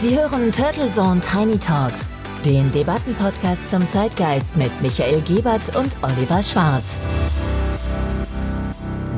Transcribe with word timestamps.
Sie 0.00 0.18
hören 0.18 0.50
Turtle 0.50 0.88
Zone 0.88 1.20
Tiny 1.20 1.58
Talks, 1.58 2.06
den 2.42 2.72
Debattenpodcast 2.72 3.70
zum 3.70 3.86
Zeitgeist 3.90 4.56
mit 4.56 4.70
Michael 4.80 5.20
Gebert 5.20 5.76
und 5.76 5.94
Oliver 6.00 6.42
Schwarz. 6.42 6.98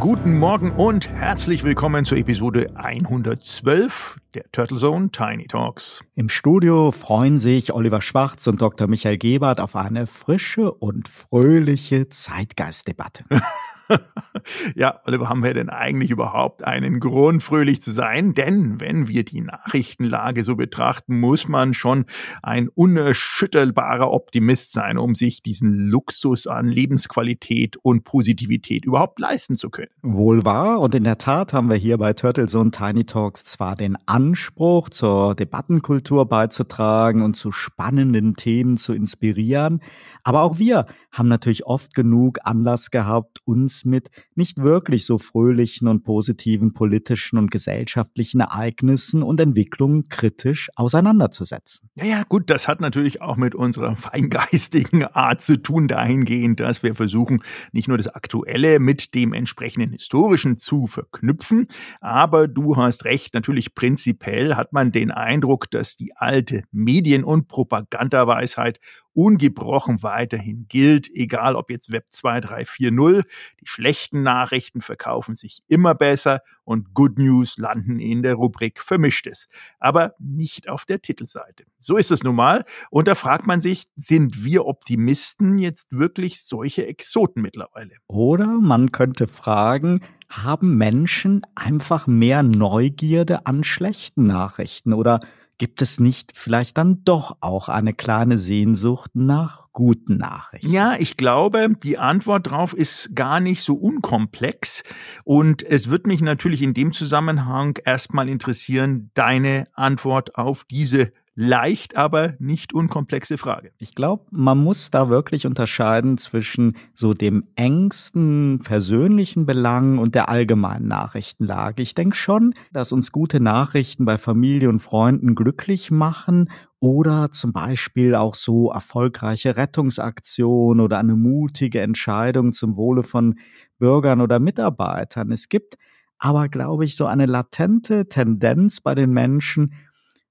Guten 0.00 0.36
Morgen 0.40 0.72
und 0.72 1.08
herzlich 1.08 1.62
willkommen 1.62 2.04
zur 2.04 2.18
Episode 2.18 2.72
112 2.74 4.18
der 4.34 4.50
Turtle 4.50 4.78
Zone 4.78 5.10
Tiny 5.12 5.46
Talks. 5.46 6.02
Im 6.16 6.28
Studio 6.28 6.90
freuen 6.90 7.38
sich 7.38 7.72
Oliver 7.72 8.02
Schwarz 8.02 8.48
und 8.48 8.60
Dr. 8.60 8.88
Michael 8.88 9.18
Gebert 9.18 9.60
auf 9.60 9.76
eine 9.76 10.08
frische 10.08 10.72
und 10.72 11.08
fröhliche 11.08 12.08
Zeitgeistdebatte. 12.08 13.24
ja, 14.74 15.00
Oliver, 15.04 15.28
haben 15.28 15.42
wir 15.42 15.54
denn 15.54 15.68
eigentlich 15.68 16.10
überhaupt 16.10 16.64
einen 16.64 17.00
Grund, 17.00 17.42
fröhlich 17.42 17.82
zu 17.82 17.90
sein? 17.90 18.34
Denn 18.34 18.80
wenn 18.80 19.08
wir 19.08 19.24
die 19.24 19.40
Nachrichtenlage 19.40 20.44
so 20.44 20.56
betrachten, 20.56 21.20
muss 21.20 21.48
man 21.48 21.74
schon 21.74 22.06
ein 22.42 22.68
unerschütterbarer 22.68 24.10
Optimist 24.10 24.72
sein, 24.72 24.98
um 24.98 25.14
sich 25.14 25.42
diesen 25.42 25.86
Luxus 25.88 26.46
an 26.46 26.68
Lebensqualität 26.68 27.76
und 27.76 28.04
Positivität 28.04 28.84
überhaupt 28.84 29.18
leisten 29.18 29.56
zu 29.56 29.70
können. 29.70 29.90
Wohl 30.02 30.44
wahr. 30.44 30.80
Und 30.80 30.94
in 30.94 31.04
der 31.04 31.18
Tat 31.18 31.52
haben 31.52 31.68
wir 31.68 31.76
hier 31.76 31.98
bei 31.98 32.12
Turtles 32.12 32.54
und 32.54 32.74
Tiny 32.74 33.04
Talks 33.04 33.44
zwar 33.44 33.76
den 33.76 33.96
Anspruch, 34.06 34.88
zur 34.88 35.34
Debattenkultur 35.34 36.26
beizutragen 36.26 37.22
und 37.22 37.34
zu 37.34 37.52
spannenden 37.52 38.34
Themen 38.34 38.76
zu 38.76 38.92
inspirieren, 38.92 39.80
aber 40.24 40.42
auch 40.42 40.58
wir 40.58 40.86
haben 41.10 41.28
natürlich 41.28 41.66
oft 41.66 41.94
genug 41.94 42.38
Anlass 42.44 42.90
gehabt, 42.90 43.40
uns 43.44 43.81
mit 43.84 44.10
nicht 44.34 44.58
wirklich 44.58 45.06
so 45.06 45.18
fröhlichen 45.18 45.88
und 45.88 46.02
positiven 46.02 46.72
politischen 46.72 47.38
und 47.38 47.50
gesellschaftlichen 47.50 48.40
Ereignissen 48.40 49.22
und 49.22 49.40
Entwicklungen 49.40 50.08
kritisch 50.08 50.70
auseinanderzusetzen. 50.76 51.90
Ja, 51.94 52.04
ja, 52.04 52.22
gut, 52.24 52.50
das 52.50 52.68
hat 52.68 52.80
natürlich 52.80 53.20
auch 53.20 53.36
mit 53.36 53.54
unserer 53.54 53.96
feingeistigen 53.96 55.04
Art 55.04 55.40
zu 55.40 55.56
tun, 55.56 55.88
dahingehend, 55.88 56.60
dass 56.60 56.82
wir 56.82 56.94
versuchen, 56.94 57.42
nicht 57.72 57.88
nur 57.88 57.96
das 57.96 58.08
Aktuelle 58.08 58.78
mit 58.78 59.14
dem 59.14 59.32
entsprechenden 59.32 59.92
Historischen 59.92 60.58
zu 60.58 60.86
verknüpfen, 60.86 61.66
aber 62.00 62.48
du 62.48 62.76
hast 62.76 63.04
recht, 63.04 63.34
natürlich 63.34 63.74
prinzipiell 63.74 64.54
hat 64.54 64.72
man 64.72 64.92
den 64.92 65.10
Eindruck, 65.10 65.70
dass 65.70 65.96
die 65.96 66.16
alte 66.16 66.64
Medien- 66.70 67.24
und 67.24 67.48
Propagandaweisheit 67.48 68.80
ungebrochen 69.14 70.02
weiterhin 70.02 70.66
gilt, 70.68 71.10
egal 71.14 71.56
ob 71.56 71.70
jetzt 71.70 71.92
Web 71.92 72.06
2, 72.10 72.40
3, 72.40 72.64
4, 72.64 72.92
0. 72.92 73.24
Die 73.60 73.66
schlechten 73.66 74.22
Nachrichten 74.22 74.80
verkaufen 74.80 75.34
sich 75.34 75.62
immer 75.68 75.94
besser 75.94 76.40
und 76.64 76.94
Good 76.94 77.18
News 77.18 77.58
landen 77.58 77.98
in 77.98 78.22
der 78.22 78.34
Rubrik 78.34 78.80
Vermischtes, 78.80 79.48
aber 79.78 80.14
nicht 80.18 80.68
auf 80.68 80.84
der 80.84 81.00
Titelseite. 81.00 81.64
So 81.78 81.96
ist 81.96 82.10
es 82.10 82.22
nun 82.22 82.36
mal. 82.36 82.64
Und 82.90 83.08
da 83.08 83.14
fragt 83.14 83.46
man 83.46 83.60
sich, 83.60 83.84
sind 83.96 84.44
wir 84.44 84.66
Optimisten 84.66 85.58
jetzt 85.58 85.92
wirklich 85.92 86.42
solche 86.42 86.86
Exoten 86.86 87.42
mittlerweile? 87.42 87.92
Oder 88.06 88.46
man 88.46 88.92
könnte 88.92 89.28
fragen, 89.28 90.00
haben 90.28 90.76
Menschen 90.78 91.42
einfach 91.54 92.06
mehr 92.06 92.42
Neugierde 92.42 93.46
an 93.46 93.64
schlechten 93.64 94.26
Nachrichten 94.26 94.92
oder 94.92 95.20
Gibt 95.62 95.80
es 95.80 96.00
nicht 96.00 96.32
vielleicht 96.34 96.76
dann 96.76 97.04
doch 97.04 97.36
auch 97.40 97.68
eine 97.68 97.94
kleine 97.94 98.36
Sehnsucht 98.36 99.12
nach 99.14 99.66
guten 99.72 100.16
Nachrichten? 100.16 100.72
Ja, 100.72 100.96
ich 100.98 101.16
glaube, 101.16 101.68
die 101.84 101.98
Antwort 101.98 102.48
darauf 102.48 102.74
ist 102.74 103.14
gar 103.14 103.38
nicht 103.38 103.62
so 103.62 103.74
unkomplex. 103.74 104.82
Und 105.22 105.62
es 105.62 105.88
wird 105.88 106.04
mich 106.08 106.20
natürlich 106.20 106.62
in 106.62 106.74
dem 106.74 106.92
Zusammenhang 106.92 107.78
erstmal 107.84 108.28
interessieren, 108.28 109.12
deine 109.14 109.68
Antwort 109.74 110.34
auf 110.34 110.64
diese 110.68 111.12
leicht, 111.34 111.96
aber 111.96 112.34
nicht 112.38 112.74
unkomplexe 112.74 113.38
Frage. 113.38 113.72
Ich 113.78 113.94
glaube, 113.94 114.26
man 114.30 114.58
muss 114.58 114.90
da 114.90 115.08
wirklich 115.08 115.46
unterscheiden 115.46 116.18
zwischen 116.18 116.76
so 116.94 117.14
dem 117.14 117.42
engsten 117.56 118.60
persönlichen 118.62 119.46
Belang 119.46 119.98
und 119.98 120.14
der 120.14 120.28
allgemeinen 120.28 120.88
Nachrichtenlage. 120.88 121.82
Ich 121.82 121.94
denke 121.94 122.16
schon, 122.16 122.54
dass 122.72 122.92
uns 122.92 123.12
gute 123.12 123.40
Nachrichten 123.40 124.04
bei 124.04 124.18
Familie 124.18 124.68
und 124.68 124.80
Freunden 124.80 125.34
glücklich 125.34 125.90
machen 125.90 126.50
oder 126.80 127.30
zum 127.30 127.52
Beispiel 127.52 128.14
auch 128.14 128.34
so 128.34 128.70
erfolgreiche 128.70 129.56
Rettungsaktionen 129.56 130.80
oder 130.80 130.98
eine 130.98 131.16
mutige 131.16 131.80
Entscheidung 131.80 132.52
zum 132.52 132.76
Wohle 132.76 133.04
von 133.04 133.36
Bürgern 133.78 134.20
oder 134.20 134.38
Mitarbeitern. 134.38 135.32
Es 135.32 135.48
gibt 135.48 135.78
aber, 136.18 136.48
glaube 136.48 136.84
ich, 136.84 136.96
so 136.96 137.06
eine 137.06 137.26
latente 137.26 138.08
Tendenz 138.08 138.80
bei 138.80 138.94
den 138.94 139.10
Menschen, 139.12 139.74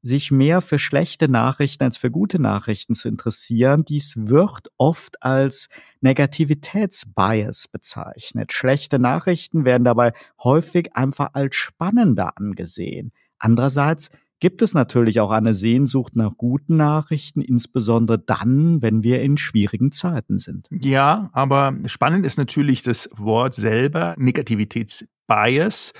sich 0.01 0.31
mehr 0.31 0.61
für 0.61 0.79
schlechte 0.79 1.29
Nachrichten 1.29 1.83
als 1.83 1.97
für 1.97 2.09
gute 2.09 2.41
Nachrichten 2.41 2.95
zu 2.95 3.07
interessieren. 3.07 3.85
Dies 3.85 4.15
wird 4.17 4.71
oft 4.77 5.21
als 5.21 5.69
Negativitätsbias 6.01 7.67
bezeichnet. 7.67 8.53
Schlechte 8.53 8.99
Nachrichten 8.99 9.65
werden 9.65 9.83
dabei 9.83 10.13
häufig 10.43 10.95
einfach 10.95 11.29
als 11.33 11.55
spannender 11.55 12.37
angesehen. 12.37 13.11
Andererseits 13.37 14.09
gibt 14.41 14.63
es 14.63 14.73
natürlich 14.73 15.19
auch 15.19 15.31
eine 15.31 15.53
Sehnsucht 15.53 16.15
nach 16.15 16.35
guten 16.35 16.75
Nachrichten, 16.75 17.41
insbesondere 17.41 18.19
dann, 18.19 18.81
wenn 18.81 19.03
wir 19.03 19.21
in 19.21 19.37
schwierigen 19.37 19.91
Zeiten 19.91 20.39
sind. 20.39 20.67
Ja, 20.71 21.29
aber 21.31 21.75
spannend 21.85 22.25
ist 22.25 22.37
natürlich 22.37 22.81
das 22.81 23.09
Wort 23.15 23.53
selber, 23.53 24.15
Negativitätsbias. 24.17 25.93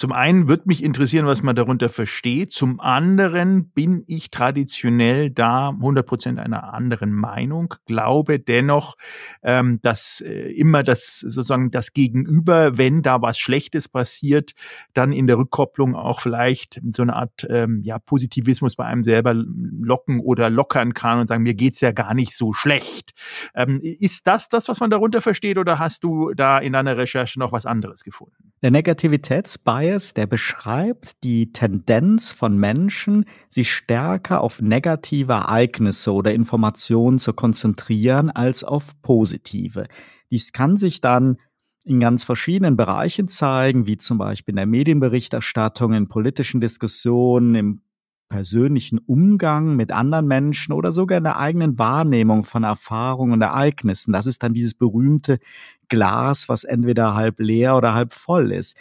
Zum 0.00 0.12
einen 0.12 0.48
wird 0.48 0.64
mich 0.64 0.82
interessieren, 0.82 1.26
was 1.26 1.42
man 1.42 1.54
darunter 1.54 1.90
versteht. 1.90 2.52
Zum 2.52 2.80
anderen 2.80 3.68
bin 3.68 4.02
ich 4.06 4.30
traditionell 4.30 5.28
da 5.28 5.68
100 5.68 6.06
Prozent 6.06 6.38
einer 6.38 6.72
anderen 6.72 7.12
Meinung, 7.12 7.74
glaube 7.84 8.38
dennoch, 8.38 8.96
ähm, 9.42 9.78
dass 9.82 10.22
äh, 10.22 10.52
immer 10.52 10.84
das 10.84 11.18
sozusagen 11.18 11.70
das 11.70 11.92
Gegenüber, 11.92 12.78
wenn 12.78 13.02
da 13.02 13.20
was 13.20 13.38
Schlechtes 13.38 13.90
passiert, 13.90 14.52
dann 14.94 15.12
in 15.12 15.26
der 15.26 15.36
Rückkopplung 15.36 15.94
auch 15.94 16.20
vielleicht 16.20 16.80
so 16.88 17.02
eine 17.02 17.14
Art 17.14 17.46
ähm, 17.50 17.82
ja, 17.84 17.98
Positivismus 17.98 18.76
bei 18.76 18.86
einem 18.86 19.04
selber 19.04 19.34
locken 19.34 20.20
oder 20.20 20.48
lockern 20.48 20.94
kann 20.94 21.18
und 21.20 21.26
sagen, 21.26 21.42
mir 21.42 21.52
geht's 21.52 21.82
ja 21.82 21.92
gar 21.92 22.14
nicht 22.14 22.34
so 22.34 22.54
schlecht. 22.54 23.12
Ähm, 23.54 23.80
ist 23.82 24.26
das 24.26 24.48
das, 24.48 24.66
was 24.70 24.80
man 24.80 24.88
darunter 24.88 25.20
versteht, 25.20 25.58
oder 25.58 25.78
hast 25.78 26.04
du 26.04 26.32
da 26.32 26.56
in 26.56 26.72
deiner 26.72 26.96
Recherche 26.96 27.38
noch 27.38 27.52
was 27.52 27.66
anderes 27.66 28.02
gefunden? 28.02 28.54
Der 28.62 28.70
Negativitätsbias, 28.70 29.89
der 29.98 30.26
beschreibt 30.26 31.22
die 31.24 31.52
Tendenz 31.52 32.30
von 32.30 32.56
Menschen, 32.56 33.24
sich 33.48 33.72
stärker 33.72 34.40
auf 34.40 34.62
negative 34.62 35.32
Ereignisse 35.32 36.12
oder 36.12 36.32
Informationen 36.32 37.18
zu 37.18 37.32
konzentrieren 37.32 38.30
als 38.30 38.62
auf 38.64 39.00
positive. 39.02 39.86
Dies 40.30 40.52
kann 40.52 40.76
sich 40.76 41.00
dann 41.00 41.38
in 41.84 41.98
ganz 41.98 42.24
verschiedenen 42.24 42.76
Bereichen 42.76 43.28
zeigen, 43.28 43.86
wie 43.86 43.96
zum 43.96 44.18
Beispiel 44.18 44.52
in 44.52 44.56
der 44.56 44.66
Medienberichterstattung, 44.66 45.92
in 45.92 46.08
politischen 46.08 46.60
Diskussionen, 46.60 47.54
im 47.54 47.80
persönlichen 48.28 48.98
Umgang 48.98 49.76
mit 49.76 49.90
anderen 49.90 50.28
Menschen 50.28 50.72
oder 50.72 50.92
sogar 50.92 51.18
in 51.18 51.24
der 51.24 51.38
eigenen 51.38 51.78
Wahrnehmung 51.78 52.44
von 52.44 52.62
Erfahrungen 52.62 53.32
und 53.32 53.42
Ereignissen. 53.42 54.12
Das 54.12 54.26
ist 54.26 54.42
dann 54.42 54.54
dieses 54.54 54.74
berühmte 54.74 55.40
Glas, 55.88 56.48
was 56.48 56.64
entweder 56.64 57.14
halb 57.14 57.40
leer 57.40 57.76
oder 57.76 57.92
halb 57.92 58.14
voll 58.14 58.52
ist. 58.52 58.76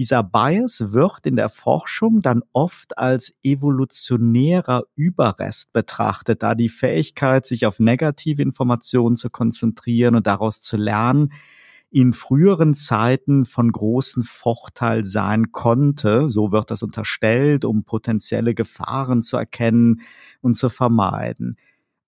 Dieser 0.00 0.22
Bias 0.22 0.92
wird 0.92 1.26
in 1.26 1.36
der 1.36 1.50
Forschung 1.50 2.22
dann 2.22 2.42
oft 2.54 2.96
als 2.96 3.34
evolutionärer 3.42 4.84
Überrest 4.94 5.74
betrachtet, 5.74 6.42
da 6.42 6.54
die 6.54 6.70
Fähigkeit, 6.70 7.44
sich 7.44 7.66
auf 7.66 7.80
negative 7.80 8.40
Informationen 8.40 9.16
zu 9.16 9.28
konzentrieren 9.28 10.14
und 10.14 10.26
daraus 10.26 10.62
zu 10.62 10.78
lernen, 10.78 11.34
in 11.90 12.14
früheren 12.14 12.72
Zeiten 12.72 13.44
von 13.44 13.70
großem 13.70 14.22
Vorteil 14.22 15.04
sein 15.04 15.52
konnte. 15.52 16.30
So 16.30 16.50
wird 16.50 16.70
das 16.70 16.82
unterstellt, 16.82 17.66
um 17.66 17.84
potenzielle 17.84 18.54
Gefahren 18.54 19.20
zu 19.20 19.36
erkennen 19.36 20.00
und 20.40 20.56
zu 20.56 20.70
vermeiden. 20.70 21.58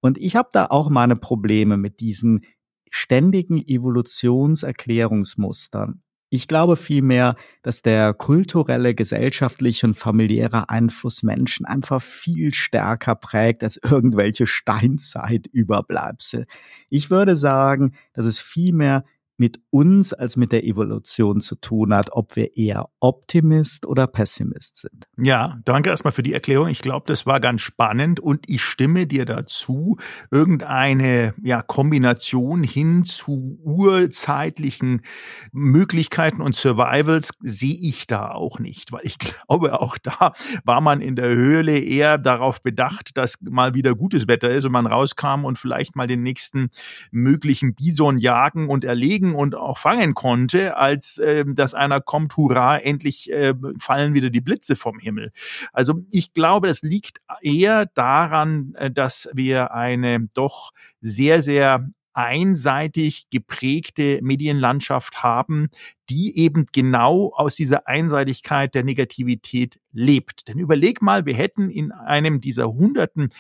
Und 0.00 0.16
ich 0.16 0.34
habe 0.34 0.48
da 0.50 0.68
auch 0.70 0.88
meine 0.88 1.16
Probleme 1.16 1.76
mit 1.76 2.00
diesen 2.00 2.46
ständigen 2.88 3.58
Evolutionserklärungsmustern. 3.58 6.00
Ich 6.34 6.48
glaube 6.48 6.76
vielmehr, 6.76 7.36
dass 7.60 7.82
der 7.82 8.14
kulturelle, 8.14 8.94
gesellschaftliche 8.94 9.86
und 9.86 9.98
familiäre 9.98 10.70
Einfluss 10.70 11.22
Menschen 11.22 11.66
einfach 11.66 12.00
viel 12.00 12.54
stärker 12.54 13.16
prägt 13.16 13.62
als 13.62 13.76
irgendwelche 13.82 14.46
Steinzeitüberbleibsel. 14.46 16.46
Ich 16.88 17.10
würde 17.10 17.36
sagen, 17.36 17.92
dass 18.14 18.24
es 18.24 18.38
vielmehr 18.38 19.04
mit 19.42 19.58
uns 19.70 20.12
als 20.12 20.36
mit 20.36 20.52
der 20.52 20.62
Evolution 20.62 21.40
zu 21.40 21.56
tun 21.56 21.92
hat, 21.92 22.10
ob 22.12 22.36
wir 22.36 22.56
eher 22.56 22.90
Optimist 23.00 23.86
oder 23.86 24.06
Pessimist 24.06 24.76
sind. 24.76 25.08
Ja, 25.18 25.58
danke 25.64 25.90
erstmal 25.90 26.12
für 26.12 26.22
die 26.22 26.32
Erklärung. 26.32 26.68
Ich 26.68 26.80
glaube, 26.80 27.06
das 27.08 27.26
war 27.26 27.40
ganz 27.40 27.60
spannend 27.60 28.20
und 28.20 28.48
ich 28.48 28.62
stimme 28.62 29.08
dir 29.08 29.24
dazu. 29.24 29.96
Irgendeine 30.30 31.34
ja, 31.42 31.60
Kombination 31.60 32.62
hin 32.62 33.02
zu 33.02 33.58
urzeitlichen 33.64 35.02
Möglichkeiten 35.50 36.40
und 36.40 36.54
Survivals 36.54 37.32
sehe 37.40 37.78
ich 37.80 38.06
da 38.06 38.30
auch 38.30 38.60
nicht, 38.60 38.92
weil 38.92 39.00
ich 39.02 39.18
glaube, 39.48 39.80
auch 39.80 39.98
da 39.98 40.34
war 40.62 40.80
man 40.80 41.00
in 41.00 41.16
der 41.16 41.30
Höhle 41.30 41.80
eher 41.80 42.16
darauf 42.16 42.62
bedacht, 42.62 43.16
dass 43.16 43.40
mal 43.40 43.74
wieder 43.74 43.96
gutes 43.96 44.28
Wetter 44.28 44.52
ist 44.52 44.66
und 44.66 44.72
man 44.72 44.86
rauskam 44.86 45.44
und 45.44 45.58
vielleicht 45.58 45.96
mal 45.96 46.06
den 46.06 46.22
nächsten 46.22 46.70
möglichen 47.10 47.74
Bison 47.74 48.18
jagen 48.18 48.68
und 48.68 48.84
erlegen 48.84 49.31
und 49.34 49.54
auch 49.54 49.78
fangen 49.78 50.14
konnte, 50.14 50.76
als 50.76 51.18
äh, 51.18 51.44
dass 51.46 51.74
einer 51.74 52.00
kommt, 52.00 52.36
hurra, 52.36 52.78
endlich 52.78 53.30
äh, 53.30 53.54
fallen 53.78 54.14
wieder 54.14 54.30
die 54.30 54.40
Blitze 54.40 54.76
vom 54.76 54.98
Himmel. 54.98 55.32
Also 55.72 56.04
ich 56.10 56.32
glaube, 56.32 56.68
das 56.68 56.82
liegt 56.82 57.20
eher 57.40 57.86
daran, 57.86 58.74
äh, 58.76 58.90
dass 58.90 59.28
wir 59.32 59.72
eine 59.72 60.28
doch 60.34 60.72
sehr, 61.00 61.42
sehr 61.42 61.88
einseitig 62.14 63.28
geprägte 63.30 64.20
Medienlandschaft 64.22 65.22
haben, 65.22 65.70
die 66.12 66.36
eben 66.36 66.66
genau 66.72 67.32
aus 67.34 67.56
dieser 67.56 67.88
Einseitigkeit 67.88 68.74
der 68.74 68.84
Negativität 68.84 69.80
lebt. 69.92 70.46
Denn 70.46 70.58
überleg 70.58 71.00
mal, 71.00 71.24
wir 71.24 71.34
hätten 71.34 71.70
in 71.70 71.90
einem 71.90 72.42
dieser 72.42 72.70
hunderten 72.70 73.30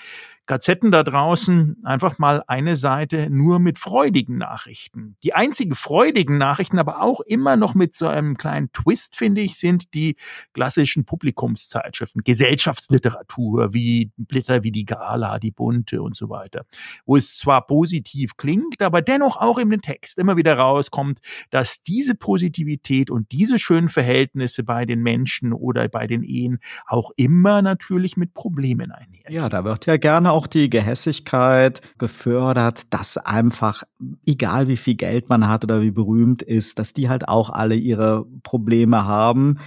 Gazetten 0.46 0.90
da 0.90 1.04
draußen 1.04 1.76
einfach 1.84 2.18
mal 2.18 2.42
eine 2.48 2.76
Seite 2.76 3.30
nur 3.30 3.60
mit 3.60 3.78
freudigen 3.78 4.38
Nachrichten. 4.38 5.16
Die 5.22 5.34
einzigen 5.34 5.76
freudigen 5.76 6.36
Nachrichten, 6.36 6.80
aber 6.80 7.00
auch 7.00 7.20
immer 7.20 7.56
noch 7.56 7.74
mit 7.74 7.94
so 7.94 8.08
einem 8.08 8.36
kleinen 8.36 8.72
Twist, 8.72 9.14
finde 9.14 9.40
ich, 9.40 9.56
sind 9.56 9.94
die 9.94 10.16
klassischen 10.52 11.04
Publikumszeitschriften, 11.04 12.24
Gesellschaftsliteratur, 12.24 13.72
wie 13.72 14.10
Blätter 14.16 14.64
wie 14.64 14.72
die 14.72 14.84
Gala, 14.84 15.38
die 15.38 15.52
Bunte 15.52 16.02
und 16.02 16.16
so 16.16 16.28
weiter, 16.28 16.66
wo 17.06 17.16
es 17.16 17.36
zwar 17.36 17.64
positiv 17.66 18.36
klingt, 18.36 18.82
aber 18.82 19.00
dennoch 19.00 19.36
auch 19.36 19.58
den 19.58 19.80
Text 19.80 20.18
immer 20.18 20.36
wieder 20.36 20.58
rauskommt, 20.58 21.20
dass 21.50 21.82
diese 21.82 22.16
Positivität 22.62 23.10
und 23.10 23.32
diese 23.32 23.58
schönen 23.58 23.88
Verhältnisse 23.88 24.62
bei 24.62 24.84
den 24.86 25.02
Menschen 25.02 25.52
oder 25.52 25.88
bei 25.88 26.06
den 26.06 26.22
Ehen 26.22 26.58
auch 26.86 27.10
immer 27.16 27.62
natürlich 27.62 28.16
mit 28.16 28.34
Problemen 28.34 28.92
einher. 28.92 29.24
Ja, 29.28 29.48
da 29.48 29.64
wird 29.64 29.86
ja 29.86 29.96
gerne 29.96 30.32
auch 30.32 30.46
die 30.46 30.70
Gehässigkeit 30.70 31.80
gefördert, 31.98 32.92
dass 32.92 33.18
einfach, 33.18 33.82
egal 34.26 34.68
wie 34.68 34.76
viel 34.76 34.94
Geld 34.94 35.28
man 35.28 35.48
hat 35.48 35.64
oder 35.64 35.82
wie 35.82 35.90
berühmt 35.90 36.42
ist, 36.42 36.78
dass 36.78 36.92
die 36.92 37.08
halt 37.08 37.28
auch 37.28 37.50
alle 37.50 37.74
ihre 37.74 38.26
Probleme 38.42 39.04
haben. 39.04 39.58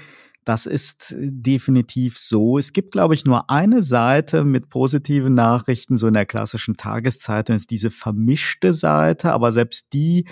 Das 0.46 0.68
ist 0.68 1.16
definitiv 1.18 2.20
so. 2.20 2.60
Es 2.60 2.72
gibt, 2.72 2.92
glaube 2.92 3.16
ich, 3.16 3.26
nur 3.26 3.50
eine 3.50 3.82
Seite 3.82 4.44
mit 4.44 4.70
positiven 4.70 5.34
Nachrichten, 5.34 5.98
so 5.98 6.08
in 6.08 6.14
der 6.14 6.28
klassischen 6.28 6.78
Tageszeitung 6.78 7.56
ist 7.56 7.72
diese 7.72 7.90
vermischte 7.90 8.76
Seite, 8.76 9.32
aber 9.32 9.52
selbst 9.52 9.88
die 9.92 10.26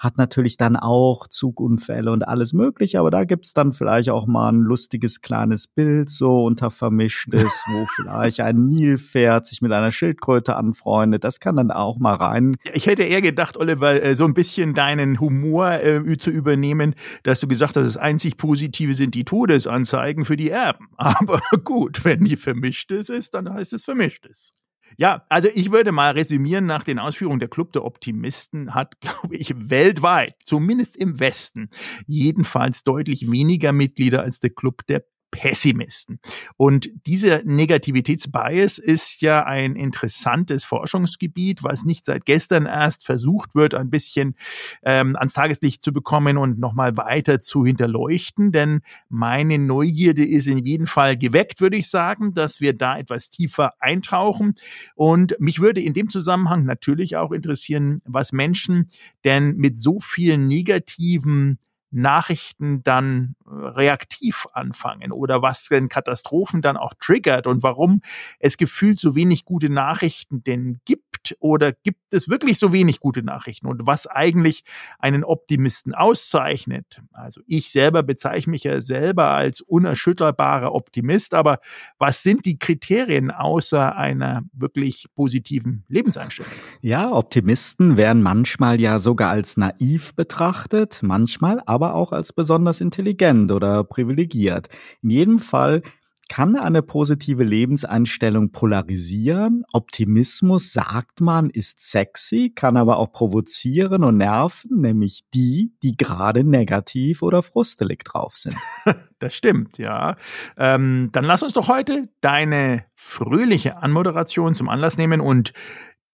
hat 0.00 0.16
natürlich 0.16 0.56
dann 0.56 0.76
auch 0.76 1.28
Zugunfälle 1.28 2.10
und 2.10 2.26
alles 2.26 2.54
Mögliche, 2.54 2.98
aber 2.98 3.10
da 3.10 3.24
gibt's 3.24 3.52
dann 3.52 3.74
vielleicht 3.74 4.08
auch 4.08 4.26
mal 4.26 4.48
ein 4.48 4.62
lustiges 4.62 5.20
kleines 5.20 5.68
Bild, 5.68 6.08
so 6.08 6.44
unter 6.44 6.70
Vermischtes, 6.70 7.52
wo 7.70 7.84
vielleicht 7.94 8.40
ein 8.40 8.66
Nilpferd 8.68 9.46
sich 9.46 9.60
mit 9.60 9.72
einer 9.72 9.92
Schildkröte 9.92 10.56
anfreundet. 10.56 11.22
Das 11.22 11.38
kann 11.38 11.56
dann 11.56 11.70
auch 11.70 11.98
mal 11.98 12.14
rein. 12.14 12.56
Ich 12.72 12.86
hätte 12.86 13.02
eher 13.02 13.20
gedacht, 13.20 13.58
Oliver, 13.58 14.02
äh, 14.02 14.16
so 14.16 14.24
ein 14.24 14.32
bisschen 14.32 14.72
deinen 14.72 15.20
Humor 15.20 15.72
äh, 15.72 16.16
zu 16.16 16.30
übernehmen, 16.30 16.94
dass 17.22 17.40
du 17.40 17.46
gesagt 17.46 17.76
hast, 17.76 17.84
das 17.84 17.96
einzig 17.98 18.38
Positive 18.38 18.94
sind 18.94 19.14
die 19.14 19.26
Todesanzeigen 19.26 20.24
für 20.24 20.38
die 20.38 20.48
Erben. 20.48 20.88
Aber 20.96 21.42
gut, 21.62 22.06
wenn 22.06 22.24
die 22.24 22.36
Vermischtes 22.36 23.10
ist, 23.10 23.34
dann 23.34 23.52
heißt 23.52 23.74
es 23.74 23.84
Vermischtes. 23.84 24.54
Ja, 24.96 25.24
also 25.28 25.48
ich 25.54 25.72
würde 25.72 25.92
mal 25.92 26.12
resümieren, 26.12 26.66
nach 26.66 26.84
den 26.84 26.98
Ausführungen. 26.98 27.40
Der 27.40 27.48
Club 27.48 27.72
der 27.72 27.84
Optimisten 27.84 28.74
hat, 28.74 29.00
glaube 29.00 29.36
ich, 29.36 29.54
weltweit, 29.56 30.34
zumindest 30.44 30.96
im 30.96 31.20
Westen, 31.20 31.68
jedenfalls 32.06 32.84
deutlich 32.84 33.30
weniger 33.30 33.72
Mitglieder 33.72 34.22
als 34.22 34.40
der 34.40 34.50
Club 34.50 34.86
der 34.86 35.04
Pessimisten. 35.30 36.18
Und 36.56 36.90
dieser 37.06 37.42
Negativitätsbias 37.44 38.78
ist 38.78 39.22
ja 39.22 39.44
ein 39.44 39.76
interessantes 39.76 40.64
Forschungsgebiet, 40.64 41.62
was 41.62 41.84
nicht 41.84 42.04
seit 42.04 42.24
gestern 42.24 42.66
erst 42.66 43.04
versucht 43.04 43.54
wird, 43.54 43.74
ein 43.74 43.90
bisschen 43.90 44.34
ähm, 44.82 45.16
ans 45.16 45.34
Tageslicht 45.34 45.82
zu 45.82 45.92
bekommen 45.92 46.36
und 46.36 46.58
nochmal 46.58 46.96
weiter 46.96 47.40
zu 47.40 47.64
hinterleuchten. 47.64 48.52
Denn 48.52 48.80
meine 49.08 49.58
Neugierde 49.58 50.24
ist 50.24 50.46
in 50.46 50.58
jedem 50.58 50.86
Fall 50.86 51.16
geweckt, 51.16 51.60
würde 51.60 51.76
ich 51.76 51.88
sagen, 51.88 52.34
dass 52.34 52.60
wir 52.60 52.72
da 52.72 52.98
etwas 52.98 53.30
tiefer 53.30 53.72
eintauchen. 53.80 54.54
Und 54.94 55.36
mich 55.38 55.60
würde 55.60 55.80
in 55.80 55.94
dem 55.94 56.08
Zusammenhang 56.08 56.64
natürlich 56.64 57.16
auch 57.16 57.32
interessieren, 57.32 58.00
was 58.04 58.32
Menschen 58.32 58.90
denn 59.24 59.56
mit 59.56 59.78
so 59.78 60.00
vielen 60.00 60.48
negativen 60.48 61.58
Nachrichten 61.90 62.82
dann 62.82 63.34
reaktiv 63.50 64.46
anfangen 64.52 65.12
oder 65.12 65.42
was 65.42 65.68
denn 65.68 65.88
Katastrophen 65.88 66.62
dann 66.62 66.76
auch 66.76 66.94
triggert 66.94 67.46
und 67.46 67.62
warum 67.62 68.02
es 68.38 68.56
gefühlt 68.56 68.98
so 68.98 69.14
wenig 69.14 69.44
gute 69.44 69.68
Nachrichten 69.68 70.42
denn 70.44 70.80
gibt 70.84 71.36
oder 71.38 71.72
gibt 71.72 72.14
es 72.14 72.28
wirklich 72.28 72.58
so 72.58 72.72
wenig 72.72 73.00
gute 73.00 73.22
Nachrichten 73.22 73.66
und 73.66 73.86
was 73.86 74.06
eigentlich 74.06 74.64
einen 74.98 75.24
Optimisten 75.24 75.94
auszeichnet. 75.94 77.02
Also 77.12 77.40
ich 77.46 77.70
selber 77.70 78.02
bezeichne 78.02 78.52
mich 78.52 78.64
ja 78.64 78.80
selber 78.80 79.30
als 79.30 79.60
unerschütterbarer 79.60 80.74
Optimist, 80.74 81.34
aber 81.34 81.60
was 81.98 82.22
sind 82.22 82.46
die 82.46 82.58
Kriterien 82.58 83.30
außer 83.30 83.96
einer 83.96 84.42
wirklich 84.52 85.06
positiven 85.14 85.84
Lebenseinstellung? 85.88 86.52
Ja, 86.80 87.12
Optimisten 87.12 87.96
werden 87.96 88.22
manchmal 88.22 88.80
ja 88.80 88.98
sogar 88.98 89.30
als 89.30 89.56
naiv 89.56 90.14
betrachtet, 90.14 91.00
manchmal 91.02 91.62
aber 91.66 91.94
auch 91.94 92.12
als 92.12 92.32
besonders 92.32 92.80
intelligent 92.80 93.39
oder 93.48 93.84
privilegiert. 93.84 94.68
In 95.02 95.10
jedem 95.10 95.38
Fall 95.38 95.82
kann 96.30 96.54
eine 96.54 96.80
positive 96.80 97.42
Lebenseinstellung 97.42 98.52
polarisieren. 98.52 99.64
Optimismus, 99.72 100.72
sagt 100.72 101.20
man, 101.20 101.50
ist 101.50 101.80
sexy, 101.80 102.52
kann 102.54 102.76
aber 102.76 102.98
auch 102.98 103.12
provozieren 103.12 104.04
und 104.04 104.18
nerven, 104.18 104.80
nämlich 104.80 105.24
die, 105.34 105.72
die 105.82 105.96
gerade 105.96 106.44
negativ 106.44 107.22
oder 107.22 107.42
frustelig 107.42 108.04
drauf 108.04 108.36
sind. 108.36 108.56
Das 109.20 109.34
stimmt, 109.34 109.76
ja. 109.76 110.16
Ähm, 110.56 111.10
dann 111.12 111.24
lass 111.24 111.42
uns 111.42 111.52
doch 111.52 111.68
heute 111.68 112.08
deine 112.22 112.86
fröhliche 112.94 113.76
Anmoderation 113.76 114.54
zum 114.54 114.70
Anlass 114.70 114.96
nehmen 114.96 115.20
und 115.20 115.52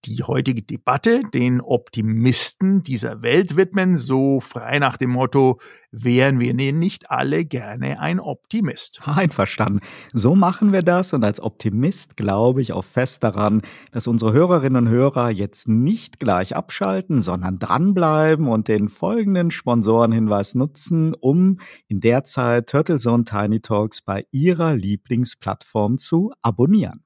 die 0.05 0.23
heutige 0.23 0.63
Debatte 0.63 1.23
den 1.35 1.61
Optimisten 1.61 2.83
dieser 2.83 3.23
Welt 3.23 3.57
widmen, 3.57 3.97
so 3.97 4.41
frei 4.41 4.79
nach 4.79 4.97
dem 4.97 5.11
Motto, 5.11 5.59
wären 5.91 6.39
wir 6.39 6.55
nicht 6.55 7.11
alle 7.11 7.45
gerne 7.45 8.01
ein 8.01 8.21
Optimist. 8.21 9.01
Einverstanden. 9.07 9.81
So 10.13 10.35
machen 10.35 10.73
wir 10.73 10.83
das 10.83 11.13
und 11.13 11.25
als 11.25 11.41
Optimist 11.41 12.17
glaube 12.17 12.63
ich 12.63 12.73
auch 12.73 12.85
fest 12.85 13.25
daran, 13.25 13.63
dass 13.93 14.07
unsere 14.07 14.33
Hörerinnen 14.33 14.87
und 14.87 14.93
Hörer 14.93 15.31
jetzt 15.31 15.69
nicht 15.69 16.21
gleich 16.21 16.55
abschalten, 16.55 17.23
sondern 17.23 17.59
dranbleiben 17.59 18.49
und 18.49 18.69
den 18.69 18.89
folgenden 18.89 19.51
Sponsorenhinweis 19.51 20.55
nutzen, 20.55 21.15
um 21.15 21.59
in 21.89 22.01
der 22.01 22.25
Zeit 22.25 22.69
Turtle 22.69 22.99
Zone 22.99 23.25
Tiny 23.25 23.61
Talks 23.61 24.03
bei 24.03 24.27
ihrer 24.31 24.75
Lieblingsplattform 24.75 25.99
zu 25.99 26.33
abonnieren. 26.43 27.06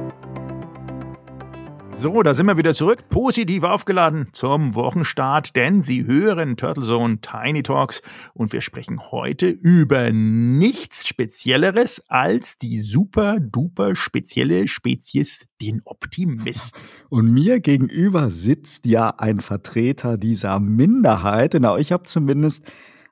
So, 2.01 2.23
da 2.23 2.33
sind 2.33 2.47
wir 2.47 2.57
wieder 2.57 2.73
zurück, 2.73 3.09
positiv 3.09 3.61
aufgeladen 3.61 4.29
zum 4.31 4.73
Wochenstart, 4.73 5.55
denn 5.55 5.83
Sie 5.83 6.07
hören 6.07 6.57
Turtle 6.57 6.83
Zone 6.83 7.19
Tiny 7.21 7.61
Talks 7.61 8.01
und 8.33 8.53
wir 8.53 8.61
sprechen 8.61 9.11
heute 9.11 9.47
über 9.49 10.09
nichts 10.11 11.07
Spezielleres 11.07 12.01
als 12.09 12.57
die 12.57 12.81
super 12.81 13.39
duper 13.39 13.95
spezielle 13.95 14.67
Spezies, 14.67 15.45
den 15.61 15.83
Optimisten. 15.85 16.81
Und 17.09 17.31
mir 17.31 17.59
gegenüber 17.59 18.31
sitzt 18.31 18.87
ja 18.87 19.13
ein 19.19 19.39
Vertreter 19.39 20.17
dieser 20.17 20.59
Minderheit. 20.59 21.51
Genau, 21.51 21.77
ich 21.77 21.91
habe 21.91 22.05
zumindest 22.05 22.63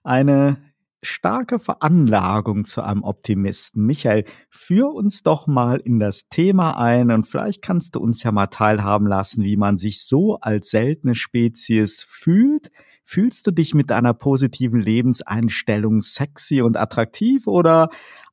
eine 0.03 0.58
starke 1.03 1.60
Veranlagung 1.60 2.65
zu 2.65 2.82
einem 2.82 3.03
Optimisten. 3.03 3.86
Michael, 3.86 4.25
führ 4.50 4.94
uns 4.94 5.24
doch 5.24 5.48
mal 5.48 5.77
in 5.77 6.00
das 6.00 6.27
Thema 6.29 6.77
ein 6.77 7.12
und 7.12 7.25
vielleicht 7.25 7.62
kannst 7.62 7.96
du 7.96 8.00
uns 8.00 8.24
ja 8.24 8.32
mal 8.32 8.48
teilhaben 8.48 9.08
lassen, 9.08 9.44
wie 9.44 9.58
man 9.58 9.77
sich 9.77 10.03
so 10.03 10.39
als 10.39 10.70
seltene 10.70 11.15
Spezies 11.15 12.03
fühlt. 12.08 12.72
Fühlst 13.06 13.48
du 13.48 13.51
dich 13.51 13.74
mit 13.74 13.91
einer 13.91 14.13
positiven 14.13 14.79
Lebenseinstellung 14.79 16.01
sexy 16.01 16.62
und 16.62 16.77
attraktiv 16.77 17.48
oder 17.48 17.89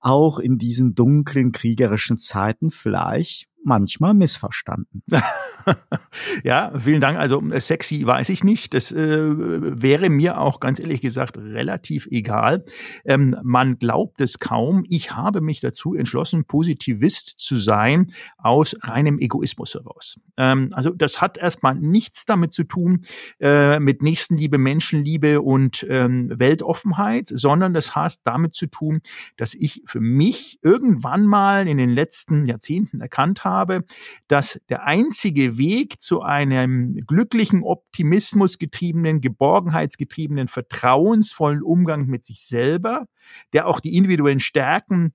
auch 0.07 0.39
in 0.39 0.57
diesen 0.57 0.95
dunklen 0.95 1.51
kriegerischen 1.51 2.17
Zeiten 2.17 2.71
vielleicht 2.71 3.49
manchmal 3.67 4.15
missverstanden. 4.15 5.03
ja, 6.45 6.73
vielen 6.79 7.01
Dank. 7.01 7.19
Also 7.19 7.43
äh, 7.51 7.61
sexy 7.61 8.07
weiß 8.07 8.29
ich 8.29 8.45
nicht. 8.45 8.73
Das 8.75 8.93
äh, 8.93 9.19
wäre 9.29 10.09
mir 10.09 10.41
auch 10.41 10.61
ganz 10.61 10.79
ehrlich 10.79 11.01
gesagt 11.01 11.37
relativ 11.37 12.07
egal. 12.13 12.65
Ähm, 13.05 13.37
man 13.43 13.79
glaubt 13.79 14.21
es 14.21 14.39
kaum. 14.39 14.85
Ich 14.89 15.17
habe 15.17 15.41
mich 15.41 15.59
dazu 15.59 15.95
entschlossen, 15.95 16.45
Positivist 16.45 17.41
zu 17.41 17.57
sein 17.57 18.13
aus 18.39 18.77
reinem 18.83 19.19
Egoismus 19.19 19.75
heraus. 19.75 20.21
Ähm, 20.37 20.69
also 20.73 20.91
das 20.91 21.21
hat 21.21 21.37
erstmal 21.37 21.75
nichts 21.75 22.25
damit 22.25 22.53
zu 22.53 22.63
tun 22.63 23.01
äh, 23.41 23.81
mit 23.81 24.01
Nächstenliebe, 24.01 24.59
Menschenliebe 24.59 25.43
und 25.43 25.85
ähm, 25.91 26.33
Weltoffenheit, 26.33 27.27
sondern 27.29 27.75
das 27.75 27.97
hat 27.97 28.15
damit 28.23 28.55
zu 28.55 28.69
tun, 28.69 29.01
dass 29.37 29.55
ich 29.55 29.83
für 29.97 30.01
mich 30.03 30.59
irgendwann 30.61 31.25
mal 31.25 31.67
in 31.67 31.79
den 31.79 31.89
letzten 31.89 32.45
Jahrzehnten 32.45 33.01
erkannt 33.01 33.45
habe, 33.45 33.87
dass 34.29 34.61
der 34.69 34.85
einzige 34.85 35.57
Weg 35.57 36.03
zu 36.03 36.21
einem 36.21 36.97
glücklichen, 37.07 37.63
optimismusgetriebenen, 37.63 39.23
geborgenheitsgetriebenen, 39.23 40.49
vertrauensvollen 40.49 41.63
Umgang 41.63 42.09
mit 42.09 42.27
sich 42.27 42.45
selber, 42.45 43.07
der 43.55 43.67
auch 43.67 43.81
die 43.81 43.97
individuellen 43.97 44.39
Stärken 44.39 45.15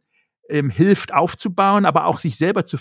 ähm, 0.50 0.72
hilft 0.72 1.14
aufzubauen, 1.14 1.86
aber 1.86 2.08
auch 2.08 2.18
sich 2.18 2.38
selber 2.38 2.66
zu 2.66 2.78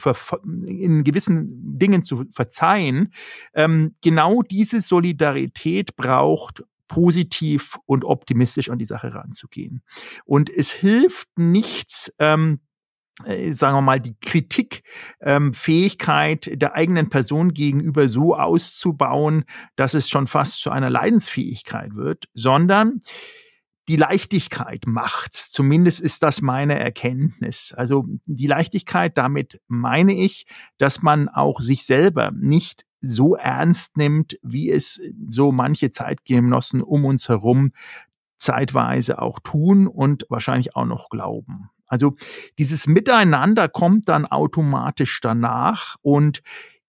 in 0.65 1.05
gewissen 1.05 1.79
Dingen 1.79 2.03
zu 2.03 2.25
verzeihen. 2.31 3.13
Ähm, 3.53 3.95
genau 4.01 4.41
diese 4.41 4.81
Solidarität 4.81 5.97
braucht 5.97 6.65
positiv 6.91 7.79
und 7.87 8.05
optimistisch 8.05 8.69
an 8.69 8.79
die 8.81 8.85
Sache 8.85 9.15
ranzugehen. 9.15 9.85
Und 10.25 10.51
es 10.51 10.73
hilft 10.73 11.29
nichts, 11.39 12.13
ähm, 12.19 12.59
äh, 13.25 13.53
sagen 13.53 13.77
wir 13.77 13.83
mal, 13.83 14.01
die 14.01 14.17
Kritikfähigkeit 14.21 16.49
ähm, 16.49 16.59
der 16.59 16.75
eigenen 16.75 17.09
Person 17.09 17.55
gegenüber 17.55 18.09
so 18.09 18.37
auszubauen, 18.37 19.45
dass 19.77 19.95
es 19.95 20.11
schon 20.11 20.27
fast 20.27 20.61
zu 20.61 20.73
einer 20.73 20.91
Leidensfähigkeit 20.91 21.95
wird, 21.95 22.25
sondern 22.35 22.99
die 23.87 23.95
Leichtigkeit 23.95 24.89
macht's. 24.89 25.53
Zumindest 25.53 26.01
ist 26.01 26.25
das 26.25 26.43
meine 26.43 26.77
Erkenntnis. 26.77 27.73
Also 27.73 28.09
die 28.27 28.49
Leichtigkeit, 28.49 29.17
damit 29.17 29.61
meine 29.69 30.15
ich, 30.15 30.45
dass 30.77 31.03
man 31.03 31.29
auch 31.29 31.61
sich 31.61 31.87
selber 31.87 32.33
nicht 32.35 32.85
so 33.01 33.35
ernst 33.35 33.97
nimmt, 33.97 34.39
wie 34.43 34.71
es 34.71 35.01
so 35.29 35.53
manche 35.53 35.91
Zeitgenossen 35.91 36.83
um 36.83 37.05
uns 37.05 37.29
herum 37.29 37.73
zeitweise 38.39 39.21
auch 39.21 39.39
tun 39.39 39.87
und 39.87 40.27
wahrscheinlich 40.31 40.75
auch 40.75 40.87
noch 40.87 41.11
glauben. 41.11 41.71
Also 41.87 42.17
dieses 42.59 42.87
Miteinander 42.87 43.69
kommt 43.69 44.09
dann 44.09 44.25
automatisch 44.25 45.21
danach 45.21 45.97
und 46.03 46.43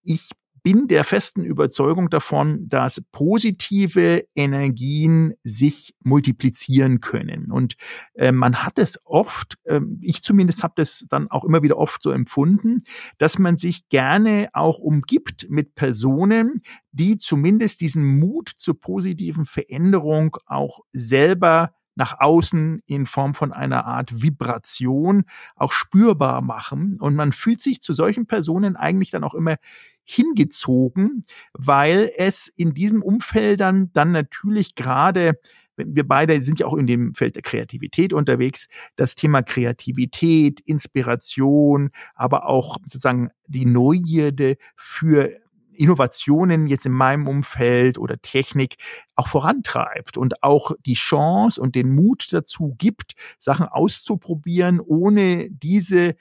ich 0.03 0.31
bin 0.63 0.87
der 0.87 1.03
festen 1.03 1.43
Überzeugung 1.43 2.09
davon, 2.09 2.67
dass 2.67 3.01
positive 3.11 4.25
Energien 4.35 5.33
sich 5.43 5.95
multiplizieren 6.03 6.99
können. 6.99 7.51
Und 7.51 7.75
äh, 8.13 8.31
man 8.31 8.63
hat 8.63 8.77
es 8.77 8.99
oft, 9.05 9.55
äh, 9.63 9.81
ich 10.01 10.21
zumindest 10.21 10.63
habe 10.63 10.73
das 10.77 11.05
dann 11.09 11.29
auch 11.31 11.43
immer 11.43 11.63
wieder 11.63 11.77
oft 11.77 12.03
so 12.03 12.11
empfunden, 12.11 12.79
dass 13.17 13.39
man 13.39 13.57
sich 13.57 13.89
gerne 13.89 14.49
auch 14.53 14.77
umgibt 14.77 15.47
mit 15.49 15.75
Personen, 15.75 16.61
die 16.91 17.17
zumindest 17.17 17.81
diesen 17.81 18.05
Mut 18.19 18.49
zur 18.55 18.79
positiven 18.79 19.45
Veränderung 19.45 20.37
auch 20.45 20.81
selber 20.93 21.73
nach 21.95 22.19
außen 22.19 22.81
in 22.85 23.05
Form 23.05 23.33
von 23.33 23.51
einer 23.51 23.85
Art 23.85 24.21
Vibration 24.21 25.25
auch 25.55 25.71
spürbar 25.71 26.41
machen. 26.41 26.97
Und 26.99 27.15
man 27.15 27.31
fühlt 27.31 27.61
sich 27.61 27.81
zu 27.81 27.93
solchen 27.93 28.27
Personen 28.27 28.75
eigentlich 28.75 29.11
dann 29.11 29.23
auch 29.23 29.33
immer 29.35 29.57
hingezogen, 30.03 31.21
weil 31.53 32.11
es 32.17 32.47
in 32.55 32.73
diesem 32.73 33.01
Umfeld 33.01 33.59
dann, 33.59 33.91
dann 33.93 34.11
natürlich 34.11 34.75
gerade 34.75 35.39
wir 35.77 36.07
beide 36.07 36.41
sind 36.41 36.59
ja 36.59 36.67
auch 36.67 36.75
in 36.75 36.85
dem 36.85 37.13
Feld 37.13 37.35
der 37.35 37.41
Kreativität 37.41 38.13
unterwegs, 38.13 38.67
das 38.97 39.15
Thema 39.15 39.41
Kreativität, 39.41 40.59
Inspiration, 40.59 41.91
aber 42.13 42.45
auch 42.45 42.77
sozusagen 42.83 43.29
die 43.47 43.65
Neugierde 43.65 44.57
für 44.75 45.31
Innovationen 45.73 46.67
jetzt 46.67 46.85
in 46.85 46.91
meinem 46.91 47.27
Umfeld 47.27 47.97
oder 47.97 48.21
Technik 48.21 48.75
auch 49.15 49.27
vorantreibt 49.27 50.17
und 50.17 50.43
auch 50.43 50.71
die 50.85 50.93
Chance 50.93 51.61
und 51.61 51.75
den 51.75 51.93
Mut 51.93 52.27
dazu 52.31 52.75
gibt, 52.77 53.13
Sachen 53.39 53.67
auszuprobieren, 53.67 54.79
ohne 54.79 55.49
diese 55.49 56.15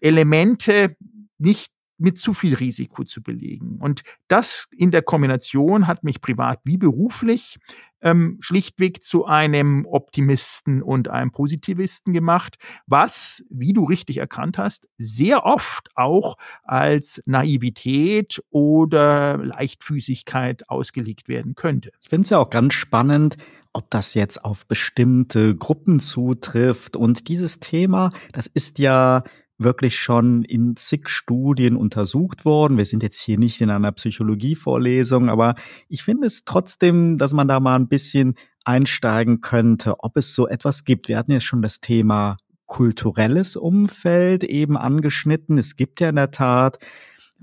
Elemente 0.00 0.96
nicht 1.38 1.72
mit 1.98 2.16
zu 2.16 2.32
viel 2.32 2.54
Risiko 2.54 3.04
zu 3.04 3.22
belegen. 3.22 3.78
Und 3.80 4.02
das 4.28 4.68
in 4.76 4.90
der 4.90 5.02
Kombination 5.02 5.86
hat 5.86 6.04
mich 6.04 6.20
privat 6.20 6.60
wie 6.64 6.78
beruflich 6.78 7.58
ähm, 8.00 8.38
schlichtweg 8.40 9.02
zu 9.02 9.24
einem 9.26 9.84
Optimisten 9.86 10.82
und 10.82 11.08
einem 11.08 11.32
Positivisten 11.32 12.12
gemacht, 12.12 12.56
was, 12.86 13.44
wie 13.50 13.72
du 13.72 13.84
richtig 13.84 14.18
erkannt 14.18 14.58
hast, 14.58 14.88
sehr 14.98 15.44
oft 15.44 15.88
auch 15.96 16.36
als 16.62 17.22
Naivität 17.26 18.40
oder 18.50 19.38
Leichtfüßigkeit 19.38 20.68
ausgelegt 20.70 21.28
werden 21.28 21.54
könnte. 21.54 21.90
Ich 22.00 22.08
finde 22.08 22.24
es 22.24 22.30
ja 22.30 22.38
auch 22.38 22.50
ganz 22.50 22.74
spannend, 22.74 23.36
ob 23.72 23.90
das 23.90 24.14
jetzt 24.14 24.44
auf 24.44 24.66
bestimmte 24.66 25.56
Gruppen 25.56 26.00
zutrifft. 26.00 26.96
Und 26.96 27.28
dieses 27.28 27.60
Thema, 27.60 28.10
das 28.32 28.46
ist 28.46 28.78
ja 28.78 29.24
wirklich 29.58 29.98
schon 29.98 30.44
in 30.44 30.76
zig 30.76 31.08
Studien 31.08 31.76
untersucht 31.76 32.44
worden. 32.44 32.78
Wir 32.78 32.86
sind 32.86 33.02
jetzt 33.02 33.20
hier 33.20 33.38
nicht 33.38 33.60
in 33.60 33.70
einer 33.70 33.92
Psychologievorlesung, 33.92 35.28
aber 35.28 35.56
ich 35.88 36.04
finde 36.04 36.28
es 36.28 36.44
trotzdem, 36.44 37.18
dass 37.18 37.32
man 37.32 37.48
da 37.48 37.58
mal 37.58 37.76
ein 37.76 37.88
bisschen 37.88 38.34
einsteigen 38.64 39.40
könnte, 39.40 39.96
ob 39.98 40.16
es 40.16 40.34
so 40.34 40.46
etwas 40.46 40.84
gibt. 40.84 41.08
Wir 41.08 41.18
hatten 41.18 41.32
jetzt 41.32 41.44
schon 41.44 41.62
das 41.62 41.80
Thema 41.80 42.36
kulturelles 42.66 43.56
Umfeld 43.56 44.44
eben 44.44 44.76
angeschnitten. 44.76 45.58
Es 45.58 45.74
gibt 45.74 46.00
ja 46.00 46.10
in 46.10 46.16
der 46.16 46.30
Tat 46.30 46.78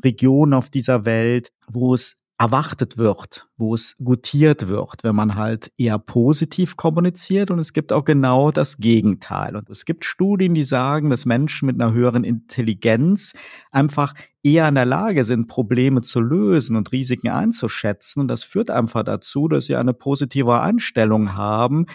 Regionen 0.04 0.54
auf 0.54 0.70
dieser 0.70 1.06
Welt, 1.06 1.52
wo 1.68 1.94
es 1.94 2.18
erwartet 2.38 2.98
wird, 2.98 3.48
wo 3.58 3.76
es 3.76 3.96
gutiert 4.04 4.68
wird, 4.68 5.04
wenn 5.04 5.16
man 5.16 5.36
halt 5.36 5.72
eher 5.78 5.98
positiv 5.98 6.76
kommuniziert 6.76 7.50
und 7.50 7.60
es 7.60 7.72
gibt 7.72 7.94
auch 7.94 8.04
genau 8.04 8.52
das 8.52 8.78
Gegenteil. 8.78 9.56
Und 9.56 9.70
es 9.70 9.86
gibt 9.86 10.04
Studien, 10.04 10.54
die 10.54 10.66
sagen, 10.66 11.10
dass 11.10 11.26
Menschen 11.26 11.68
mit 11.68 11.82
einer 11.82 11.94
höheren 11.94 12.26
Intelligenz 12.26 13.34
einfach 13.72 14.14
eher 14.44 14.68
in 14.68 14.76
der 14.76 14.86
Lage 14.86 15.24
sind, 15.24 15.48
Probleme 15.48 16.02
zu 16.02 16.20
lösen 16.20 16.76
und 16.76 16.92
Risiken 16.92 17.30
einzuschätzen. 17.30 18.20
Und 18.20 18.28
das 18.28 18.44
führt 18.44 18.70
einfach 18.70 19.04
dazu, 19.04 19.48
dass 19.48 19.68
sie 19.68 19.78
eine 19.78 19.94
positive 19.94 20.60
Einstellung 20.60 21.36
haben 21.36 21.86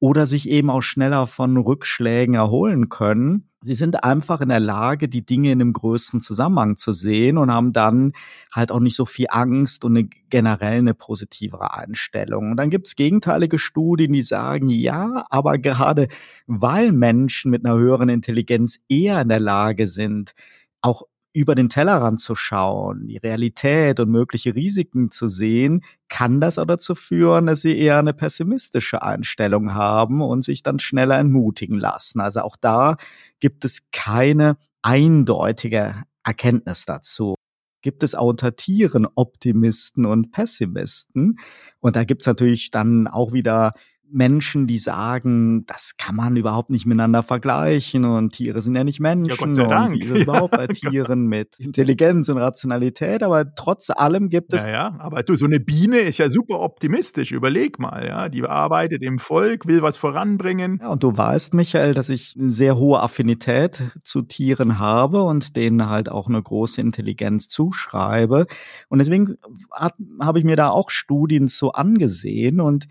oder 0.00 0.26
sich 0.26 0.48
eben 0.50 0.70
auch 0.70 0.82
schneller 0.82 1.26
von 1.26 1.56
Rückschlägen 1.56 2.34
erholen 2.34 2.88
können. 2.88 3.48
Sie 3.62 3.74
sind 3.74 4.04
einfach 4.04 4.42
in 4.42 4.50
der 4.50 4.60
Lage, 4.60 5.08
die 5.08 5.24
Dinge 5.24 5.50
in 5.50 5.60
einem 5.60 5.72
größeren 5.72 6.20
Zusammenhang 6.20 6.76
zu 6.76 6.92
sehen 6.92 7.38
und 7.38 7.50
haben 7.50 7.72
dann 7.72 8.12
halt 8.52 8.70
auch 8.70 8.80
nicht 8.80 8.94
so 8.96 9.06
viel 9.06 9.28
Angst 9.30 9.86
und 9.86 9.96
eine 9.96 10.08
generell 10.28 10.78
eine 10.78 10.92
positivere 10.92 11.72
Einstellung. 11.72 12.50
Und 12.50 12.56
dann 12.58 12.68
gibt 12.68 12.88
es 12.88 12.96
gegenteilige 12.96 13.58
Studien, 13.58 14.12
die 14.12 14.22
sagen, 14.22 14.68
ja, 14.68 15.24
aber 15.30 15.56
gerade 15.56 16.08
weil 16.46 16.92
Menschen 16.92 17.50
mit 17.50 17.64
einer 17.64 17.78
höheren 17.78 18.10
Intelligenz 18.10 18.80
eher 18.88 19.22
in 19.22 19.28
der 19.28 19.40
Lage 19.40 19.86
sind, 19.86 20.34
auch 20.82 21.04
über 21.34 21.56
den 21.56 21.68
Tellerrand 21.68 22.20
zu 22.20 22.36
schauen, 22.36 23.08
die 23.08 23.16
Realität 23.16 23.98
und 23.98 24.08
mögliche 24.08 24.54
Risiken 24.54 25.10
zu 25.10 25.26
sehen, 25.26 25.82
kann 26.08 26.40
das 26.40 26.58
aber 26.58 26.74
dazu 26.74 26.94
führen, 26.94 27.46
dass 27.46 27.60
sie 27.60 27.76
eher 27.76 27.98
eine 27.98 28.14
pessimistische 28.14 29.02
Einstellung 29.02 29.74
haben 29.74 30.22
und 30.22 30.44
sich 30.44 30.62
dann 30.62 30.78
schneller 30.78 31.18
entmutigen 31.18 31.78
lassen. 31.78 32.20
Also 32.20 32.40
auch 32.40 32.56
da 32.56 32.96
gibt 33.40 33.64
es 33.64 33.82
keine 33.90 34.56
eindeutige 34.82 36.04
Erkenntnis 36.22 36.84
dazu. 36.86 37.34
Gibt 37.82 38.04
es 38.04 38.14
auch 38.14 38.28
unter 38.28 38.54
Tieren 38.54 39.06
Optimisten 39.14 40.06
und 40.06 40.30
Pessimisten? 40.30 41.40
Und 41.80 41.96
da 41.96 42.04
gibt 42.04 42.22
es 42.22 42.26
natürlich 42.26 42.70
dann 42.70 43.08
auch 43.08 43.32
wieder 43.32 43.74
Menschen, 44.10 44.66
die 44.66 44.78
sagen, 44.78 45.66
das 45.66 45.94
kann 45.96 46.14
man 46.14 46.36
überhaupt 46.36 46.70
nicht 46.70 46.86
miteinander 46.86 47.22
vergleichen 47.22 48.04
und 48.04 48.32
Tiere 48.32 48.60
sind 48.60 48.76
ja 48.76 48.84
nicht 48.84 49.00
Menschen 49.00 49.54
ja, 49.54 49.64
und 49.86 49.92
wie 49.92 50.04
ist 50.04 50.10
es 50.10 50.22
überhaupt 50.22 50.56
bei 50.56 50.66
Tieren 50.68 51.26
mit 51.26 51.58
Intelligenz 51.58 52.28
und 52.28 52.38
Rationalität, 52.38 53.22
aber 53.22 53.54
trotz 53.54 53.90
allem 53.90 54.28
gibt 54.28 54.54
es 54.54 54.64
Ja, 54.64 54.70
ja, 54.70 54.96
aber 54.98 55.22
du, 55.22 55.34
so 55.34 55.46
eine 55.46 55.58
Biene 55.58 55.98
ist 55.98 56.18
ja 56.18 56.30
super 56.30 56.60
optimistisch, 56.60 57.32
überleg 57.32 57.78
mal, 57.78 58.06
ja, 58.06 58.28
die 58.28 58.44
arbeitet 58.44 59.02
im 59.02 59.18
Volk, 59.18 59.66
will 59.66 59.82
was 59.82 59.96
voranbringen. 59.96 60.78
Ja, 60.80 60.88
und 60.90 61.02
du 61.02 61.16
weißt, 61.16 61.54
Michael, 61.54 61.94
dass 61.94 62.08
ich 62.08 62.36
eine 62.38 62.50
sehr 62.50 62.76
hohe 62.76 63.00
Affinität 63.00 63.82
zu 64.04 64.22
Tieren 64.22 64.78
habe 64.78 65.22
und 65.22 65.56
denen 65.56 65.88
halt 65.88 66.08
auch 66.08 66.28
eine 66.28 66.42
große 66.42 66.80
Intelligenz 66.80 67.48
zuschreibe. 67.48 68.46
Und 68.88 68.98
deswegen 68.98 69.36
habe 69.72 70.38
ich 70.38 70.44
mir 70.44 70.56
da 70.56 70.70
auch 70.70 70.90
Studien 70.90 71.48
so 71.48 71.72
angesehen 71.72 72.60
und 72.60 72.86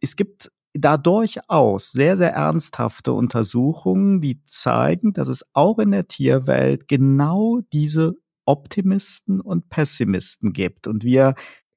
es 0.00 0.16
gibt 0.16 0.50
da 0.72 0.96
durchaus 0.96 1.90
sehr, 1.92 2.16
sehr 2.16 2.32
ernsthafte 2.32 3.12
Untersuchungen, 3.12 4.20
die 4.20 4.44
zeigen, 4.44 5.12
dass 5.12 5.28
es 5.28 5.44
auch 5.52 5.78
in 5.78 5.90
der 5.90 6.06
Tierwelt 6.06 6.86
genau 6.88 7.60
diese 7.72 8.14
Optimisten 8.44 9.40
und 9.40 9.68
Pessimisten 9.68 10.52
gibt. 10.52 10.86
Und 10.86 11.04
wir 11.04 11.34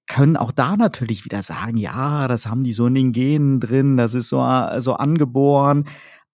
können 0.07 0.37
auch 0.37 0.51
da 0.51 0.75
natürlich 0.77 1.25
wieder 1.25 1.41
sagen, 1.41 1.77
ja, 1.77 2.27
das 2.27 2.45
haben 2.45 2.63
die 2.63 2.73
so 2.73 2.87
in 2.87 2.95
den 2.95 3.11
Genen 3.13 3.59
drin, 3.59 3.97
das 3.97 4.13
ist 4.13 4.29
so, 4.29 4.37
so 4.79 4.93
angeboren. 4.93 5.85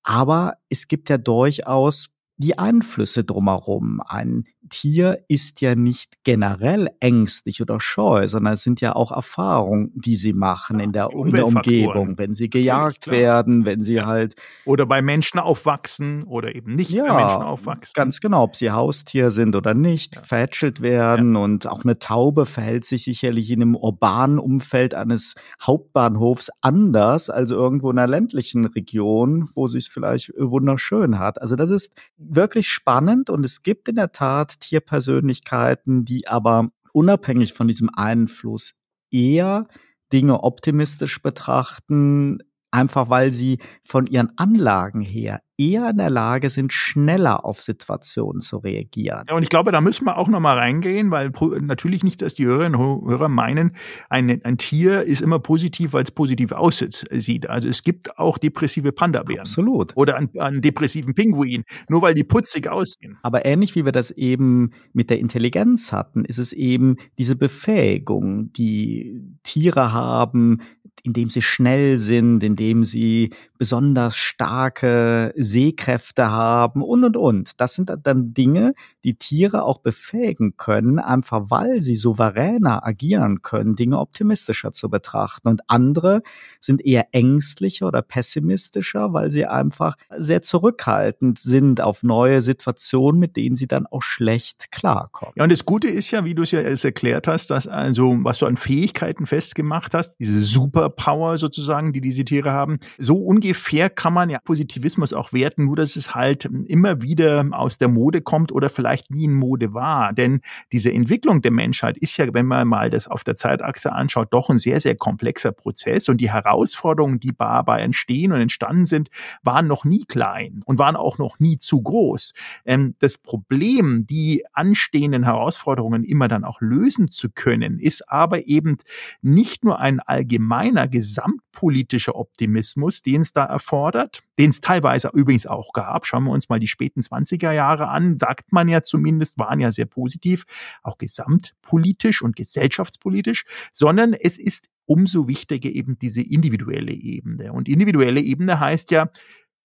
Aber 0.04 0.54
es 0.70 0.88
gibt 0.88 1.10
ja 1.10 1.18
durchaus 1.18 2.10
die 2.40 2.58
Einflüsse 2.58 3.26
drumherum. 3.26 4.02
Ein 4.08 4.46
Tier 4.70 5.26
ist 5.28 5.62
ja 5.62 5.76
nicht 5.76 6.24
generell 6.24 6.90
ängstlich 7.00 7.62
oder 7.62 7.82
scheu, 7.82 8.28
sondern 8.28 8.54
es 8.54 8.64
sind 8.64 8.82
ja 8.82 8.96
auch 8.96 9.12
Erfahrungen, 9.12 9.92
die 9.96 10.16
sie 10.16 10.34
machen 10.34 10.80
in 10.80 10.92
der, 10.92 11.10
in 11.12 11.32
der 11.32 11.46
Umgebung, 11.46 12.18
wenn 12.18 12.36
sie 12.36 12.50
gejagt 12.50 13.10
werden, 13.10 13.66
wenn 13.66 13.84
sie 13.84 13.96
ja. 13.96 14.06
halt 14.06 14.36
oder 14.66 14.86
bei 14.86 15.02
Menschen 15.02 15.40
aufwachsen 15.40 16.24
oder 16.24 16.56
eben 16.56 16.76
nicht 16.76 16.92
ja, 16.92 17.04
bei 17.04 17.16
Menschen 17.16 17.42
aufwachsen. 17.42 17.94
Ganz 17.96 18.22
genau, 18.22 18.44
ob 18.44 18.56
sie 18.56 18.72
Haustier 18.72 19.32
sind 19.32 19.56
oder 19.56 19.74
nicht, 19.74 20.16
ja. 20.16 20.22
verhätschelt 20.22 20.82
werden 20.82 21.36
ja. 21.36 21.42
und 21.42 21.68
auch 21.68 21.84
eine 21.84 22.00
Taube 22.00 22.46
verhält 22.46 22.86
sich 22.86 23.04
sicherlich 23.04 23.52
in 23.52 23.62
einem 23.62 23.76
urbanen 23.76 24.40
Umfeld 24.40 24.94
eines 24.94 25.36
Hauptbahnhofs 25.62 26.52
anders 26.62 27.30
als 27.30 27.52
irgendwo 27.52 27.92
in 27.92 27.98
einer 27.98 28.08
ländlichen 28.08 28.66
Region, 28.66 29.50
wo 29.56 29.68
sie 29.68 29.80
es 29.80 29.88
vielleicht 29.88 30.32
wunderschön 30.38 31.20
hat. 31.20 31.42
Also 31.42 31.56
das 31.56 31.70
ist 31.70 31.92
wirklich 32.36 32.70
spannend 32.70 33.30
und 33.30 33.44
es 33.44 33.64
gibt 33.64 33.88
in 33.90 33.96
der 33.96 34.12
Tat 34.12 34.60
Tierpersönlichkeiten, 34.60 36.06
die 36.06 36.28
aber 36.28 36.70
unabhängig 36.94 37.54
von 37.54 37.68
diesem 37.68 37.90
Einfluss 37.94 38.74
eher 39.12 39.68
Dinge 40.12 40.44
optimistisch 40.44 41.22
betrachten, 41.22 42.40
einfach 42.72 43.10
weil 43.10 43.32
sie 43.32 43.60
von 43.84 44.08
ihren 44.08 44.32
Anlagen 44.38 45.02
her 45.02 45.42
eher 45.60 45.90
in 45.90 45.98
der 45.98 46.10
Lage 46.10 46.50
sind, 46.50 46.72
schneller 46.72 47.44
auf 47.44 47.62
Situationen 47.62 48.40
zu 48.40 48.58
reagieren. 48.58 49.26
Ja, 49.30 49.36
und 49.36 49.44
ich 49.44 49.50
glaube, 49.50 49.74
da 49.74 49.82
müssen 49.82 50.06
wir 50.06 50.18
auch 50.18 50.30
nochmal 50.30 50.58
reingehen, 50.58 51.12
weil 51.12 51.32
natürlich 51.62 52.02
nicht, 52.04 52.22
dass 52.22 52.34
die 52.34 52.46
Hörerinnen 52.46 52.80
und 52.80 53.10
Hörer 53.10 53.28
meinen, 53.28 53.76
ein, 54.10 54.42
ein 54.44 54.58
Tier 54.58 55.04
ist 55.04 55.22
immer 55.22 55.40
positiv, 55.40 55.92
weil 55.92 56.04
es 56.04 56.12
positiv 56.12 56.54
aussieht. 56.54 57.50
Also 57.50 57.68
es 57.68 57.84
gibt 57.84 58.18
auch 58.18 58.38
depressive 58.38 58.94
Panda-Bären. 58.94 59.42
Absolut. 59.42 59.92
Oder 59.96 60.16
einen, 60.16 60.30
einen 60.40 60.62
depressiven 60.62 61.14
Pinguin, 61.14 61.66
nur 61.90 62.02
weil 62.02 62.14
die 62.14 62.24
putzig 62.24 62.70
aussehen. 62.70 63.18
Aber 63.22 63.46
ähnlich 63.46 63.76
wie 63.76 63.84
wir 63.84 63.92
das 63.92 64.12
eben 64.12 64.72
mit 64.94 65.10
der 65.10 65.20
Intelligenz 65.20 65.92
hatten, 65.92 66.24
ist 66.24 66.38
es 66.38 66.54
eben 66.54 66.96
diese 67.18 67.36
Befähigung, 67.36 68.54
die 68.54 69.38
Tiere 69.44 69.92
haben, 69.92 70.62
indem 71.04 71.30
sie 71.30 71.42
schnell 71.42 72.00
sind, 72.00 72.44
indem 72.44 72.86
sie 72.86 73.32
besonders 73.58 74.16
starke 74.16 75.34
Sehkräfte 75.36 76.32
haben 76.32 76.82
und 76.82 77.04
und 77.04 77.18
und. 77.18 77.52
Das 77.60 77.74
sind 77.74 77.92
dann 78.04 78.34
Dinge, 78.34 78.74
die 79.04 79.16
Tiere 79.16 79.64
auch 79.64 79.80
befähigen 79.80 80.56
können, 80.58 81.00
einfach 81.00 81.46
weil 81.50 81.82
sie 81.82 81.96
souveräner 81.96 82.86
agieren 82.86 83.42
können, 83.42 83.76
Dinge 83.76 84.00
optimistischer 84.00 84.72
zu 84.72 84.90
betrachten. 84.90 85.48
Und 85.48 85.62
andere 85.68 86.22
sind 86.60 86.86
eher 86.86 87.08
ängstlicher 87.12 87.88
oder 87.88 88.02
pessimistischer, 88.02 89.14
weil 89.14 89.32
sie 89.32 89.46
einfach 89.46 89.96
sehr 90.18 90.42
zurückhaltend 90.42 91.40
sind 91.40 91.82
auf 91.82 92.04
neue 92.04 92.42
Situationen, 92.42 93.20
mit 93.20 93.36
denen 93.36 93.56
sie 93.56 93.68
dann 93.68 93.88
auch 93.88 94.02
schlecht 94.02 94.72
klarkommen. 94.72 95.34
Ja, 95.36 95.44
und 95.44 95.52
das 95.52 95.66
Gute 95.66 95.88
ist 95.90 96.12
ja, 96.12 96.26
wie 96.26 96.36
du 96.36 96.44
es 96.44 96.52
ja 96.52 96.62
jetzt 96.62 96.86
erklärt 96.86 97.28
hast, 97.28 97.52
dass 97.52 97.68
also, 97.68 98.18
was 98.24 98.40
du 98.40 98.46
an 98.46 98.58
Fähigkeiten 98.58 99.26
festgemacht 99.26 99.94
hast, 99.94 100.16
diese 100.20 100.42
Superpower 100.90 101.38
sozusagen, 101.38 101.94
die 101.94 102.02
diese 102.02 102.26
Tiere 102.26 102.52
haben, 102.52 102.80
so 102.98 103.18
ungefähr 103.18 103.90
kann 103.90 104.14
man 104.14 104.30
ja 104.30 104.40
Positivismus 104.40 105.14
auch 105.14 105.32
werten, 105.34 105.66
nur 105.66 105.76
dass 105.76 105.96
es 105.96 106.16
halt 106.16 106.46
immer 106.66 107.02
wieder 107.02 107.46
aus 107.52 107.78
der 107.78 107.88
Mode 107.88 108.22
kommt 108.22 108.52
oder 108.52 108.70
vielleicht 108.70 109.12
nie 109.12 109.26
in 109.26 109.34
Mode 109.34 109.74
war. 109.74 110.14
Denn 110.14 110.42
diese 110.72 110.92
Entwicklung 110.92 111.42
der 111.42 111.52
Menschheit 111.52 111.98
ist 111.98 112.18
ja, 112.18 112.34
wenn 112.34 112.46
man 112.46 112.68
mal 112.68 112.90
das 112.90 113.08
auf 113.08 113.24
der 113.24 113.36
Zeitachse 113.36 113.92
anschaut, 113.92 114.30
doch 114.32 114.50
ein 114.50 114.60
sehr, 114.60 114.80
sehr 114.80 114.96
komplexer 114.96 115.52
Prozess. 115.52 116.10
Und 116.10 116.20
die 116.20 116.32
Herausforderungen, 116.32 117.20
die 117.20 117.34
dabei 117.38 117.82
entstehen 117.82 118.32
und 118.32 118.42
entstanden 118.42 118.86
sind, 118.86 119.10
waren 119.44 119.68
noch 119.68 119.86
nie 119.86 120.06
klein 120.06 120.62
und 120.66 120.78
waren 120.78 120.96
auch 120.96 121.18
noch 121.18 121.40
nie 121.40 121.58
zu 121.58 121.82
groß. 121.82 122.34
Ähm, 122.66 122.96
das 123.00 123.18
Problem, 123.18 124.06
die 124.08 124.44
anstehenden 124.54 125.24
Herausforderungen 125.24 126.04
immer 126.04 126.28
dann 126.28 126.44
auch 126.44 126.62
lösen 126.62 127.10
zu 127.12 127.30
können, 127.30 127.80
ist 127.80 128.10
aber 128.10 128.48
eben 128.48 128.78
nicht 129.22 129.64
nur 129.64 129.80
ein 129.80 130.00
allgemeiner 130.00 130.79
gesamtpolitischer 130.88 132.16
Optimismus, 132.16 133.02
den 133.02 133.22
es 133.22 133.34
da 133.34 133.46
erfordert, 133.46 134.22
den 134.38 134.50
es 134.50 134.62
teilweise 134.62 135.10
übrigens 135.14 135.46
auch 135.48 135.74
gab. 135.74 136.06
Schauen 136.06 136.24
wir 136.26 136.32
uns 136.32 136.50
mal 136.50 136.60
die 136.60 136.68
späten 136.68 137.02
20er 137.02 137.52
Jahre 137.52 137.90
an, 137.90 138.18
sagt 138.18 138.52
man 138.52 138.68
ja 138.68 138.82
zumindest, 138.82 139.38
waren 139.38 139.60
ja 139.60 139.72
sehr 139.72 139.86
positiv, 139.86 140.46
auch 140.84 140.98
gesamtpolitisch 140.98 142.22
und 142.22 142.36
gesellschaftspolitisch, 142.36 143.46
sondern 143.74 144.14
es 144.14 144.38
ist 144.38 144.68
umso 144.86 145.28
wichtiger 145.28 145.70
eben 145.70 146.00
diese 146.00 146.22
individuelle 146.22 146.94
Ebene. 146.94 147.54
Und 147.54 147.70
individuelle 147.70 148.22
Ebene 148.22 148.60
heißt 148.60 148.92
ja, 148.92 149.10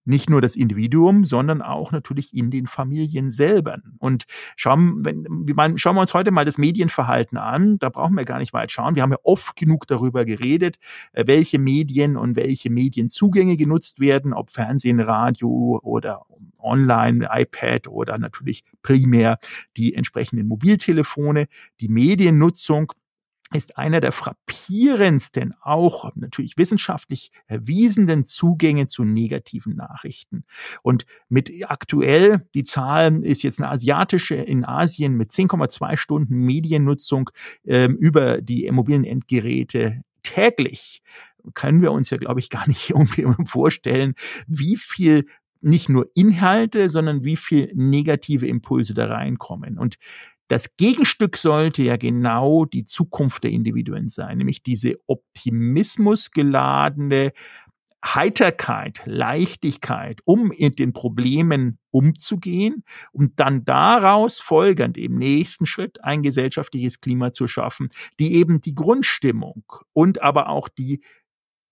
nicht 0.05 0.29
nur 0.29 0.41
das 0.41 0.57
Individuum, 0.57 1.25
sondern 1.25 1.63
auch 1.63 1.93
natürlich 1.93 2.35
in 2.35 2.51
den 2.51 2.67
Familien 2.67 3.31
selber. 3.31 3.79
Und 3.99 4.25
schauen, 4.57 5.05
wenn, 5.05 5.27
wir 5.29 5.79
schauen 5.79 5.97
wir 5.97 6.01
uns 6.01 6.15
heute 6.15 6.31
mal 6.31 6.45
das 6.45 6.59
Medienverhalten 6.59 7.39
an. 7.39 7.79
Da 7.79 7.89
brauchen 7.89 8.17
wir 8.17 8.25
gar 8.25 8.39
nicht 8.39 8.53
weit 8.53 8.71
schauen. 8.71 8.95
Wir 8.95 9.03
haben 9.03 9.13
ja 9.13 9.19
oft 9.23 9.57
genug 9.57 9.87
darüber 9.87 10.25
geredet, 10.25 10.79
äh, 11.13 11.25
welche 11.27 11.59
Medien 11.59 12.17
und 12.17 12.37
welche 12.37 12.71
Medienzugänge 12.71 13.57
genutzt 13.57 14.01
werden, 14.01 14.33
ob 14.33 14.51
Fernsehen, 14.51 15.01
Radio 15.01 15.81
oder 15.83 16.27
online, 16.59 17.29
iPad 17.31 17.89
oder 17.89 18.19
natürlich 18.19 18.65
primär 18.83 19.39
die 19.77 19.95
entsprechenden 19.95 20.49
Mobiltelefone. 20.49 21.47
Die 21.81 21.89
Mediennutzung 21.89 22.93
ist 23.53 23.77
einer 23.79 24.01
der 24.01 24.13
frappierendsten, 24.13 25.55
auch 25.61 26.11
natürlich 26.17 26.57
wissenschaftlich 26.57 27.31
erwiesenen 27.47 28.25
Zugänge 28.25 28.87
zu 28.87 29.05
negativen 29.05 29.77
Nachrichten. 29.77 30.45
Und 30.83 31.07
mit 31.29 31.53
aktuell, 31.71 32.49
die 32.55 32.65
Zahl 32.65 33.25
ist 33.25 33.43
jetzt 33.43 33.61
eine 33.61 33.71
asiatische 33.71 34.35
in 34.35 34.65
Asien 34.65 35.15
mit 35.15 35.31
10,2 35.31 35.97
Stunden 35.97 36.35
Mediennutzung 36.37 37.31
äh, 37.65 37.87
über 37.87 38.41
die 38.41 38.71
mobilen 38.73 39.05
Endgeräte 39.05 40.03
täglich 40.23 41.03
können 41.53 41.83
wir 41.83 41.93
uns 41.93 42.09
ja, 42.11 42.17
glaube 42.17 42.41
ich, 42.41 42.49
gar 42.49 42.67
nicht 42.67 42.93
vorstellen, 43.45 44.15
wie 44.47 44.77
viel 44.77 45.27
nicht 45.61 45.89
nur 45.89 46.11
Inhalte, 46.15 46.91
sondern 46.91 47.25
wie 47.25 47.37
viel 47.37 47.71
negative 47.75 48.47
Impulse 48.47 48.95
da 48.95 49.07
reinkommen. 49.07 49.79
Und 49.79 49.97
das 50.49 50.77
Gegenstück 50.77 51.37
sollte 51.37 51.83
ja 51.83 51.97
genau 51.97 52.65
die 52.65 52.85
Zukunft 52.85 53.45
der 53.45 53.51
Individuen 53.51 54.09
sein, 54.09 54.39
nämlich 54.39 54.63
diese 54.63 54.95
optimismusgeladene 55.07 57.33
Heiterkeit, 58.05 59.01
Leichtigkeit, 59.07 60.21
um 60.25 60.49
mit 60.49 60.79
den 60.79 60.93
Problemen 60.93 61.79
umzugehen 61.91 62.85
und 63.13 63.41
dann 63.41 63.65
daraus 63.65 64.41
folgend 64.41 64.99
im 64.99 65.17
nächsten 65.17 65.65
Schritt 65.65 66.05
ein 66.05 66.21
gesellschaftliches 66.21 67.01
Klima 67.01 67.33
zu 67.33 67.49
schaffen, 67.49 67.89
die 68.21 68.35
eben 68.35 68.61
die 68.61 68.75
Grundstimmung 68.75 69.65
und 69.95 70.21
aber 70.21 70.51
auch 70.51 70.69
die 70.69 71.03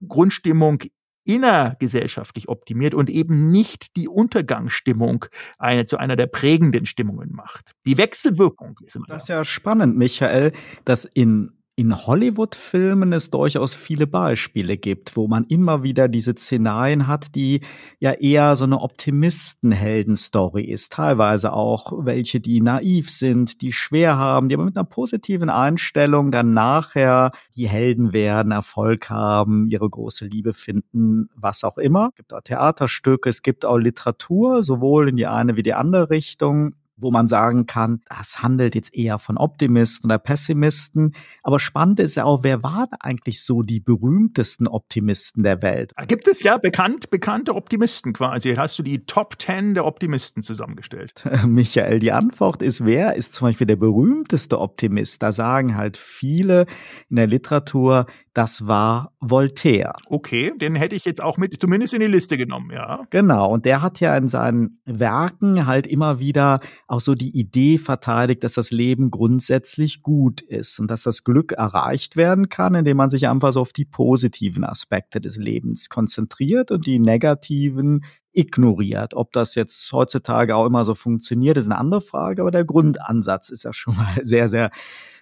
Grundstimmung 0.09 0.83
innergesellschaftlich 1.25 2.49
optimiert 2.49 2.95
und 2.95 3.11
eben 3.11 3.51
nicht 3.51 3.97
die 3.97 4.09
Untergangsstimmung 4.09 5.27
eine 5.59 5.85
zu 5.85 5.99
einer 5.99 6.17
der 6.17 6.27
prägenden 6.27 6.87
Stimmungen 6.87 7.33
macht. 7.33 7.73
Die 7.85 7.99
Wechselwirkung 7.99 8.79
ist 8.85 8.97
immer 8.97 9.07
Das 9.09 9.25
ist 9.25 9.29
ja 9.29 9.45
spannend, 9.45 9.97
Michael, 9.97 10.53
dass 10.85 11.05
in 11.05 11.53
in 11.75 12.07
Hollywood-Filmen 12.07 13.15
es 13.15 13.31
durchaus 13.31 13.75
viele 13.75 14.07
Beispiele 14.07 14.77
gibt, 14.77 15.17
wo 15.17 15.27
man 15.27 15.45
immer 15.45 15.83
wieder 15.83 16.07
diese 16.07 16.35
Szenarien 16.37 17.07
hat, 17.07 17.35
die 17.35 17.63
ja 17.99 18.13
eher 18.13 18.57
so 18.57 18.65
eine 18.65 18.81
Optimisten-Helden-Story 18.81 20.65
ist. 20.65 20.93
Teilweise 20.93 21.55
auch 21.55 22.05
welche, 22.05 22.41
die 22.41 22.61
naiv 22.61 23.11
sind, 23.11 23.63
die 23.63 23.73
schwer 23.73 24.19
haben, 24.19 24.51
die 24.51 24.55
aber 24.55 24.67
mit 24.67 24.77
einer 24.77 24.85
positiven 24.85 25.49
Einstellung 25.49 26.31
dann 26.31 26.53
nachher 26.53 27.33
die 27.57 27.69
Helden 27.69 28.13
werden, 28.13 28.53
Erfolg 28.53 29.09
haben, 29.09 29.67
ihre 29.69 29.89
große 29.89 30.27
Liebe 30.27 30.53
finden, 30.53 31.31
was 31.35 31.65
auch 31.65 31.79
immer. 31.79 32.09
Es 32.11 32.17
gibt 32.17 32.35
auch 32.35 32.43
Theaterstücke, 32.43 33.31
es 33.31 33.41
gibt 33.41 33.65
auch 33.65 33.79
Literatur, 33.79 34.63
sowohl 34.63 35.09
in 35.09 35.17
die 35.17 35.27
eine 35.27 35.57
wie 35.57 35.63
die 35.63 35.75
andere 35.75 36.11
Richtung 36.11 36.75
wo 37.03 37.11
man 37.11 37.29
sagen 37.29 37.67
kann, 37.67 38.01
das 38.09 38.43
handelt 38.43 38.75
jetzt 38.75 38.95
eher 38.95 39.19
von 39.19 39.37
Optimisten 39.37 40.11
oder 40.11 40.19
Pessimisten. 40.19 41.15
Aber 41.43 41.61
spannend 41.61 42.01
ist 42.01 42.15
ja 42.15 42.25
auch, 42.25 42.43
wer 42.43 42.62
waren 42.62 42.88
eigentlich 43.01 43.45
so 43.45 43.62
die 43.62 43.81
berühmtesten 43.81 44.67
Optimisten 44.67 45.43
der 45.43 45.62
Welt? 45.62 45.93
Da 45.97 46.05
gibt 46.05 46.29
es 46.29 46.43
ja 46.43 46.59
bekannt, 46.59 47.11
bekannte 47.11 47.55
Optimisten 47.55 48.12
quasi. 48.12 48.55
Hast 48.55 48.79
du 48.79 48.83
die 48.83 49.05
Top 49.05 49.38
Ten 49.38 49.75
der 49.75 49.85
Optimisten 49.85 50.43
zusammengestellt? 50.43 51.25
Michael, 51.47 51.99
die 51.99 52.12
Antwort 52.12 52.62
ist, 52.62 52.85
wer 52.85 53.17
ist 53.17 53.35
zum 53.35 53.49
Beispiel 53.49 53.67
der 53.67 53.77
berühmteste 53.77 54.59
Optimist? 54.59 55.23
Da 55.23 55.33
sagen 55.33 55.77
halt 55.77 55.97
viele 55.97 56.67
in 57.11 57.17
der 57.17 57.27
Literatur, 57.27 58.07
das 58.35 58.66
war 58.66 59.12
Voltaire. 59.21 59.92
Okay, 60.07 60.53
den 60.57 60.75
hätte 60.75 60.97
ich 60.97 61.05
jetzt 61.05 61.23
auch 61.23 61.37
mit, 61.37 61.61
zumindest 61.61 61.92
in 61.92 62.01
die 62.01 62.07
Liste 62.07 62.38
genommen, 62.38 62.71
ja. 62.73 63.05
Genau, 63.11 63.51
und 63.53 63.66
der 63.66 63.83
hat 63.83 64.01
ja 64.01 64.16
in 64.16 64.29
seinen 64.29 64.81
Werken 64.87 65.66
halt 65.66 65.87
immer 65.87 66.18
wieder 66.18 66.61
auch 66.87 67.01
so 67.01 67.14
die 67.14 67.37
Idee 67.38 67.77
verteidigt, 67.77 68.42
dass 68.42 68.55
das 68.55 68.71
Leben 68.71 69.11
grundsätzlich 69.11 70.03
gut 70.03 70.40
ist 70.40 70.79
und 70.79 70.90
dass 70.90 71.03
das 71.03 71.25
Glück 71.25 71.53
erreicht 71.53 72.16
werden 72.16 72.49
kann, 72.49 72.75
indem 72.75 72.97
man 72.97 73.11
sich 73.11 73.29
einfach 73.29 73.53
so 73.53 73.61
auf 73.61 73.73
die 73.73 73.85
positiven 73.85 74.64
Aspekte 74.64 75.21
des 75.21 75.37
Lebens 75.37 75.90
konzentriert 75.90 76.71
und 76.71 76.87
die 76.87 76.99
negativen 76.99 78.05
ignoriert. 78.33 79.14
Ob 79.14 79.33
das 79.33 79.55
jetzt 79.55 79.92
heutzutage 79.92 80.57
auch 80.57 80.66
immer 80.66 80.85
so 80.87 80.95
funktioniert, 80.95 81.59
ist 81.59 81.66
eine 81.66 81.79
andere 81.79 82.01
Frage, 82.01 82.40
aber 82.40 82.51
der 82.51 82.64
Grundansatz 82.64 83.51
ist 83.51 83.64
ja 83.64 83.73
schon 83.73 83.97
mal 83.97 84.14
sehr, 84.25 84.49
sehr 84.49 84.71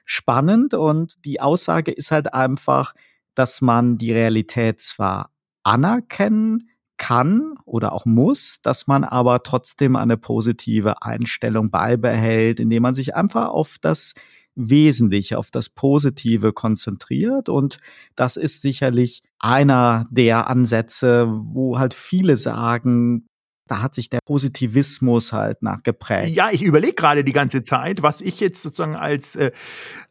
spannend 0.05 0.75
und 0.75 1.25
die 1.25 1.41
Aussage 1.41 1.93
ist 1.93 2.11
halt 2.11 2.35
einfach, 2.35 2.95
dass 3.35 3.61
man 3.61 3.99
die 3.99 4.13
Realität 4.13 4.81
zwar 4.81 5.31
anerkennen 5.63 6.69
kann 6.97 7.55
oder 7.65 7.93
auch 7.93 8.05
muss, 8.05 8.59
dass 8.63 8.87
man 8.87 9.05
aber 9.05 9.43
trotzdem 9.43 9.97
eine 9.97 10.19
positive 10.19 11.03
Einstellung 11.03 11.71
beibehält, 11.71 12.61
indem 12.61 12.83
man 12.83 12.95
sich 12.95 13.15
einfach 13.15 13.49
auf 13.49 13.77
das 13.81 14.13
Wesentliche, 14.55 15.39
auf 15.39 15.51
das 15.51 15.71
Positive 15.71 16.53
konzentriert. 16.53 17.49
Und 17.49 17.79
das 18.17 18.37
ist 18.37 18.61
sicherlich 18.61 19.23
einer 19.39 20.07
der 20.11 20.49
Ansätze, 20.49 21.27
wo 21.31 21.79
halt 21.79 21.95
viele 21.95 22.37
sagen, 22.37 23.27
da 23.71 23.83
hat 23.83 23.95
sich 23.95 24.11
der 24.11 24.19
Positivismus 24.25 25.33
halt 25.33 25.63
nachgeprägt. 25.63 26.35
Ja, 26.35 26.51
ich 26.51 26.63
überlege 26.63 26.95
gerade 26.95 27.23
die 27.23 27.33
ganze 27.33 27.63
Zeit, 27.63 28.03
was 28.03 28.21
ich 28.21 28.41
jetzt 28.41 28.63
sozusagen 28.63 28.97
als 28.97 29.37
äh, 29.37 29.53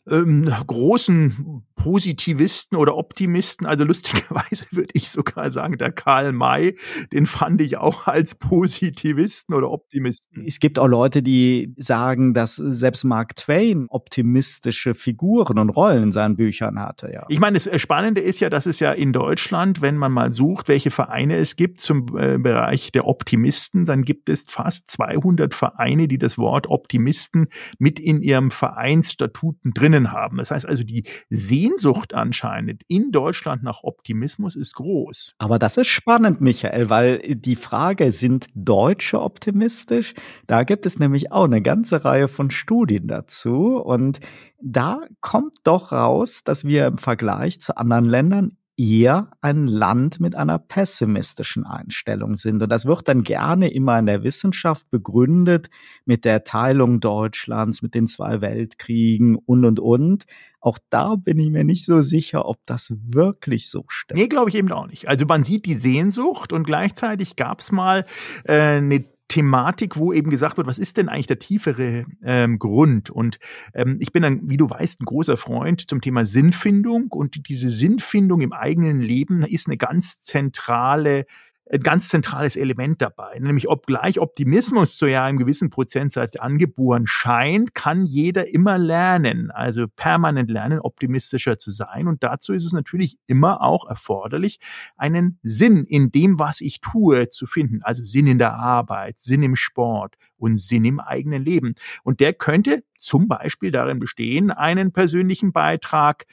ähm, 0.09 0.51
großen 0.67 1.63
Positivisten 1.75 2.77
oder 2.77 2.97
Optimisten, 2.97 3.65
also 3.65 3.85
lustigerweise 3.85 4.65
würde 4.71 4.89
ich 4.93 5.09
sogar 5.09 5.51
sagen, 5.51 5.77
der 5.77 5.91
Karl 5.91 6.33
May, 6.33 6.77
den 7.13 7.25
fand 7.25 7.61
ich 7.61 7.77
auch 7.77 8.07
als 8.07 8.35
Positivisten 8.35 9.55
oder 9.55 9.71
Optimisten. 9.71 10.45
Es 10.45 10.59
gibt 10.59 10.77
auch 10.77 10.87
Leute, 10.87 11.21
die 11.21 11.73
sagen, 11.77 12.33
dass 12.33 12.55
selbst 12.55 13.03
Mark 13.05 13.35
Twain 13.35 13.87
optimistische 13.89 14.93
Figuren 14.93 15.57
und 15.57 15.69
Rollen 15.69 16.03
in 16.03 16.11
seinen 16.11 16.35
Büchern 16.35 16.79
hatte, 16.79 17.11
ja. 17.13 17.25
Ich 17.29 17.39
meine, 17.39 17.55
das 17.55 17.67
äh, 17.67 17.79
Spannende 17.79 18.21
ist 18.21 18.39
ja, 18.39 18.49
dass 18.49 18.65
es 18.65 18.79
ja 18.79 18.91
in 18.91 19.13
Deutschland, 19.13 19.81
wenn 19.81 19.97
man 19.97 20.11
mal 20.11 20.31
sucht, 20.31 20.67
welche 20.67 20.91
Vereine 20.91 21.37
es 21.37 21.55
gibt 21.55 21.81
zum 21.81 22.17
äh, 22.17 22.37
Bereich 22.37 22.91
der 22.91 23.07
Optimisten, 23.07 23.48
dann 23.85 24.03
gibt 24.03 24.29
es 24.29 24.45
fast 24.49 24.89
200 24.91 25.53
Vereine, 25.53 26.07
die 26.07 26.17
das 26.17 26.37
Wort 26.37 26.67
Optimisten 26.67 27.47
mit 27.77 27.99
in 27.99 28.21
ihrem 28.21 28.51
Vereinsstatuten 28.51 29.71
drinnen 29.73 30.11
haben. 30.11 30.37
Das 30.37 30.51
heißt 30.51 30.65
also, 30.65 30.83
die 30.83 31.03
Sehnsucht 31.29 32.13
anscheinend 32.13 32.83
in 32.87 33.11
Deutschland 33.11 33.63
nach 33.63 33.83
Optimismus 33.83 34.55
ist 34.55 34.75
groß. 34.75 35.35
Aber 35.37 35.59
das 35.59 35.77
ist 35.77 35.87
spannend, 35.87 36.41
Michael, 36.41 36.89
weil 36.89 37.19
die 37.35 37.55
Frage, 37.55 38.11
sind 38.11 38.47
Deutsche 38.55 39.21
optimistisch? 39.21 40.13
Da 40.47 40.63
gibt 40.63 40.85
es 40.85 40.99
nämlich 40.99 41.31
auch 41.31 41.45
eine 41.45 41.61
ganze 41.61 42.03
Reihe 42.05 42.27
von 42.27 42.51
Studien 42.51 43.07
dazu 43.07 43.77
und 43.77 44.19
da 44.61 45.01
kommt 45.21 45.55
doch 45.63 45.91
raus, 45.91 46.41
dass 46.43 46.65
wir 46.65 46.87
im 46.87 46.97
Vergleich 46.97 47.61
zu 47.61 47.77
anderen 47.77 48.05
Ländern 48.05 48.57
eher 48.79 49.31
ein 49.41 49.67
Land 49.67 50.21
mit 50.21 50.35
einer 50.35 50.57
pessimistischen 50.57 51.65
Einstellung 51.65 52.37
sind. 52.37 52.63
Und 52.63 52.69
das 52.69 52.85
wird 52.85 53.09
dann 53.09 53.23
gerne 53.23 53.71
immer 53.71 53.99
in 53.99 54.05
der 54.05 54.23
Wissenschaft 54.23 54.89
begründet 54.89 55.69
mit 56.05 56.23
der 56.23 56.45
Teilung 56.45 57.01
Deutschlands, 57.01 57.81
mit 57.81 57.93
den 57.93 58.07
zwei 58.07 58.39
Weltkriegen 58.39 59.35
und, 59.35 59.65
und, 59.65 59.79
und. 59.81 60.25
Auch 60.61 60.77
da 60.89 61.15
bin 61.15 61.39
ich 61.39 61.49
mir 61.49 61.65
nicht 61.65 61.85
so 61.85 62.01
sicher, 62.01 62.47
ob 62.47 62.57
das 62.65 62.91
wirklich 62.91 63.69
so 63.69 63.83
stimmt. 63.89 64.19
Nee, 64.19 64.27
glaube 64.27 64.49
ich 64.49 64.55
eben 64.55 64.71
auch 64.71 64.87
nicht. 64.87 65.09
Also 65.09 65.25
man 65.25 65.43
sieht 65.43 65.65
die 65.65 65.75
Sehnsucht 65.75 66.53
und 66.53 66.63
gleichzeitig 66.63 67.35
gab 67.35 67.59
es 67.59 67.71
mal 67.71 68.05
äh, 68.45 68.77
eine 68.77 69.05
Thematik, 69.29 69.95
wo 69.95 70.11
eben 70.11 70.29
gesagt 70.29 70.57
wird, 70.57 70.67
was 70.67 70.79
ist 70.79 70.97
denn 70.97 71.07
eigentlich 71.07 71.27
der 71.27 71.39
tiefere 71.39 72.05
ähm, 72.23 72.59
Grund? 72.59 73.09
Und 73.09 73.39
ähm, 73.73 73.97
ich 74.01 74.11
bin 74.11 74.23
dann, 74.23 74.49
wie 74.49 74.57
du 74.57 74.69
weißt, 74.69 75.01
ein 75.01 75.05
großer 75.05 75.37
Freund 75.37 75.89
zum 75.89 76.01
Thema 76.01 76.25
Sinnfindung 76.25 77.07
und 77.09 77.47
diese 77.47 77.69
Sinnfindung 77.69 78.41
im 78.41 78.51
eigenen 78.51 78.99
Leben 78.99 79.43
ist 79.43 79.67
eine 79.67 79.77
ganz 79.77 80.19
zentrale 80.19 81.25
ein 81.71 81.81
ganz 81.81 82.09
zentrales 82.09 82.55
Element 82.55 83.01
dabei. 83.01 83.37
Nämlich 83.39 83.69
obgleich 83.69 84.19
Optimismus 84.19 84.97
zu 84.97 85.05
ja 85.05 85.23
einem 85.23 85.37
gewissen 85.37 85.69
Prozentsatz 85.69 86.35
angeboren 86.35 87.05
scheint, 87.05 87.75
kann 87.75 88.05
jeder 88.05 88.51
immer 88.51 88.77
lernen, 88.77 89.51
also 89.51 89.87
permanent 89.87 90.49
lernen, 90.49 90.79
optimistischer 90.79 91.59
zu 91.59 91.71
sein. 91.71 92.07
Und 92.07 92.23
dazu 92.23 92.53
ist 92.53 92.65
es 92.65 92.73
natürlich 92.73 93.17
immer 93.27 93.61
auch 93.61 93.87
erforderlich, 93.87 94.59
einen 94.97 95.39
Sinn 95.43 95.85
in 95.85 96.11
dem, 96.11 96.39
was 96.39 96.61
ich 96.61 96.81
tue, 96.81 97.29
zu 97.29 97.45
finden. 97.45 97.81
Also 97.83 98.03
Sinn 98.03 98.25
in 98.25 98.39
der 98.39 98.53
Arbeit, 98.53 99.19
Sinn 99.19 99.43
im 99.43 99.55
Sport 99.55 100.15
und 100.37 100.57
Sinn 100.57 100.85
im 100.85 100.99
eigenen 100.99 101.45
Leben. 101.45 101.75
Und 102.03 102.19
der 102.19 102.33
könnte 102.33 102.83
zum 102.97 103.27
Beispiel 103.27 103.71
darin 103.71 103.99
bestehen, 103.99 104.49
einen 104.51 104.91
persönlichen 104.91 105.53
Beitrag 105.53 106.25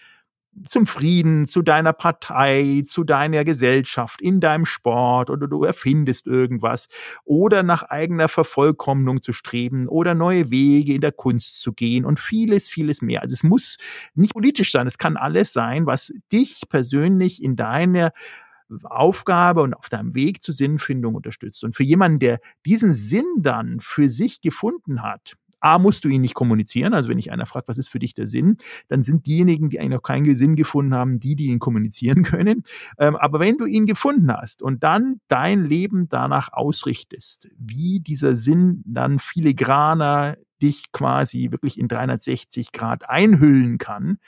zum 0.65 0.87
Frieden, 0.87 1.47
zu 1.47 1.63
deiner 1.63 1.93
Partei, 1.93 2.83
zu 2.87 3.05
deiner 3.05 3.45
Gesellschaft, 3.45 4.21
in 4.23 4.41
deinem 4.41 4.65
Sport 4.65 5.31
oder 5.31 5.49
du 5.49 5.65
erfindest 5.65 6.27
irgendwas 6.27 6.89
oder 7.25 7.63
nach 7.63 7.83
eigener 7.83 8.29
Vervollkommnung 8.29 9.21
zu 9.21 9.33
streben 9.33 9.87
oder 9.89 10.15
neue 10.15 10.51
Wege 10.51 10.95
in 10.95 11.01
der 11.01 11.13
Kunst 11.13 11.61
zu 11.61 11.73
gehen 11.73 12.05
und 12.05 12.21
vieles, 12.21 12.69
vieles 12.69 13.03
mehr. 13.03 13.23
Also 13.23 13.35
es 13.35 13.43
muss 13.43 13.77
nicht 14.15 14.33
politisch 14.33 14.73
sein, 14.73 14.87
es 14.87 14.99
kann 14.99 15.17
alles 15.17 15.53
sein, 15.53 15.87
was 15.87 16.13
dich 16.33 16.63
persönlich 16.69 17.43
in 17.43 17.57
deiner 17.57 18.13
Aufgabe 18.83 19.63
und 19.63 19.75
auf 19.75 19.89
deinem 19.89 20.15
Weg 20.15 20.43
zur 20.43 20.55
Sinnfindung 20.55 21.15
unterstützt. 21.15 21.63
Und 21.63 21.75
für 21.75 21.85
jemanden, 21.85 22.19
der 22.19 22.41
diesen 22.65 22.93
Sinn 22.93 23.27
dann 23.39 23.79
für 23.81 24.09
sich 24.09 24.41
gefunden 24.41 25.03
hat, 25.03 25.37
A, 25.67 25.79
musst 25.81 26.05
du 26.05 26.09
ihn 26.09 26.21
nicht 26.21 26.35
kommunizieren. 26.35 26.95
Also 26.95 27.09
wenn 27.09 27.17
dich 27.17 27.33
einer 27.33 27.45
fragt, 27.45 27.67
was 27.67 27.77
ist 27.77 27.89
für 27.89 27.99
dich 27.99 28.15
der 28.15 28.29
Sinn, 28.29 28.57
dann 28.87 29.03
sind 29.03 29.27
diejenigen, 29.27 29.69
die 29.69 29.81
eigentlich 29.81 29.97
noch 29.97 30.03
keinen 30.03 30.37
Sinn 30.37 30.55
gefunden 30.55 30.95
haben, 30.95 31.19
die, 31.19 31.35
die 31.35 31.47
ihn 31.47 31.59
kommunizieren 31.59 32.23
können. 32.25 32.63
Ähm, 32.99 33.17
aber 33.17 33.41
wenn 33.41 33.57
du 33.57 33.67
ihn 33.67 33.87
gefunden 33.87 34.31
hast 34.33 34.63
und 34.63 34.85
dann 34.85 35.21
dein 35.27 35.65
Leben 35.65 36.09
danach 36.09 36.53
ausrichtest, 36.53 37.51
wie 37.59 37.99
dieser 37.99 38.37
Sinn 38.37 38.85
dann 38.87 39.19
filigraner 39.19 40.37
dich 40.63 40.93
quasi 40.93 41.51
wirklich 41.51 41.79
in 41.79 41.89
360 41.89 42.73
Grad 42.73 43.09
einhüllen 43.11 43.79
kann, 43.79 44.19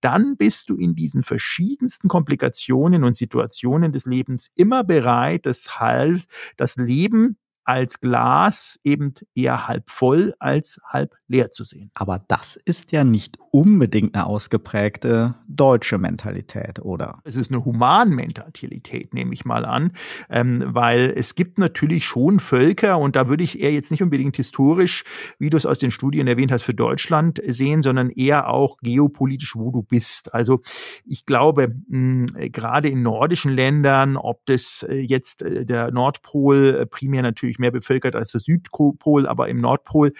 dann 0.00 0.36
bist 0.36 0.68
du 0.68 0.76
in 0.76 0.94
diesen 0.94 1.22
verschiedensten 1.22 2.08
Komplikationen 2.08 3.02
und 3.02 3.14
Situationen 3.14 3.92
des 3.92 4.04
Lebens 4.04 4.50
immer 4.54 4.84
bereit, 4.84 5.46
das, 5.46 5.80
halt, 5.80 6.24
das 6.56 6.76
Leben 6.76 7.36
als 7.64 8.00
Glas 8.00 8.78
eben 8.84 9.12
eher 9.34 9.68
halb 9.68 9.88
voll 9.88 10.34
als 10.38 10.80
halb 10.86 11.14
leer 11.28 11.50
zu 11.50 11.64
sehen. 11.64 11.90
Aber 11.94 12.24
das 12.28 12.56
ist 12.56 12.92
ja 12.92 13.04
nicht 13.04 13.38
unbedingt 13.50 14.14
eine 14.14 14.26
ausgeprägte 14.26 15.34
deutsche 15.46 15.98
Mentalität, 15.98 16.80
oder? 16.80 17.20
Es 17.24 17.36
ist 17.36 17.52
eine 17.52 17.64
Humanmentalität, 17.64 19.14
nehme 19.14 19.34
ich 19.34 19.44
mal 19.44 19.64
an, 19.64 19.92
ähm, 20.30 20.62
weil 20.66 21.12
es 21.16 21.34
gibt 21.34 21.58
natürlich 21.58 22.04
schon 22.04 22.40
Völker 22.40 22.98
und 22.98 23.16
da 23.16 23.28
würde 23.28 23.44
ich 23.44 23.60
eher 23.60 23.72
jetzt 23.72 23.90
nicht 23.90 24.02
unbedingt 24.02 24.36
historisch, 24.36 25.04
wie 25.38 25.50
du 25.50 25.56
es 25.56 25.66
aus 25.66 25.78
den 25.78 25.90
Studien 25.90 26.26
erwähnt 26.26 26.52
hast, 26.52 26.62
für 26.62 26.74
Deutschland 26.74 27.40
sehen, 27.46 27.82
sondern 27.82 28.10
eher 28.10 28.48
auch 28.48 28.78
geopolitisch, 28.78 29.54
wo 29.56 29.70
du 29.70 29.82
bist. 29.82 30.32
Also 30.34 30.62
ich 31.04 31.26
glaube, 31.26 31.74
mh, 31.88 32.48
gerade 32.48 32.88
in 32.88 33.02
nordischen 33.02 33.52
Ländern, 33.52 34.16
ob 34.16 34.44
das 34.46 34.86
äh, 34.88 34.96
jetzt 34.96 35.42
äh, 35.42 35.64
der 35.64 35.90
Nordpol 35.90 36.78
äh, 36.80 36.86
primär 36.86 37.22
natürlich 37.22 37.51
mehr 37.58 37.70
bevölkert 37.70 38.16
als 38.16 38.32
der 38.32 38.40
Südpol, 38.40 39.26
aber 39.26 39.48
im 39.48 39.60
Nordpol 39.60 40.12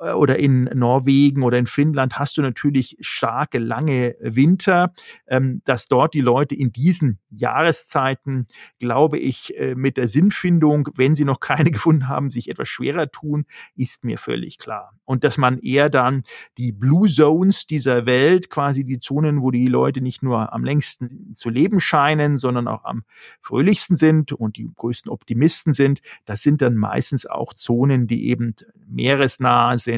oder 0.00 0.38
in 0.38 0.64
Norwegen 0.74 1.42
oder 1.42 1.58
in 1.58 1.66
Finnland 1.66 2.18
hast 2.18 2.38
du 2.38 2.42
natürlich 2.42 2.96
starke, 3.00 3.58
lange 3.58 4.16
Winter, 4.20 4.94
ähm, 5.26 5.60
dass 5.64 5.88
dort 5.88 6.14
die 6.14 6.22
Leute 6.22 6.54
in 6.54 6.72
diesen 6.72 7.18
Jahreszeiten, 7.30 8.46
glaube 8.78 9.18
ich, 9.18 9.56
äh, 9.58 9.74
mit 9.74 9.98
der 9.98 10.08
Sinnfindung, 10.08 10.88
wenn 10.96 11.14
sie 11.14 11.26
noch 11.26 11.40
keine 11.40 11.70
gefunden 11.70 12.08
haben, 12.08 12.30
sich 12.30 12.48
etwas 12.48 12.68
schwerer 12.68 13.10
tun, 13.10 13.44
ist 13.76 14.04
mir 14.04 14.16
völlig 14.16 14.58
klar. 14.58 14.94
Und 15.04 15.22
dass 15.22 15.36
man 15.36 15.58
eher 15.58 15.90
dann 15.90 16.22
die 16.56 16.72
Blue 16.72 17.08
Zones 17.08 17.66
dieser 17.66 18.06
Welt, 18.06 18.48
quasi 18.48 18.84
die 18.84 19.00
Zonen, 19.00 19.42
wo 19.42 19.50
die 19.50 19.66
Leute 19.66 20.00
nicht 20.00 20.22
nur 20.22 20.52
am 20.52 20.64
längsten 20.64 21.34
zu 21.34 21.50
leben 21.50 21.78
scheinen, 21.78 22.38
sondern 22.38 22.68
auch 22.68 22.84
am 22.84 23.04
fröhlichsten 23.42 23.96
sind 23.96 24.32
und 24.32 24.56
die 24.56 24.70
größten 24.74 25.10
Optimisten 25.10 25.74
sind, 25.74 26.00
das 26.24 26.42
sind 26.42 26.62
dann 26.62 26.76
meistens 26.76 27.26
auch 27.26 27.52
Zonen, 27.52 28.06
die 28.06 28.28
eben 28.28 28.54
meeresnah 28.88 29.78
sind, 29.78 29.89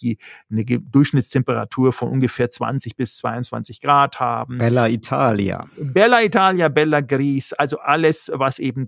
die 0.00 0.18
eine 0.50 0.64
Durchschnittstemperatur 0.64 1.92
von 1.92 2.08
ungefähr 2.08 2.50
20 2.50 2.96
bis 2.96 3.16
22 3.18 3.80
Grad 3.80 4.20
haben. 4.20 4.58
Bella 4.58 4.88
Italia. 4.88 5.60
Bella 5.78 6.22
Italia, 6.22 6.68
Bella 6.68 7.00
Gris, 7.00 7.52
also 7.52 7.78
alles, 7.78 8.30
was 8.34 8.58
eben, 8.58 8.86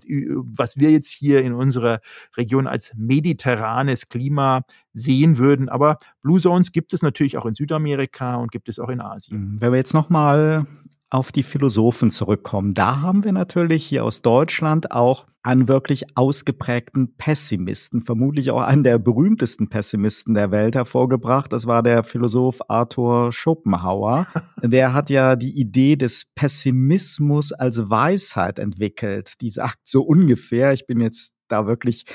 was 0.55 0.77
wir 0.77 0.91
jetzt 0.91 1.11
hier 1.11 1.41
in 1.41 1.53
unserer 1.53 1.99
Region 2.37 2.67
als 2.67 2.93
mediterranes 2.95 4.09
Klima 4.09 4.63
sehen 4.93 5.37
würden. 5.37 5.69
Aber 5.69 5.97
Blue 6.21 6.39
Zones 6.39 6.71
gibt 6.71 6.93
es 6.93 7.01
natürlich 7.01 7.37
auch 7.37 7.45
in 7.45 7.53
Südamerika 7.53 8.35
und 8.35 8.51
gibt 8.51 8.69
es 8.69 8.79
auch 8.79 8.89
in 8.89 9.01
Asien. 9.01 9.53
Mhm. 9.53 9.61
Wenn 9.61 9.71
wir 9.71 9.77
jetzt 9.77 9.93
nochmal 9.93 10.67
auf 11.13 11.31
die 11.31 11.43
Philosophen 11.43 12.09
zurückkommen, 12.09 12.73
da 12.73 13.01
haben 13.01 13.23
wir 13.23 13.31
natürlich 13.31 13.85
hier 13.85 14.03
aus 14.03 14.21
Deutschland 14.21 14.91
auch 14.91 15.27
einen 15.43 15.67
wirklich 15.67 16.05
ausgeprägten 16.15 17.15
Pessimisten, 17.17 18.01
vermutlich 18.01 18.49
auch 18.49 18.61
einen 18.61 18.83
der 18.83 18.97
berühmtesten 18.97 19.69
Pessimisten 19.69 20.33
der 20.33 20.51
Welt 20.51 20.73
hervorgebracht. 20.73 21.51
Das 21.51 21.67
war 21.67 21.83
der 21.83 22.03
Philosoph 22.03 22.61
Arthur 22.69 23.31
Schopenhauer. 23.31 24.27
Der 24.63 24.93
hat 24.93 25.09
ja 25.09 25.35
die 25.35 25.59
Idee 25.59 25.97
des 25.97 26.25
Pessimismus 26.35 27.51
als 27.51 27.89
Weisheit 27.89 28.57
entwickelt. 28.57 29.33
Die 29.41 29.49
sagt 29.49 29.79
so 29.83 30.03
ungefähr, 30.03 30.71
ich 30.71 30.87
bin 30.87 31.01
jetzt 31.01 31.33
da 31.47 31.67
wirklich 31.67 32.05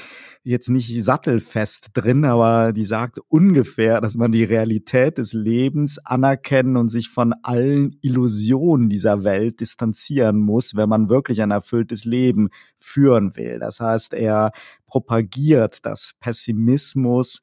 jetzt 0.42 0.68
nicht 0.68 1.04
sattelfest 1.04 1.90
drin, 1.92 2.24
aber 2.24 2.72
die 2.72 2.84
sagt 2.84 3.18
ungefähr, 3.28 4.00
dass 4.00 4.14
man 4.14 4.32
die 4.32 4.44
Realität 4.44 5.18
des 5.18 5.32
Lebens 5.32 5.98
anerkennen 5.98 6.76
und 6.76 6.88
sich 6.88 7.08
von 7.08 7.34
allen 7.42 7.98
Illusionen 8.00 8.88
dieser 8.88 9.24
Welt 9.24 9.60
distanzieren 9.60 10.38
muss, 10.38 10.74
wenn 10.74 10.88
man 10.88 11.08
wirklich 11.08 11.42
ein 11.42 11.50
erfülltes 11.50 12.04
Leben 12.04 12.48
führen 12.78 13.36
will. 13.36 13.58
Das 13.58 13.80
heißt, 13.80 14.14
er 14.14 14.52
propagiert, 14.86 15.84
dass 15.84 16.14
Pessimismus, 16.18 17.40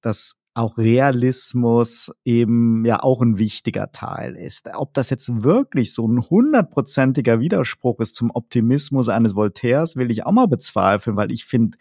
dass 0.00 0.36
auch 0.54 0.78
Realismus 0.78 2.12
eben 2.24 2.84
ja 2.84 3.02
auch 3.02 3.20
ein 3.20 3.38
wichtiger 3.38 3.90
Teil 3.90 4.36
ist. 4.36 4.70
Ob 4.74 4.94
das 4.94 5.10
jetzt 5.10 5.42
wirklich 5.42 5.92
so 5.92 6.06
ein 6.06 6.22
hundertprozentiger 6.22 7.40
Widerspruch 7.40 7.98
ist 8.00 8.14
zum 8.14 8.30
Optimismus 8.32 9.08
eines 9.08 9.34
Voltaires, 9.34 9.96
will 9.96 10.12
ich 10.12 10.24
auch 10.24 10.32
mal 10.32 10.46
bezweifeln, 10.46 11.16
weil 11.16 11.32
ich 11.32 11.44
finde, 11.44 11.76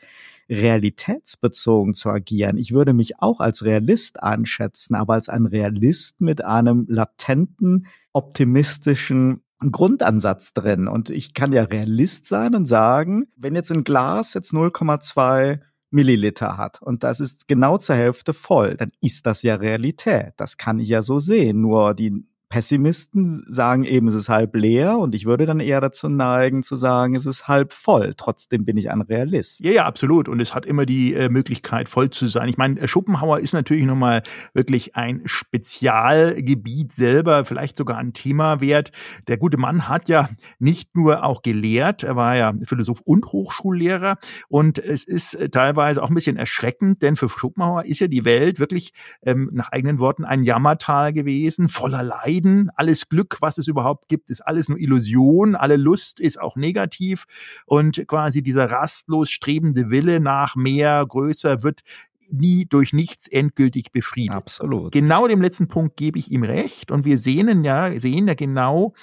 realitätsbezogen 0.49 1.93
zu 1.93 2.09
agieren. 2.09 2.57
Ich 2.57 2.73
würde 2.73 2.93
mich 2.93 3.19
auch 3.19 3.39
als 3.39 3.63
Realist 3.63 4.21
einschätzen, 4.21 4.95
aber 4.95 5.13
als 5.13 5.29
ein 5.29 5.45
Realist 5.45 6.19
mit 6.19 6.43
einem 6.43 6.85
latenten, 6.89 7.87
optimistischen 8.11 9.43
Grundansatz 9.71 10.53
drin. 10.53 10.87
Und 10.87 11.09
ich 11.09 11.33
kann 11.33 11.53
ja 11.53 11.63
Realist 11.63 12.25
sein 12.25 12.55
und 12.55 12.65
sagen, 12.65 13.27
wenn 13.37 13.55
jetzt 13.55 13.71
ein 13.71 13.83
Glas 13.83 14.33
jetzt 14.33 14.51
0,2 14.51 15.59
Milliliter 15.93 16.57
hat 16.57 16.81
und 16.81 17.03
das 17.03 17.19
ist 17.19 17.47
genau 17.47 17.77
zur 17.77 17.95
Hälfte 17.95 18.33
voll, 18.33 18.75
dann 18.75 18.91
ist 19.01 19.25
das 19.25 19.43
ja 19.43 19.55
Realität. 19.55 20.33
Das 20.37 20.57
kann 20.57 20.79
ich 20.79 20.89
ja 20.89 21.03
so 21.03 21.19
sehen. 21.19 21.61
Nur 21.61 21.93
die 21.93 22.25
Pessimisten 22.53 23.43
sagen 23.47 23.83
eben, 23.83 24.07
es 24.09 24.13
ist 24.13 24.29
halb 24.29 24.55
leer 24.55 24.99
und 24.99 25.15
ich 25.15 25.25
würde 25.25 25.47
dann 25.47 25.59
eher 25.59 25.81
dazu 25.81 26.07
neigen 26.07 26.61
zu 26.61 26.77
sagen, 26.77 27.15
es 27.15 27.25
ist 27.25 27.47
halb 27.47 27.73
voll. 27.73 28.13
Trotzdem 28.15 28.63
bin 28.63 28.77
ich 28.77 28.91
ein 28.91 29.01
Realist. 29.01 29.61
Ja, 29.61 29.71
ja, 29.71 29.85
absolut. 29.85 30.29
Und 30.29 30.39
es 30.39 30.53
hat 30.53 30.67
immer 30.67 30.85
die 30.85 31.15
äh, 31.15 31.29
Möglichkeit, 31.29 31.89
voll 31.89 32.11
zu 32.11 32.27
sein. 32.27 32.47
Ich 32.49 32.57
meine, 32.57 32.87
Schopenhauer 32.87 33.39
ist 33.39 33.53
natürlich 33.53 33.85
nochmal 33.85 34.21
wirklich 34.53 34.95
ein 34.95 35.23
Spezialgebiet 35.25 36.91
selber, 36.91 37.43
vielleicht 37.43 37.75
sogar 37.75 37.97
ein 37.97 38.13
Thema 38.13 38.61
wert. 38.61 38.91
Der 39.27 39.37
gute 39.37 39.57
Mann 39.57 39.89
hat 39.89 40.07
ja 40.07 40.29
nicht 40.59 40.95
nur 40.95 41.23
auch 41.23 41.41
gelehrt, 41.41 42.03
er 42.03 42.15
war 42.15 42.35
ja 42.35 42.53
Philosoph 42.67 43.01
und 43.03 43.25
Hochschullehrer. 43.25 44.17
Und 44.47 44.77
es 44.77 45.05
ist 45.05 45.33
äh, 45.33 45.49
teilweise 45.49 46.03
auch 46.03 46.09
ein 46.09 46.15
bisschen 46.15 46.37
erschreckend, 46.37 47.01
denn 47.01 47.15
für 47.15 47.29
Schopenhauer 47.29 47.85
ist 47.85 47.99
ja 47.99 48.07
die 48.07 48.25
Welt 48.25 48.59
wirklich 48.59 48.93
ähm, 49.23 49.49
nach 49.53 49.71
eigenen 49.71 49.97
Worten 49.97 50.23
ein 50.23 50.43
Jammertal 50.43 51.13
gewesen, 51.13 51.67
voller 51.67 52.03
Leid 52.03 52.42
Frieden, 52.43 52.69
alles 52.75 53.09
Glück, 53.09 53.37
was 53.39 53.57
es 53.57 53.67
überhaupt 53.67 54.09
gibt, 54.09 54.29
ist 54.29 54.41
alles 54.41 54.69
nur 54.69 54.77
Illusion, 54.77 55.55
alle 55.55 55.77
Lust 55.77 56.19
ist 56.19 56.39
auch 56.39 56.55
negativ 56.55 57.25
und 57.65 58.05
quasi 58.07 58.43
dieser 58.43 58.69
rastlos 58.69 59.31
strebende 59.31 59.89
Wille 59.89 60.19
nach 60.19 60.55
mehr, 60.55 61.05
größer 61.07 61.63
wird 61.63 61.81
nie 62.29 62.65
durch 62.65 62.93
nichts 62.93 63.27
endgültig 63.27 63.91
befriedet. 63.91 64.35
Absolut. 64.35 64.91
Genau 64.91 65.27
dem 65.27 65.41
letzten 65.41 65.67
Punkt 65.67 65.97
gebe 65.97 66.17
ich 66.17 66.31
ihm 66.31 66.43
recht 66.43 66.91
und 66.91 67.05
wir 67.05 67.17
sehen 67.17 67.63
ja, 67.63 67.97
sehen 67.99 68.27
ja 68.27 68.33
genau 68.33 68.93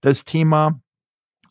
das 0.00 0.24
Thema 0.24 0.80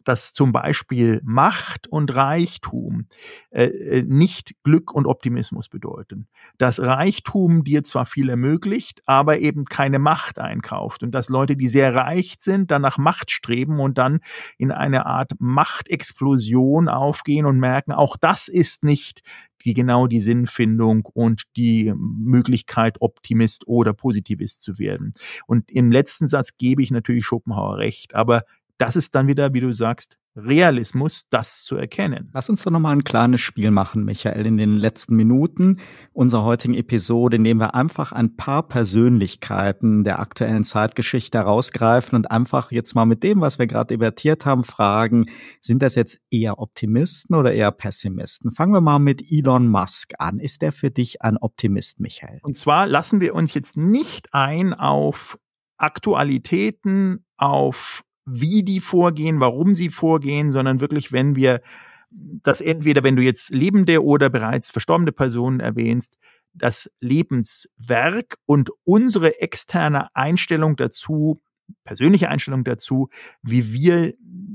dass 0.05 0.31
zum 0.31 0.51
Beispiel 0.51 1.19
Macht 1.23 1.87
und 1.87 2.15
Reichtum 2.15 3.07
äh, 3.49 3.65
äh, 3.65 4.03
nicht 4.03 4.55
Glück 4.63 4.93
und 4.93 5.07
Optimismus 5.07 5.67
bedeuten. 5.67 6.27
Dass 6.57 6.79
Reichtum 6.79 7.63
dir 7.63 7.83
zwar 7.83 8.05
viel 8.05 8.29
ermöglicht, 8.29 9.01
aber 9.05 9.39
eben 9.39 9.65
keine 9.65 9.99
Macht 9.99 10.39
einkauft 10.39 11.03
und 11.03 11.11
dass 11.11 11.29
Leute, 11.29 11.57
die 11.57 11.67
sehr 11.67 11.93
reich 11.93 12.35
sind, 12.39 12.71
dann 12.71 12.81
nach 12.81 12.97
Macht 12.97 13.31
streben 13.31 13.79
und 13.79 13.97
dann 13.97 14.19
in 14.57 14.71
eine 14.71 15.05
Art 15.05 15.33
Machtexplosion 15.39 16.87
aufgehen 16.87 17.45
und 17.45 17.59
merken, 17.59 17.91
auch 17.91 18.15
das 18.15 18.47
ist 18.47 18.83
nicht 18.83 19.21
die 19.65 19.73
genau 19.73 20.05
die 20.05 20.21
Sinnfindung 20.21 21.05
und 21.05 21.43
die 21.57 21.91
Möglichkeit, 21.97 23.01
Optimist 23.01 23.67
oder 23.67 23.93
Positivist 23.93 24.61
zu 24.61 24.77
werden. 24.77 25.13
Und 25.47 25.71
im 25.71 25.91
letzten 25.91 26.27
Satz 26.27 26.57
gebe 26.57 26.83
ich 26.83 26.91
natürlich 26.91 27.25
Schopenhauer 27.25 27.77
recht, 27.77 28.13
aber 28.13 28.43
das 28.77 28.95
ist 28.95 29.15
dann 29.15 29.27
wieder, 29.27 29.53
wie 29.53 29.61
du 29.61 29.71
sagst, 29.71 30.17
Realismus, 30.37 31.23
das 31.29 31.63
zu 31.63 31.77
erkennen. 31.77 32.29
Lass 32.33 32.49
uns 32.49 32.61
doch 32.63 32.71
nochmal 32.71 32.93
ein 32.93 33.05
kleines 33.05 33.39
Spiel 33.39 33.71
machen, 33.71 34.03
Michael, 34.03 34.45
in 34.45 34.57
den 34.57 34.75
letzten 34.75 35.15
Minuten 35.15 35.77
unserer 36.11 36.43
heutigen 36.43 36.73
Episode, 36.73 37.37
indem 37.37 37.59
wir 37.59 37.73
einfach 37.73 38.11
ein 38.11 38.35
paar 38.35 38.67
Persönlichkeiten 38.67 40.03
der 40.03 40.19
aktuellen 40.19 40.65
Zeitgeschichte 40.65 41.37
herausgreifen 41.37 42.17
und 42.17 42.31
einfach 42.31 42.71
jetzt 42.71 42.95
mal 42.95 43.05
mit 43.05 43.23
dem, 43.23 43.39
was 43.39 43.59
wir 43.59 43.67
gerade 43.67 43.93
debattiert 43.93 44.45
haben, 44.45 44.65
fragen, 44.65 45.27
sind 45.61 45.81
das 45.81 45.95
jetzt 45.95 46.19
eher 46.29 46.59
Optimisten 46.59 47.35
oder 47.35 47.53
eher 47.53 47.71
Pessimisten? 47.71 48.51
Fangen 48.51 48.73
wir 48.73 48.81
mal 48.81 48.99
mit 48.99 49.23
Elon 49.31 49.69
Musk 49.69 50.13
an. 50.19 50.39
Ist 50.39 50.61
der 50.61 50.73
für 50.73 50.91
dich 50.91 51.21
ein 51.21 51.37
Optimist, 51.37 52.01
Michael? 52.01 52.39
Und 52.43 52.57
zwar 52.57 52.87
lassen 52.87 53.21
wir 53.21 53.35
uns 53.35 53.53
jetzt 53.53 53.77
nicht 53.77 54.33
ein 54.33 54.73
auf 54.73 55.39
Aktualitäten, 55.77 57.25
auf 57.37 58.04
wie 58.25 58.63
die 58.63 58.79
vorgehen, 58.79 59.39
warum 59.39 59.75
sie 59.75 59.89
vorgehen, 59.89 60.51
sondern 60.51 60.79
wirklich, 60.79 61.11
wenn 61.11 61.35
wir 61.35 61.61
das 62.09 62.61
entweder, 62.61 63.03
wenn 63.03 63.15
du 63.15 63.21
jetzt 63.21 63.49
lebende 63.51 64.03
oder 64.03 64.29
bereits 64.29 64.71
verstorbene 64.71 65.11
Personen 65.11 65.59
erwähnst, 65.59 66.17
das 66.53 66.89
Lebenswerk 67.01 68.37
und 68.45 68.71
unsere 68.85 69.41
externe 69.41 70.15
Einstellung 70.15 70.77
dazu, 70.77 71.41
persönliche 71.83 72.29
Einstellung 72.29 72.63
dazu, 72.63 73.09
wie 73.41 73.73
wir 73.73 74.13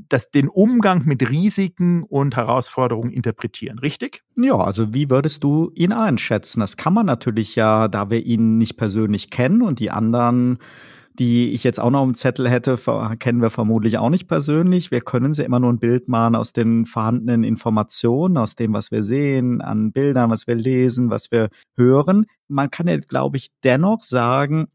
das, 0.08 0.28
den 0.28 0.48
Umgang 0.48 1.04
mit 1.04 1.28
Risiken 1.28 2.02
und 2.04 2.36
Herausforderungen 2.36 3.10
interpretieren, 3.10 3.78
richtig? 3.78 4.22
Ja, 4.36 4.56
also 4.56 4.94
wie 4.94 5.10
würdest 5.10 5.44
du 5.44 5.70
ihn 5.74 5.92
einschätzen? 5.92 6.60
Das 6.60 6.76
kann 6.76 6.94
man 6.94 7.06
natürlich 7.06 7.56
ja, 7.56 7.88
da 7.88 8.10
wir 8.10 8.24
ihn 8.24 8.58
nicht 8.58 8.76
persönlich 8.76 9.30
kennen 9.30 9.62
und 9.62 9.78
die 9.78 9.90
anderen 9.90 10.58
die 11.20 11.52
ich 11.52 11.64
jetzt 11.64 11.78
auch 11.78 11.90
noch 11.90 12.02
im 12.02 12.14
Zettel 12.14 12.48
hätte, 12.48 12.78
kennen 13.18 13.42
wir 13.42 13.50
vermutlich 13.50 13.98
auch 13.98 14.08
nicht 14.08 14.26
persönlich. 14.26 14.90
Wir 14.90 15.02
können 15.02 15.34
sie 15.34 15.44
immer 15.44 15.60
nur 15.60 15.70
ein 15.70 15.78
Bild 15.78 16.08
machen 16.08 16.34
aus 16.34 16.54
den 16.54 16.86
vorhandenen 16.86 17.44
Informationen, 17.44 18.38
aus 18.38 18.54
dem, 18.54 18.72
was 18.72 18.90
wir 18.90 19.02
sehen, 19.02 19.60
an 19.60 19.92
Bildern, 19.92 20.30
was 20.30 20.46
wir 20.46 20.54
lesen, 20.54 21.10
was 21.10 21.30
wir 21.30 21.50
hören. 21.76 22.24
Man 22.48 22.70
kann 22.70 22.88
ja, 22.88 22.96
glaube 22.96 23.36
ich, 23.36 23.50
dennoch 23.62 24.02
sagen, 24.02 24.68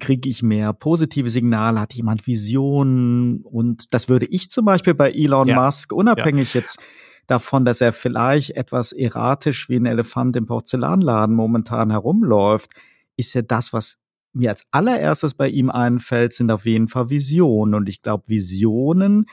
kriege 0.00 0.28
ich 0.28 0.42
mehr 0.42 0.72
positive 0.72 1.30
Signale, 1.30 1.78
hat 1.78 1.94
jemand 1.94 2.26
Visionen 2.26 3.42
und 3.42 3.94
das 3.94 4.08
würde 4.08 4.26
ich 4.26 4.50
zum 4.50 4.64
Beispiel 4.64 4.94
bei 4.94 5.12
Elon 5.12 5.46
ja. 5.46 5.54
Musk, 5.54 5.92
unabhängig 5.92 6.54
ja. 6.54 6.60
jetzt 6.60 6.80
davon, 7.28 7.64
dass 7.64 7.80
er 7.80 7.92
vielleicht 7.92 8.56
etwas 8.56 8.92
erratisch 8.92 9.68
wie 9.68 9.76
ein 9.76 9.86
Elefant 9.86 10.34
im 10.34 10.46
Porzellanladen 10.46 11.36
momentan 11.36 11.92
herumläuft, 11.92 12.70
ist 13.16 13.34
ja 13.34 13.42
das, 13.42 13.72
was 13.72 13.98
mir 14.32 14.50
als 14.50 14.64
allererstes 14.70 15.34
bei 15.34 15.48
ihm 15.48 15.70
einfällt, 15.70 16.32
sind 16.32 16.50
auf 16.50 16.64
jeden 16.64 16.88
Fall 16.88 17.10
Visionen. 17.10 17.74
Und 17.74 17.88
ich 17.88 18.02
glaube, 18.02 18.24
Visionen, 18.28 19.26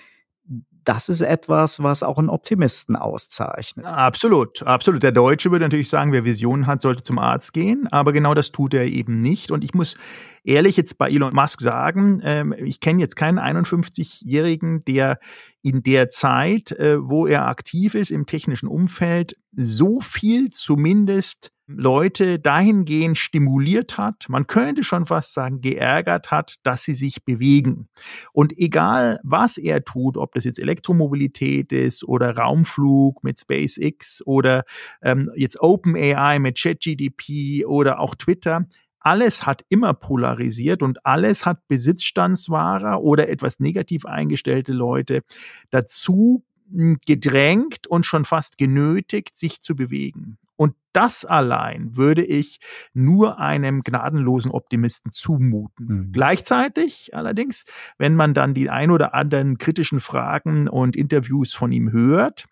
das 0.83 1.09
ist 1.09 1.21
etwas, 1.21 1.83
was 1.83 2.03
auch 2.03 2.17
einen 2.17 2.29
Optimisten 2.29 2.95
auszeichnet. 2.95 3.85
Absolut, 3.85 4.63
absolut. 4.63 5.03
Der 5.03 5.11
Deutsche 5.11 5.51
würde 5.51 5.65
natürlich 5.65 5.89
sagen, 5.89 6.11
wer 6.11 6.25
Visionen 6.25 6.67
hat, 6.67 6.81
sollte 6.81 7.03
zum 7.03 7.19
Arzt 7.19 7.53
gehen, 7.53 7.87
aber 7.91 8.11
genau 8.11 8.33
das 8.33 8.51
tut 8.51 8.73
er 8.73 8.85
eben 8.85 9.21
nicht. 9.21 9.51
Und 9.51 9.63
ich 9.63 9.73
muss 9.73 9.95
ehrlich 10.43 10.77
jetzt 10.77 10.97
bei 10.97 11.09
Elon 11.09 11.33
Musk 11.33 11.61
sagen, 11.61 12.21
ähm, 12.23 12.55
ich 12.57 12.79
kenne 12.79 13.01
jetzt 13.01 13.15
keinen 13.15 13.39
51-Jährigen, 13.39 14.79
der 14.81 15.19
in 15.61 15.83
der 15.83 16.09
Zeit, 16.09 16.71
äh, 16.71 16.97
wo 16.99 17.27
er 17.27 17.47
aktiv 17.47 17.93
ist 17.93 18.09
im 18.09 18.25
technischen 18.25 18.67
Umfeld, 18.67 19.35
so 19.51 19.99
viel 20.01 20.49
zumindest 20.49 21.51
Leute 21.71 22.39
dahingehend 22.39 23.15
stimuliert 23.15 23.99
hat, 23.99 24.25
man 24.27 24.47
könnte 24.47 24.83
schon 24.83 25.05
fast 25.05 25.35
sagen, 25.35 25.61
geärgert 25.61 26.31
hat, 26.31 26.55
dass 26.63 26.81
sie 26.83 26.95
sich 26.95 27.23
bewegen. 27.23 27.89
Und 28.33 28.57
egal, 28.57 29.19
was 29.23 29.59
er 29.59 29.85
tut, 29.85 30.17
ob 30.17 30.33
das 30.33 30.45
jetzt 30.45 30.57
Elektromobilität 30.57 31.71
ist 31.71 32.03
oder 32.03 32.35
Raumflug 32.35 33.23
mit 33.23 33.39
SpaceX 33.39 34.23
oder 34.25 34.63
ähm, 35.03 35.29
jetzt 35.35 35.61
OpenAI 35.61 36.39
mit 36.39 36.57
ChatGDP 36.59 37.65
oder 37.65 37.99
auch 37.99 38.15
Twitter, 38.15 38.65
alles 38.99 39.45
hat 39.45 39.63
immer 39.69 39.93
polarisiert 39.93 40.81
und 40.81 41.05
alles 41.05 41.45
hat 41.45 41.67
Besitzstandswahrer 41.67 43.01
oder 43.01 43.29
etwas 43.29 43.59
negativ 43.59 44.05
eingestellte 44.05 44.73
Leute 44.73 45.21
dazu 45.69 46.43
hm, 46.71 46.97
gedrängt 47.05 47.85
und 47.85 48.07
schon 48.07 48.25
fast 48.25 48.57
genötigt, 48.57 49.37
sich 49.37 49.61
zu 49.61 49.75
bewegen. 49.75 50.39
Und 50.59 50.75
das 50.91 51.23
allein 51.23 51.95
würde 51.95 52.21
ich 52.21 52.59
nur 52.93 53.39
einem 53.39 53.81
gnadenlosen 53.81 54.51
Optimisten 54.51 55.09
zumuten. 55.09 55.85
Mhm. 55.87 56.11
Gleichzeitig 56.11 57.15
allerdings, 57.15 57.63
wenn 57.97 58.13
man 58.13 58.33
dann 58.33 58.53
die 58.53 58.69
ein 58.69 58.91
oder 58.91 59.13
anderen 59.13 59.57
kritischen 59.57 60.01
Fragen 60.01 60.67
und 60.67 60.97
Interviews 60.97 61.53
von 61.53 61.71
ihm 61.71 61.93
hört, 61.93 62.45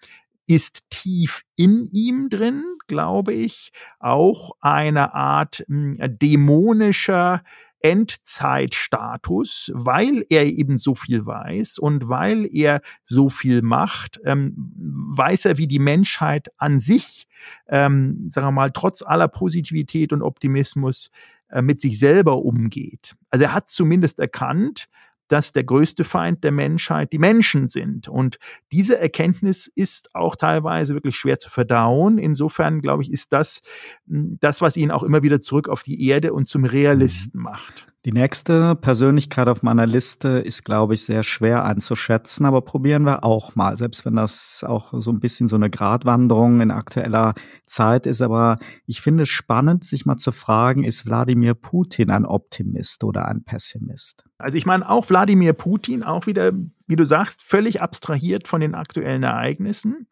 ist 0.47 0.89
tief 0.89 1.41
in 1.57 1.83
ihm 1.91 2.29
drin, 2.29 2.63
glaube 2.87 3.33
ich, 3.33 3.73
auch 3.99 4.51
eine 4.61 5.13
Art 5.13 5.65
mh, 5.67 5.97
hm, 5.97 6.17
dämonischer 6.17 7.43
Endzeitstatus, 7.79 9.71
weil 9.73 10.25
er 10.29 10.45
eben 10.45 10.77
so 10.77 10.95
viel 10.95 11.25
weiß 11.25 11.77
und 11.77 12.09
weil 12.09 12.49
er 12.51 12.81
so 13.03 13.29
viel 13.29 13.61
macht, 13.61 14.19
ähm, 14.25 14.96
weiß 15.07 15.45
er, 15.45 15.57
wie 15.57 15.67
die 15.67 15.79
Menschheit 15.79 16.49
an 16.57 16.79
sich, 16.79 17.27
ähm, 17.67 18.27
sagen 18.29 18.47
wir 18.47 18.51
mal, 18.51 18.71
trotz 18.71 19.01
aller 19.01 19.27
Positivität 19.27 20.13
und 20.13 20.21
Optimismus 20.21 21.09
äh, 21.49 21.61
mit 21.61 21.79
sich 21.79 21.99
selber 21.99 22.43
umgeht. 22.43 23.15
Also 23.29 23.45
er 23.45 23.53
hat 23.53 23.69
zumindest 23.69 24.19
erkannt, 24.19 24.87
dass 25.27 25.51
der 25.51 25.63
größte 25.63 26.03
Feind 26.03 26.43
der 26.43 26.51
Menschheit 26.51 27.11
die 27.11 27.19
Menschen 27.19 27.67
sind. 27.67 28.07
Und 28.07 28.37
diese 28.71 28.97
Erkenntnis 28.97 29.69
ist 29.75 30.13
auch 30.15 30.35
teilweise 30.35 30.93
wirklich 30.93 31.15
schwer 31.15 31.37
zu 31.37 31.49
verdauen. 31.49 32.17
Insofern, 32.17 32.81
glaube 32.81 33.03
ich, 33.03 33.11
ist 33.11 33.33
das 33.33 33.61
hm, 34.07 34.37
das, 34.39 34.61
was 34.61 34.77
ihn 34.77 34.91
auch 34.91 35.03
immer 35.03 35.23
wieder 35.23 35.39
zurück 35.39 35.69
auf 35.69 35.83
die 35.83 36.07
Erde 36.07 36.33
und 36.33 36.47
zum 36.47 36.65
Realisten 36.65 37.39
mhm. 37.39 37.43
macht. 37.43 37.86
Die 38.05 38.13
nächste 38.13 38.75
Persönlichkeit 38.75 39.49
auf 39.49 39.63
meiner 39.63 39.85
Liste 39.85 40.29
ist, 40.39 40.63
glaube 40.63 40.93
ich, 40.93 41.03
sehr 41.03 41.23
schwer 41.23 41.65
einzuschätzen, 41.65 42.45
aber 42.45 42.61
probieren 42.61 43.03
wir 43.03 43.23
auch 43.25 43.55
mal, 43.55 43.77
selbst 43.77 44.05
wenn 44.05 44.15
das 44.15 44.63
auch 44.65 44.93
so 45.01 45.11
ein 45.11 45.19
bisschen 45.19 45.47
so 45.47 45.57
eine 45.57 45.69
Gratwanderung 45.69 46.61
in 46.61 46.71
aktueller 46.71 47.33
Zeit 47.65 48.05
ist. 48.05 48.21
Aber 48.21 48.59
ich 48.85 49.01
finde 49.01 49.23
es 49.23 49.29
spannend, 49.29 49.83
sich 49.83 50.05
mal 50.05 50.17
zu 50.17 50.31
fragen, 50.31 50.83
ist 50.83 51.05
Wladimir 51.05 51.53
Putin 51.53 52.09
ein 52.09 52.25
Optimist 52.25 53.03
oder 53.03 53.27
ein 53.27 53.43
Pessimist? 53.43 54.23
Also 54.37 54.55
ich 54.55 54.65
meine, 54.65 54.87
auch 54.89 55.09
Wladimir 55.09 55.53
Putin, 55.53 56.03
auch 56.03 56.27
wieder, 56.27 56.53
wie 56.85 56.95
du 56.95 57.03
sagst, 57.03 57.41
völlig 57.41 57.81
abstrahiert 57.81 58.47
von 58.47 58.61
den 58.61 58.75
aktuellen 58.75 59.23
Ereignissen 59.23 60.07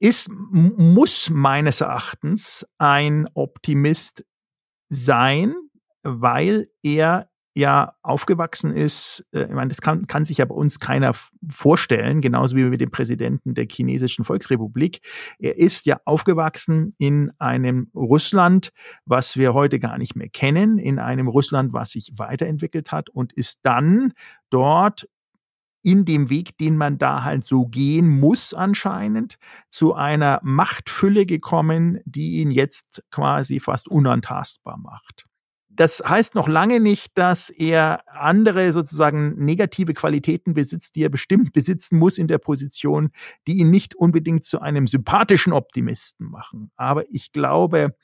ist, 0.00 0.30
muss 0.30 1.28
meines 1.28 1.80
Erachtens 1.80 2.66
ein 2.78 3.28
Optimist 3.34 4.24
sein, 4.88 5.54
weil 6.08 6.68
er 6.82 7.28
ja 7.58 7.94
aufgewachsen 8.02 8.72
ist, 8.72 9.26
äh, 9.32 9.42
ich 9.42 9.50
meine, 9.50 9.68
das 9.68 9.80
kann, 9.80 10.06
kann 10.06 10.24
sich 10.24 10.38
ja 10.38 10.44
bei 10.44 10.54
uns 10.54 10.78
keiner 10.78 11.12
vorstellen, 11.52 12.20
genauso 12.20 12.54
wie 12.56 12.62
mit 12.62 12.80
dem 12.80 12.92
Präsidenten 12.92 13.54
der 13.54 13.66
chinesischen 13.68 14.24
Volksrepublik. 14.24 15.00
Er 15.40 15.58
ist 15.58 15.86
ja 15.86 15.98
aufgewachsen 16.04 16.94
in 16.98 17.32
einem 17.40 17.90
Russland, 17.94 18.70
was 19.06 19.36
wir 19.36 19.54
heute 19.54 19.80
gar 19.80 19.98
nicht 19.98 20.14
mehr 20.14 20.28
kennen, 20.28 20.78
in 20.78 21.00
einem 21.00 21.26
Russland, 21.26 21.72
was 21.72 21.90
sich 21.90 22.12
weiterentwickelt 22.16 22.92
hat 22.92 23.10
und 23.10 23.32
ist 23.32 23.58
dann 23.62 24.12
dort 24.50 25.08
in 25.82 26.04
dem 26.04 26.30
Weg, 26.30 26.56
den 26.58 26.76
man 26.76 26.98
da 26.98 27.24
halt 27.24 27.42
so 27.42 27.66
gehen 27.66 28.08
muss 28.08 28.54
anscheinend, 28.54 29.36
zu 29.68 29.94
einer 29.94 30.38
Machtfülle 30.44 31.26
gekommen, 31.26 31.98
die 32.04 32.40
ihn 32.40 32.52
jetzt 32.52 33.02
quasi 33.10 33.58
fast 33.58 33.88
unantastbar 33.88 34.76
macht. 34.76 35.27
Das 35.78 36.02
heißt 36.04 36.34
noch 36.34 36.48
lange 36.48 36.80
nicht, 36.80 37.16
dass 37.16 37.50
er 37.50 38.02
andere 38.08 38.72
sozusagen 38.72 39.36
negative 39.36 39.94
Qualitäten 39.94 40.52
besitzt, 40.52 40.96
die 40.96 41.04
er 41.04 41.08
bestimmt 41.08 41.52
besitzen 41.52 42.00
muss 42.00 42.18
in 42.18 42.26
der 42.26 42.38
Position, 42.38 43.10
die 43.46 43.58
ihn 43.58 43.70
nicht 43.70 43.94
unbedingt 43.94 44.42
zu 44.42 44.60
einem 44.60 44.88
sympathischen 44.88 45.52
Optimisten 45.52 46.28
machen. 46.28 46.72
Aber 46.74 47.04
ich 47.12 47.30
glaube, 47.30 47.94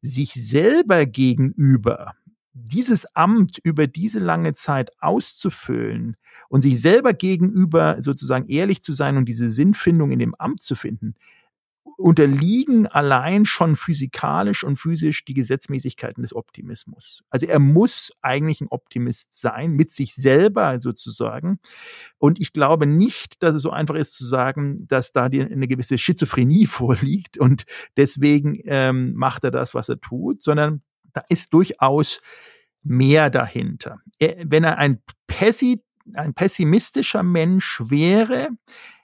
sich 0.00 0.32
selber 0.32 1.04
gegenüber 1.04 2.14
dieses 2.54 3.04
Amt 3.14 3.58
über 3.62 3.86
diese 3.86 4.20
lange 4.20 4.54
Zeit 4.54 4.90
auszufüllen 4.98 6.16
und 6.48 6.62
sich 6.62 6.80
selber 6.80 7.12
gegenüber 7.12 8.00
sozusagen 8.00 8.48
ehrlich 8.48 8.80
zu 8.80 8.94
sein 8.94 9.18
und 9.18 9.26
diese 9.26 9.50
Sinnfindung 9.50 10.12
in 10.12 10.18
dem 10.18 10.34
Amt 10.34 10.62
zu 10.62 10.74
finden, 10.74 11.14
unterliegen 11.96 12.86
allein 12.86 13.44
schon 13.44 13.76
physikalisch 13.76 14.64
und 14.64 14.76
physisch 14.76 15.24
die 15.24 15.34
Gesetzmäßigkeiten 15.34 16.22
des 16.22 16.34
Optimismus. 16.34 17.22
Also 17.30 17.46
er 17.46 17.58
muss 17.58 18.12
eigentlich 18.22 18.60
ein 18.60 18.68
Optimist 18.68 19.38
sein, 19.38 19.72
mit 19.72 19.90
sich 19.90 20.14
selber 20.14 20.80
sozusagen. 20.80 21.58
Und 22.18 22.40
ich 22.40 22.52
glaube 22.52 22.86
nicht, 22.86 23.42
dass 23.42 23.54
es 23.54 23.62
so 23.62 23.70
einfach 23.70 23.94
ist 23.94 24.14
zu 24.14 24.24
sagen, 24.26 24.86
dass 24.88 25.12
da 25.12 25.24
eine 25.24 25.68
gewisse 25.68 25.98
Schizophrenie 25.98 26.66
vorliegt 26.78 27.38
und 27.38 27.64
deswegen 27.96 28.60
ähm, 28.64 29.14
macht 29.14 29.44
er 29.44 29.50
das, 29.50 29.74
was 29.74 29.88
er 29.88 30.00
tut, 30.00 30.42
sondern 30.42 30.82
da 31.12 31.22
ist 31.28 31.52
durchaus 31.52 32.20
mehr 32.82 33.30
dahinter. 33.30 34.00
Er, 34.18 34.36
wenn 34.44 34.64
er 34.64 34.78
ein, 34.78 35.02
Pessi, 35.26 35.82
ein 36.14 36.34
pessimistischer 36.34 37.22
Mensch 37.22 37.82
wäre, 37.84 38.50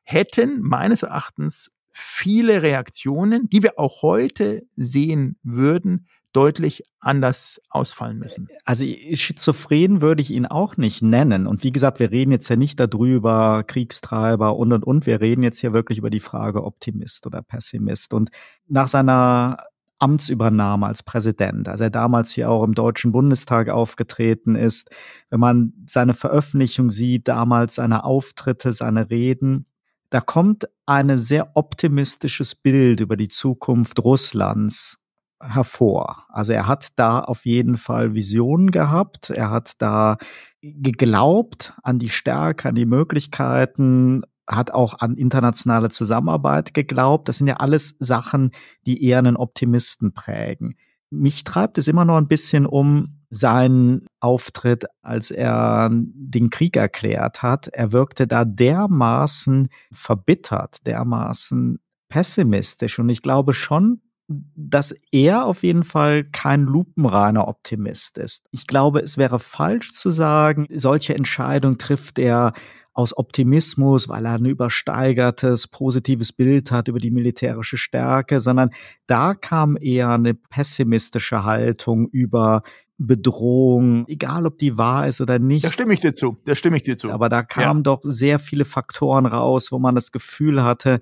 hätten 0.04 0.60
meines 0.60 1.02
Erachtens 1.02 1.73
viele 1.94 2.62
Reaktionen, 2.62 3.48
die 3.48 3.62
wir 3.62 3.78
auch 3.78 4.02
heute 4.02 4.66
sehen 4.76 5.38
würden, 5.42 6.06
deutlich 6.32 6.82
anders 6.98 7.60
ausfallen 7.70 8.18
müssen. 8.18 8.48
Also 8.64 8.84
schizophren 8.84 10.00
würde 10.00 10.20
ich 10.20 10.32
ihn 10.32 10.46
auch 10.46 10.76
nicht 10.76 11.00
nennen. 11.00 11.46
Und 11.46 11.62
wie 11.62 11.70
gesagt, 11.70 12.00
wir 12.00 12.10
reden 12.10 12.32
jetzt 12.32 12.48
ja 12.48 12.56
nicht 12.56 12.80
darüber, 12.80 13.62
Kriegstreiber 13.64 14.56
und 14.56 14.72
und 14.72 14.84
und. 14.84 15.06
Wir 15.06 15.20
reden 15.20 15.44
jetzt 15.44 15.60
hier 15.60 15.72
wirklich 15.72 15.98
über 15.98 16.10
die 16.10 16.20
Frage 16.20 16.64
Optimist 16.64 17.26
oder 17.26 17.40
Pessimist. 17.40 18.12
Und 18.12 18.30
nach 18.66 18.88
seiner 18.88 19.58
Amtsübernahme 20.00 20.86
als 20.86 21.04
Präsident, 21.04 21.68
als 21.68 21.80
er 21.80 21.90
damals 21.90 22.32
hier 22.32 22.50
auch 22.50 22.64
im 22.64 22.74
Deutschen 22.74 23.12
Bundestag 23.12 23.68
aufgetreten 23.68 24.56
ist, 24.56 24.90
wenn 25.30 25.38
man 25.40 25.72
seine 25.86 26.14
Veröffentlichung 26.14 26.90
sieht, 26.90 27.28
damals 27.28 27.76
seine 27.76 28.02
Auftritte, 28.04 28.72
seine 28.72 29.08
Reden, 29.08 29.66
da 30.14 30.20
kommt 30.20 30.68
ein 30.86 31.18
sehr 31.18 31.56
optimistisches 31.56 32.54
Bild 32.54 33.00
über 33.00 33.16
die 33.16 33.26
Zukunft 33.26 33.98
Russlands 33.98 35.00
hervor. 35.42 36.26
Also 36.28 36.52
er 36.52 36.68
hat 36.68 36.90
da 36.94 37.18
auf 37.18 37.44
jeden 37.44 37.76
Fall 37.76 38.14
Visionen 38.14 38.70
gehabt, 38.70 39.30
er 39.30 39.50
hat 39.50 39.72
da 39.78 40.18
geglaubt 40.62 41.74
an 41.82 41.98
die 41.98 42.10
Stärke, 42.10 42.68
an 42.68 42.76
die 42.76 42.86
Möglichkeiten, 42.86 44.22
hat 44.46 44.70
auch 44.70 45.00
an 45.00 45.16
internationale 45.16 45.90
Zusammenarbeit 45.90 46.74
geglaubt. 46.74 47.28
Das 47.28 47.38
sind 47.38 47.48
ja 47.48 47.56
alles 47.56 47.96
Sachen, 47.98 48.52
die 48.86 49.02
eher 49.02 49.18
einen 49.18 49.36
Optimisten 49.36 50.14
prägen. 50.14 50.76
Mich 51.10 51.42
treibt 51.42 51.76
es 51.76 51.88
immer 51.88 52.04
noch 52.04 52.18
ein 52.18 52.28
bisschen 52.28 52.66
um, 52.66 53.24
seinen 53.30 54.06
Auftritt, 54.24 54.86
als 55.02 55.30
er 55.30 55.90
den 55.92 56.48
Krieg 56.48 56.78
erklärt 56.78 57.42
hat. 57.42 57.68
Er 57.68 57.92
wirkte 57.92 58.26
da 58.26 58.46
dermaßen 58.46 59.68
verbittert, 59.92 60.78
dermaßen 60.86 61.78
pessimistisch. 62.08 62.98
Und 62.98 63.10
ich 63.10 63.20
glaube 63.20 63.52
schon, 63.52 64.00
dass 64.28 64.94
er 65.12 65.44
auf 65.44 65.62
jeden 65.62 65.84
Fall 65.84 66.24
kein 66.24 66.62
lupenreiner 66.62 67.46
Optimist 67.46 68.16
ist. 68.16 68.46
Ich 68.50 68.66
glaube, 68.66 69.00
es 69.00 69.18
wäre 69.18 69.38
falsch 69.38 69.92
zu 69.92 70.08
sagen, 70.08 70.66
solche 70.74 71.14
Entscheidungen 71.14 71.76
trifft 71.76 72.18
er 72.18 72.54
aus 72.94 73.14
Optimismus, 73.18 74.08
weil 74.08 74.24
er 74.24 74.34
ein 74.34 74.46
übersteigertes, 74.46 75.68
positives 75.68 76.32
Bild 76.32 76.70
hat 76.70 76.88
über 76.88 77.00
die 77.00 77.10
militärische 77.10 77.76
Stärke, 77.76 78.40
sondern 78.40 78.70
da 79.06 79.34
kam 79.34 79.76
eher 79.78 80.10
eine 80.10 80.32
pessimistische 80.34 81.44
Haltung 81.44 82.08
über 82.08 82.62
Bedrohung, 82.98 84.06
egal 84.08 84.46
ob 84.46 84.58
die 84.58 84.78
wahr 84.78 85.08
ist 85.08 85.20
oder 85.20 85.38
nicht. 85.38 85.64
Da 85.64 85.72
stimme 85.72 85.94
ich 85.94 86.00
dir 86.00 86.14
zu, 86.14 86.36
da 86.44 86.54
stimme 86.54 86.76
ich 86.76 86.84
dir 86.84 86.96
zu. 86.96 87.10
Aber 87.10 87.28
da 87.28 87.42
kamen 87.42 87.80
ja. 87.80 87.82
doch 87.82 88.00
sehr 88.04 88.38
viele 88.38 88.64
Faktoren 88.64 89.26
raus, 89.26 89.72
wo 89.72 89.78
man 89.78 89.94
das 89.94 90.12
Gefühl 90.12 90.62
hatte, 90.62 91.00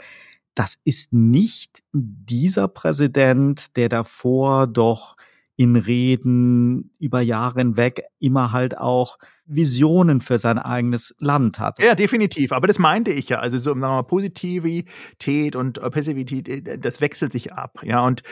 das 0.55 0.79
ist 0.85 1.13
nicht 1.13 1.83
dieser 1.93 2.69
Präsident, 2.69 3.77
der 3.77 3.89
davor 3.89 4.67
doch 4.67 5.17
in 5.57 5.77
Reden 5.77 6.91
über 6.99 7.21
Jahre 7.21 7.61
hinweg 7.61 8.03
immer 8.19 8.53
halt 8.53 8.77
auch 8.79 9.19
Visionen 9.45 10.21
für 10.21 10.39
sein 10.39 10.59
eigenes 10.59 11.15
Land 11.19 11.59
hat. 11.59 11.83
Ja, 11.83 11.95
definitiv. 11.95 12.53
Aber 12.53 12.67
das 12.67 12.79
meinte 12.79 13.13
ich 13.13 13.29
ja. 13.29 13.39
Also 13.39 13.59
so 13.59 13.71
sagen 13.71 13.81
wir 13.81 13.89
mal, 13.89 14.03
Positivität 14.03 15.57
und 15.57 15.81
Passivität, 15.81 16.49
äh, 16.49 16.79
das 16.79 17.01
wechselt 17.01 17.33
sich 17.33 17.53
ab. 17.53 17.81
Ja, 17.83 18.05
und 18.05 18.23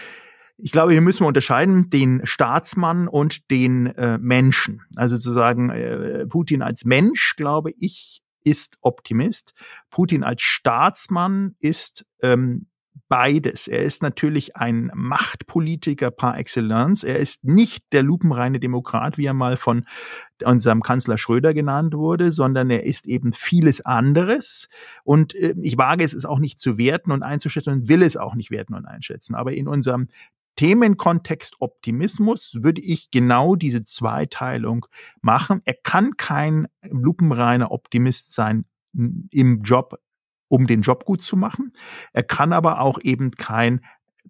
ich 0.63 0.73
glaube, 0.73 0.93
hier 0.93 1.01
müssen 1.01 1.25
wir 1.25 1.29
unterscheiden 1.29 1.89
den 1.89 2.21
Staatsmann 2.25 3.09
und 3.09 3.51
den 3.51 3.87
äh, 3.87 4.19
Menschen. 4.19 4.83
Also 4.97 5.19
zu 5.19 5.33
sagen, 5.33 5.71
äh, 5.71 6.27
Putin 6.27 6.63
als 6.63 6.85
Mensch, 6.85 7.35
glaube 7.37 7.73
ich, 7.79 8.23
ist 8.45 8.79
Optimist. 8.81 9.53
Putin 9.91 10.25
als 10.25 10.43
Staatsmann 10.43 11.57
ist 11.59 12.07
ähm, 12.23 12.67
beides. 13.09 13.69
Er 13.69 13.83
ist 13.83 14.03
natürlich 14.03 14.57
ein 14.57 14.91
Machtpolitiker 14.95 16.11
par 16.11 16.39
excellence. 16.39 17.05
Er 17.05 17.19
ist 17.19 17.45
nicht 17.45 17.93
der 17.93 18.03
lupenreine 18.03 18.61
Demokrat, 18.61 19.19
wie 19.19 19.27
er 19.27 19.35
mal 19.35 19.57
von 19.57 19.85
unserem 20.45 20.83
Kanzler 20.83 21.19
Schröder 21.19 21.53
genannt 21.53 21.93
wurde, 21.95 22.33
sondern 22.33 22.71
er 22.71 22.85
ist 22.85 23.07
eben 23.07 23.33
vieles 23.33 23.85
anderes. 23.85 24.69
Und 25.05 25.35
äh, 25.35 25.55
ich 25.61 25.77
wage 25.77 26.05
es, 26.05 26.15
es 26.15 26.25
auch 26.25 26.39
nicht 26.39 26.59
zu 26.59 26.79
werten 26.79 27.11
und 27.11 27.23
einzuschätzen 27.23 27.73
und 27.75 27.89
will 27.89 28.03
es 28.03 28.17
auch 28.17 28.35
nicht 28.35 28.51
werten 28.51 28.75
und 28.75 28.87
einschätzen. 28.87 29.35
Aber 29.35 29.53
in 29.53 29.69
unserem 29.69 30.09
Themenkontext 30.61 31.57
Optimismus 31.61 32.59
würde 32.61 32.83
ich 32.83 33.11
genau 33.11 33.57
diese 33.57 33.83
Zweiteilung 33.83 34.85
machen. 35.23 35.63
Er 35.65 35.73
kann 35.73 36.19
kein 36.19 36.69
lupenreiner 36.83 37.71
Optimist 37.71 38.35
sein 38.35 38.67
im 38.93 39.63
Job, 39.63 39.99
um 40.49 40.67
den 40.67 40.83
Job 40.83 41.07
gut 41.07 41.23
zu 41.23 41.39
machen. 41.39 41.73
Er 42.13 42.25
kann 42.25 42.53
aber 42.53 42.83
auch 42.83 42.99
eben 43.01 43.31
kein 43.31 43.81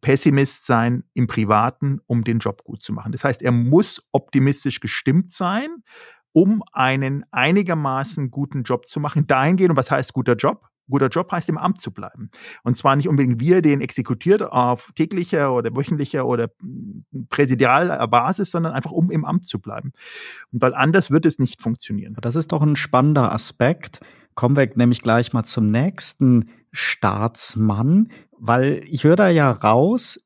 Pessimist 0.03 0.67
sein 0.67 1.03
im 1.15 1.27
Privaten, 1.27 1.99
um 2.07 2.23
den 2.23 2.39
Job 2.39 2.63
gut 2.63 2.81
zu 2.81 2.93
machen. 2.93 3.11
Das 3.11 3.25
heißt, 3.25 3.43
er 3.43 3.51
muss 3.51 4.09
optimistisch 4.13 4.79
gestimmt 4.79 5.33
sein, 5.33 5.83
um 6.31 6.63
einen 6.71 7.25
einigermaßen 7.33 8.31
guten 8.31 8.63
Job 8.63 8.87
zu 8.87 9.01
machen. 9.01 9.27
Dahingehend, 9.27 9.71
und 9.71 9.77
was 9.77 9.91
heißt 9.91 10.13
guter 10.13 10.37
Job? 10.37 10.70
Guter 10.91 11.09
Job 11.09 11.31
heißt, 11.33 11.49
im 11.49 11.59
Amt 11.59 11.81
zu 11.81 11.93
bleiben. 11.93 12.31
Und 12.63 12.77
zwar 12.77 12.97
nicht 12.97 13.09
unbedingt 13.09 13.41
wir, 13.41 13.63
den 13.63 13.81
exekutiert 13.81 14.43
auf 14.43 14.91
täglicher 14.95 15.53
oder 15.55 15.75
wöchentlicher 15.75 16.27
oder 16.27 16.51
präsidialer 17.29 18.07
Basis, 18.09 18.51
sondern 18.51 18.73
einfach 18.73 18.91
um 18.91 19.11
im 19.11 19.25
Amt 19.25 19.45
zu 19.45 19.61
bleiben. 19.61 19.93
Und 20.53 20.63
weil 20.63 20.75
anders 20.75 21.11
wird 21.11 21.27
es 21.27 21.39
nicht 21.39 21.61
funktionieren. 21.61 22.17
Das 22.21 22.37
ist 22.37 22.53
doch 22.53 22.63
ein 22.63 22.77
spannender 22.77 23.33
Aspekt. 23.33 24.01
Kommen 24.35 24.57
wir 24.57 24.71
nämlich 24.75 25.03
gleich 25.03 25.33
mal 25.33 25.45
zum 25.45 25.71
nächsten 25.71 26.51
Staatsmann, 26.73 28.09
weil 28.39 28.83
ich 28.87 29.05
höre 29.05 29.17
da 29.17 29.29
ja 29.29 29.51
raus, 29.51 30.19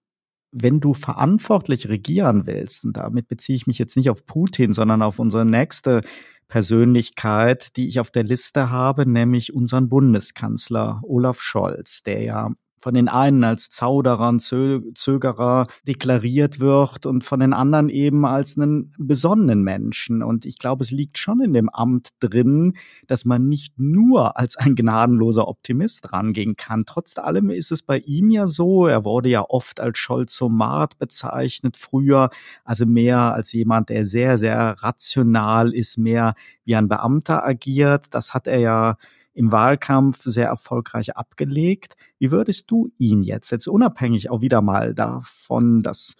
wenn 0.57 0.79
du 0.79 0.95
verantwortlich 0.95 1.89
regieren 1.89 2.47
willst, 2.47 2.85
und 2.85 2.97
damit 2.97 3.27
beziehe 3.27 3.57
ich 3.57 3.67
mich 3.67 3.79
jetzt 3.79 3.97
nicht 3.97 4.09
auf 4.09 4.25
Putin, 4.25 4.73
sondern 4.73 5.03
auf 5.03 5.19
unsere 5.19 5.45
nächste 5.45 6.03
Persönlichkeit, 6.49 7.77
die 7.77 7.89
ich 7.89 8.01
auf 8.01 8.11
der 8.11 8.25
Liste 8.25 8.71
habe, 8.71 9.09
nämlich 9.09 9.55
unseren 9.55 9.89
Bundeskanzler 9.89 11.01
Olaf 11.03 11.41
Scholz, 11.41 12.03
der 12.03 12.23
ja 12.23 12.51
von 12.85 12.93
den 12.93 13.09
einen 13.09 13.45
als 13.45 13.71
Zauderer 13.71 14.29
und 14.29 14.41
Zögerer 14.43 15.69
deklariert 15.89 16.61
wird 16.61 17.07
und 17.07 17.25
von 17.25 17.41
den 17.41 17.55
anderen 17.55 17.89
eben 17.89 18.27
als 18.27 18.59
einen 18.59 18.93
besonnenen 18.99 19.65
Menschen. 19.65 20.23
Und 20.23 20.45
ich 20.45 20.59
glaube, 20.59 20.85
es 20.85 20.91
liegt 20.91 21.17
schon 21.17 21.41
in 21.41 21.55
dem 21.55 21.71
Amt 21.71 22.11
drin, 22.21 22.75
dass 23.07 23.25
man 23.25 23.49
nicht 23.49 23.79
nur 23.79 24.37
als 24.39 24.59
ein 24.59 24.75
gnadenloser 24.75 25.49
Optimist 25.49 26.13
rangehen 26.13 26.57
kann. 26.57 26.85
Trotz 26.85 27.17
allem 27.17 27.49
ist 27.49 27.73
es 27.73 27.81
bei 27.81 28.01
ihm 28.01 28.29
ja 28.29 28.49
so, 28.49 28.87
er 28.87 29.07
wurde 29.07 29.31
ja 29.31 29.47
oft 29.49 29.81
als 29.81 29.97
Scholzomat 29.97 30.99
bezeichnet 30.99 31.79
früher, 31.79 32.29
also 32.65 32.85
mehr 32.85 33.33
als 33.33 33.51
jemand, 33.53 33.89
der 33.89 34.05
sehr, 34.05 34.37
sehr 34.37 34.77
rational 34.81 35.73
ist, 35.73 35.97
mehr 35.97 36.35
wie 36.67 36.77
ein 36.77 36.89
Beamter 36.89 37.47
agiert. 37.47 38.09
Das 38.11 38.35
hat 38.35 38.47
er 38.47 38.59
ja 38.59 38.97
im 39.35 39.53
Wahlkampf 39.53 40.23
sehr 40.23 40.47
erfolgreich 40.47 41.17
abgelegt. 41.17 41.95
Wie 42.19 42.31
würdest 42.31 42.71
du 42.71 42.91
ihn 42.99 43.23
jetzt, 43.23 43.51
jetzt 43.51 43.69
unabhängig 43.69 44.31
auch 44.31 44.41
wieder 44.41 44.63
mal 44.63 44.95
davon, 44.95 45.81
dass 45.81 46.15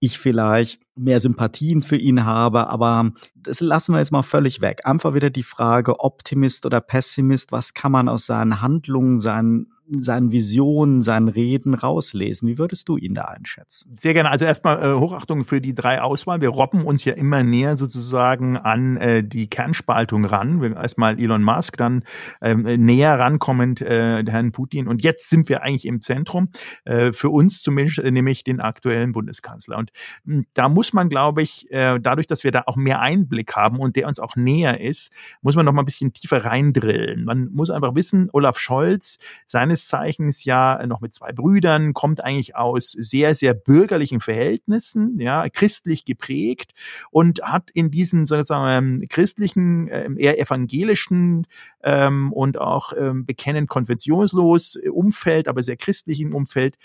ich 0.00 0.18
vielleicht 0.18 0.80
mehr 0.96 1.20
Sympathien 1.20 1.82
für 1.82 1.96
ihn 1.96 2.24
habe, 2.24 2.68
aber 2.68 3.12
das 3.34 3.60
lassen 3.60 3.92
wir 3.92 3.98
jetzt 3.98 4.12
mal 4.12 4.22
völlig 4.22 4.60
weg. 4.62 4.80
Einfach 4.84 5.14
wieder 5.14 5.30
die 5.30 5.42
Frage, 5.42 6.00
Optimist 6.00 6.64
oder 6.64 6.80
Pessimist, 6.80 7.52
was 7.52 7.74
kann 7.74 7.92
man 7.92 8.08
aus 8.08 8.26
seinen 8.26 8.62
Handlungen, 8.62 9.20
seinen 9.20 9.72
seinen 9.98 10.32
Visionen, 10.32 11.02
seinen 11.02 11.28
Reden 11.28 11.74
rauslesen. 11.74 12.48
Wie 12.48 12.58
würdest 12.58 12.88
du 12.88 12.96
ihn 12.96 13.14
da 13.14 13.22
einschätzen? 13.22 13.96
Sehr 13.98 14.14
gerne. 14.14 14.30
Also 14.30 14.44
erstmal 14.44 14.82
äh, 14.82 14.94
Hochachtung 14.98 15.44
für 15.44 15.60
die 15.60 15.74
drei 15.74 16.00
Auswahl. 16.00 16.40
Wir 16.40 16.50
robben 16.50 16.84
uns 16.84 17.04
ja 17.04 17.14
immer 17.14 17.42
näher 17.42 17.76
sozusagen 17.76 18.56
an 18.56 18.96
äh, 18.96 19.24
die 19.24 19.48
Kernspaltung 19.48 20.24
ran. 20.24 20.62
Wir 20.62 20.76
erstmal 20.76 21.18
Elon 21.20 21.42
Musk, 21.42 21.76
dann 21.76 22.04
ähm, 22.40 22.62
näher 22.62 23.18
rankommend 23.18 23.80
äh, 23.80 24.24
Herrn 24.26 24.52
Putin 24.52 24.88
und 24.88 25.02
jetzt 25.02 25.28
sind 25.28 25.48
wir 25.48 25.62
eigentlich 25.62 25.86
im 25.86 26.00
Zentrum. 26.00 26.50
Äh, 26.84 27.12
für 27.12 27.30
uns 27.30 27.62
zumindest 27.62 27.98
äh, 27.98 28.10
nämlich 28.10 28.44
den 28.44 28.60
aktuellen 28.60 29.12
Bundeskanzler. 29.12 29.78
Und 29.78 29.90
mh, 30.24 30.36
hm, 30.36 30.46
da 30.54 30.68
muss 30.68 30.92
man, 30.92 31.08
glaube 31.08 31.42
ich, 31.42 31.70
äh, 31.70 31.98
dadurch, 32.00 32.26
dass 32.26 32.44
wir 32.44 32.52
da 32.52 32.64
auch 32.66 32.76
mehr 32.76 33.00
Einblick 33.00 33.56
haben 33.56 33.78
und 33.78 33.96
der 33.96 34.06
uns 34.06 34.20
auch 34.20 34.36
näher 34.36 34.80
ist, 34.80 35.12
muss 35.42 35.56
man 35.56 35.64
noch 35.64 35.72
mal 35.72 35.82
ein 35.82 35.86
bisschen 35.86 36.12
tiefer 36.12 36.44
reindrillen. 36.44 37.24
Man 37.24 37.48
muss 37.52 37.70
einfach 37.70 37.94
wissen, 37.94 38.28
Olaf 38.32 38.58
Scholz, 38.58 39.18
seines 39.46 39.79
seines 39.80 39.88
Zeichens 39.88 40.44
ja 40.44 40.84
noch 40.86 41.00
mit 41.00 41.12
zwei 41.12 41.32
Brüdern, 41.32 41.92
kommt 41.92 42.22
eigentlich 42.22 42.56
aus 42.56 42.92
sehr, 42.92 43.34
sehr 43.34 43.54
bürgerlichen 43.54 44.20
Verhältnissen, 44.20 45.16
ja, 45.18 45.48
christlich 45.48 46.04
geprägt 46.04 46.72
und 47.10 47.42
hat 47.42 47.70
in 47.70 47.90
diesem 47.90 48.26
sozusagen 48.26 49.06
christlichen, 49.08 49.88
ähm, 49.90 50.16
eher 50.18 50.38
evangelischen 50.38 51.46
ähm, 51.82 52.32
und 52.32 52.58
auch 52.58 52.92
ähm, 52.96 53.26
bekennend 53.26 53.68
konfessionslos 53.68 54.76
Umfeld, 54.90 55.48
aber 55.48 55.62
sehr 55.62 55.76
christlichen 55.76 56.32
Umfeld, 56.32 56.76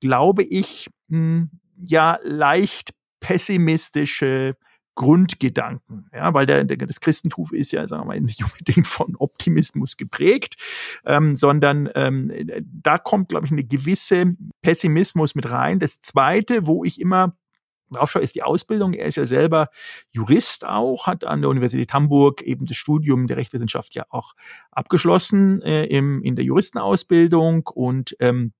glaube 0.00 0.42
ich, 0.42 0.90
mh, 1.08 1.18
hm, 1.18 1.50
ja, 1.84 2.18
leicht 2.22 2.90
pessimistische 3.20 4.56
Grundgedanken, 4.94 6.10
ja, 6.12 6.34
weil 6.34 6.44
der, 6.44 6.64
der, 6.64 6.76
das 6.76 7.00
Christentum 7.00 7.48
ist 7.52 7.72
ja, 7.72 7.88
sagen 7.88 8.02
wir 8.02 8.06
mal, 8.06 8.20
nicht 8.20 8.44
unbedingt 8.44 8.86
von 8.86 9.16
Optimismus 9.16 9.96
geprägt, 9.96 10.56
ähm, 11.06 11.34
sondern 11.34 11.88
ähm, 11.94 12.32
da 12.64 12.98
kommt, 12.98 13.30
glaube 13.30 13.46
ich, 13.46 13.52
eine 13.52 13.64
gewisse 13.64 14.36
Pessimismus 14.60 15.34
mit 15.34 15.50
rein. 15.50 15.78
Das 15.78 16.00
Zweite, 16.00 16.66
wo 16.66 16.84
ich 16.84 17.00
immer 17.00 17.36
drauf 17.90 18.10
schaue, 18.10 18.22
ist 18.22 18.34
die 18.34 18.42
Ausbildung. 18.42 18.94
Er 18.94 19.06
ist 19.06 19.16
ja 19.16 19.26
selber 19.26 19.68
Jurist 20.10 20.66
auch, 20.66 21.06
hat 21.06 21.24
an 21.24 21.40
der 21.40 21.50
Universität 21.50 21.92
Hamburg 21.92 22.42
eben 22.42 22.66
das 22.66 22.76
Studium 22.76 23.26
der 23.26 23.36
Rechtswissenschaft 23.36 23.94
ja 23.94 24.04
auch 24.10 24.34
abgeschlossen 24.70 25.62
äh, 25.62 25.84
im, 25.84 26.22
in 26.22 26.36
der 26.36 26.44
Juristenausbildung 26.44 27.66
und 27.66 28.16
ähm, 28.20 28.52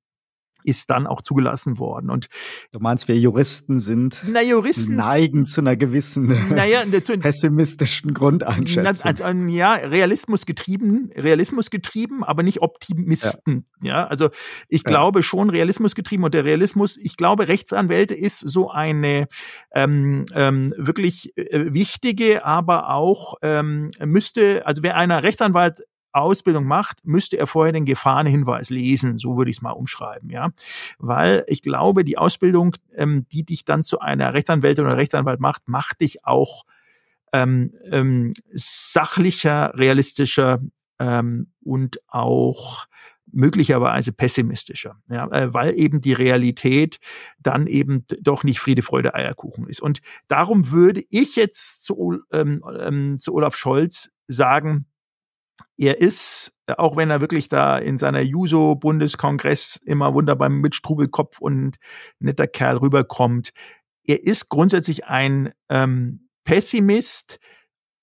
ist 0.65 0.91
dann 0.91 1.07
auch 1.07 1.23
zugelassen 1.23 1.79
worden. 1.79 2.11
Und 2.11 2.29
du 2.73 2.81
meinst, 2.81 3.09
wir 3.09 3.19
Juristen 3.19 3.81
sind 3.81 4.23
na, 4.27 4.43
Juristen 4.43 4.97
neigen 4.97 5.47
zu 5.47 5.61
einer 5.61 5.77
gewissen 5.77 6.55
naja, 6.55 6.85
zu, 7.03 7.19
pessimistischen 7.19 8.15
Grundeinschätzung. 8.15 9.07
Also, 9.07 9.25
ja, 9.49 9.75
Realismus 9.75 10.47
getrieben, 10.47 11.11
Realismus 11.15 11.71
getrieben, 11.71 12.25
aber 12.25 12.43
nicht 12.43 12.63
Optimisten. 12.63 13.67
Ja, 13.81 13.89
ja 13.89 14.07
also 14.07 14.31
ich 14.69 14.83
ja. 14.83 14.89
glaube 14.89 15.23
schon 15.23 15.51
Realismus 15.51 15.95
getrieben 15.95 16.25
und 16.25 16.35
der 16.35 16.45
Realismus, 16.45 16.97
ich 16.97 17.17
glaube, 17.17 17.49
Rechtsanwälte 17.49 18.15
ist 18.15 18.39
so 18.39 18.71
eine 18.71 19.29
ähm, 19.75 20.25
ähm, 20.35 20.73
wirklich 20.77 21.37
äh, 21.37 21.73
wichtige, 21.73 22.45
aber 22.45 22.91
auch 22.91 23.35
ähm, 23.43 23.91
müsste, 24.05 24.67
also 24.67 24.83
wer 24.83 24.97
einer 24.97 25.23
Rechtsanwalt 25.23 25.83
Ausbildung 26.13 26.65
macht, 26.65 27.05
müsste 27.05 27.39
er 27.39 27.47
vorher 27.47 27.73
den 27.73 27.85
Gefahrenhinweis 27.85 28.71
lesen, 28.71 29.19
so 29.19 29.37
würde 29.37 29.51
ich 29.51 29.59
es 29.59 29.63
mal 29.63 29.73
umschreiben, 29.73 30.31
ja. 30.31 30.51
Weil 30.99 31.45
ich 31.47 31.63
glaube, 31.63 32.05
die 32.05 32.19
Ausbildung, 32.19 32.77
ähm, 32.95 33.27
die 33.33 33.45
dich 33.45 33.65
dann 33.65 33.83
zu 33.83 34.01
einer 34.01 34.35
Rechtsanwältin 34.35 34.85
oder 34.85 34.97
Rechtsanwalt 34.97 35.41
macht, 35.41 35.69
macht 35.69 36.01
dich 36.01 36.25
auch 36.25 36.65
ähm, 37.33 37.73
ähm, 37.91 38.33
sachlicher, 38.53 39.73
realistischer 39.75 40.61
ähm, 40.99 41.53
und 41.63 42.01
auch 42.09 42.87
möglicherweise 43.33 44.13
pessimistischer, 44.13 45.01
ja, 45.09 45.27
äh, 45.31 45.53
weil 45.55 45.79
eben 45.79 46.01
die 46.01 46.13
Realität 46.13 46.99
dann 47.39 47.67
eben 47.67 48.05
doch 48.21 48.45
nicht 48.45 48.61
Friede, 48.61 48.83
Freude, 48.83 49.15
Eierkuchen 49.15 49.67
ist. 49.67 49.81
Und 49.81 50.01
darum 50.29 50.71
würde 50.71 51.03
ich 51.09 51.37
jetzt 51.37 51.83
zu, 51.83 52.21
ähm, 52.31 52.63
ähm, 52.79 53.19
zu 53.19 53.35
Olaf 53.35 53.57
Scholz 53.57 54.11
sagen, 54.29 54.87
er 55.77 56.01
ist, 56.01 56.55
auch 56.77 56.97
wenn 56.97 57.11
er 57.11 57.21
wirklich 57.21 57.49
da 57.49 57.79
in 57.79 57.99
seiner 57.99 58.21
Juso-Bundeskongress 58.21 59.77
immer 59.77 60.15
wunderbar 60.15 60.49
mit 60.49 60.75
Strubelkopf 60.75 61.41
und 61.41 61.77
netter 62.19 62.47
Kerl 62.47 62.79
rüberkommt, 62.79 63.51
er 64.05 64.25
ist 64.25 64.49
grundsätzlich 64.49 65.07
ein 65.07 65.53
ähm, 65.69 66.29
Pessimist, 66.45 67.39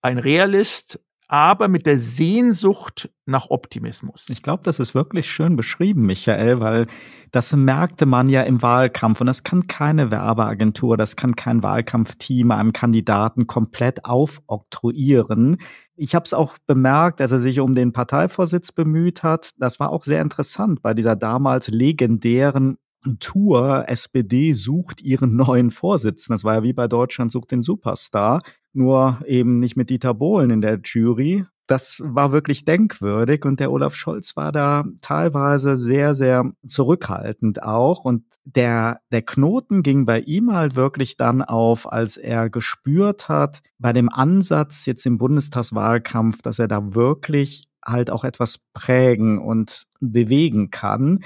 ein 0.02 0.18
Realist, 0.18 1.00
aber 1.30 1.68
mit 1.68 1.86
der 1.86 2.00
Sehnsucht 2.00 3.12
nach 3.28 3.52
Optimismus. 3.52 4.28
Ich 4.30 4.42
glaube, 4.42 4.64
das 4.64 4.80
ist 4.80 4.96
wirklich 4.96 5.30
schön 5.30 5.56
beschrieben, 5.56 6.08
Michael, 6.08 6.60
weil 6.60 6.88
das 7.32 7.56
merkte 7.56 8.08
man 8.08 8.28
ja 8.28 8.42
im 8.42 8.64
Wahlkampf 8.64 9.22
und 9.22 9.28
das 9.28 9.44
kann 9.44 9.68
keine 9.68 10.10
Werbeagentur, 10.10 10.98
das 10.98 11.16
kann 11.16 11.36
kein 11.36 11.62
Wahlkampfteam 11.62 12.50
einem 12.50 12.74
Kandidaten 12.74 13.46
komplett 13.46 14.06
aufoktroyieren. 14.06 15.58
Ich 16.02 16.16
habe 16.16 16.24
es 16.24 16.34
auch 16.34 16.58
bemerkt, 16.66 17.20
dass 17.20 17.32
er 17.32 17.42
sich 17.42 17.60
um 17.60 17.76
den 17.76 17.92
Parteivorsitz 17.92 18.72
bemüht 18.72 19.22
hat. 19.22 19.52
Das 19.58 19.82
war 19.82 19.90
auch 19.90 20.06
sehr 20.06 20.22
interessant 20.22 20.82
bei 20.82 20.94
dieser 20.94 21.18
damals 21.18 21.68
legendären 21.68 22.78
Tour 23.20 23.84
SPD 23.88 24.54
sucht 24.54 25.02
ihren 25.02 25.36
neuen 25.36 25.72
Vorsitzenden. 25.72 26.38
Das 26.38 26.46
war 26.46 26.56
ja 26.56 26.64
wie 26.64 26.74
bei 26.74 26.88
Deutschland 26.88 27.34
sucht 27.34 27.52
den 27.52 27.62
Superstar, 27.62 28.42
nur 28.72 29.20
eben 29.26 29.60
nicht 29.60 29.76
mit 29.76 29.90
Dieter 29.90 30.14
Bohlen 30.14 30.52
in 30.52 30.62
der 30.62 30.80
Jury. 30.82 31.46
Das 31.70 32.02
war 32.04 32.32
wirklich 32.32 32.66
denkwürdig 32.66 33.46
und 33.46 33.60
der 33.60 33.72
Olaf 33.72 33.94
Scholz 33.94 34.36
war 34.36 34.52
da 34.52 34.86
teilweise 35.02 35.78
sehr, 35.78 36.16
sehr 36.16 36.52
zurückhaltend 36.68 37.62
auch. 37.62 38.06
Und 38.06 38.24
der, 38.44 39.02
der 39.12 39.22
Knoten 39.22 39.84
ging 39.84 40.08
bei 40.08 40.20
ihm 40.22 40.52
halt 40.52 40.76
wirklich 40.76 41.16
dann 41.16 41.44
auf, 41.44 41.92
als 41.92 42.18
er 42.18 42.50
gespürt 42.50 43.30
hat, 43.30 43.62
bei 43.78 43.94
dem 43.94 44.10
Ansatz 44.10 44.88
jetzt 44.88 45.06
im 45.06 45.20
Bundestagswahlkampf, 45.20 46.42
dass 46.42 46.58
er 46.58 46.68
da 46.68 46.96
wirklich 46.96 47.66
halt 47.86 48.10
auch 48.10 48.24
etwas 48.24 48.58
prägen 48.74 49.38
und 49.38 49.86
bewegen 50.00 50.72
kann. 50.72 51.20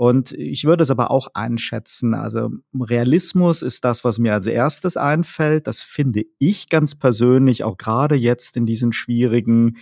Und 0.00 0.32
ich 0.32 0.64
würde 0.64 0.82
es 0.82 0.90
aber 0.90 1.10
auch 1.10 1.28
einschätzen. 1.34 2.14
Also 2.14 2.48
Realismus 2.72 3.60
ist 3.60 3.84
das, 3.84 4.02
was 4.02 4.18
mir 4.18 4.32
als 4.32 4.46
erstes 4.46 4.96
einfällt. 4.96 5.66
Das 5.66 5.82
finde 5.82 6.24
ich 6.38 6.70
ganz 6.70 6.94
persönlich 6.94 7.64
auch 7.64 7.76
gerade 7.76 8.14
jetzt 8.14 8.56
in 8.56 8.64
diesen 8.64 8.94
schwierigen 8.94 9.76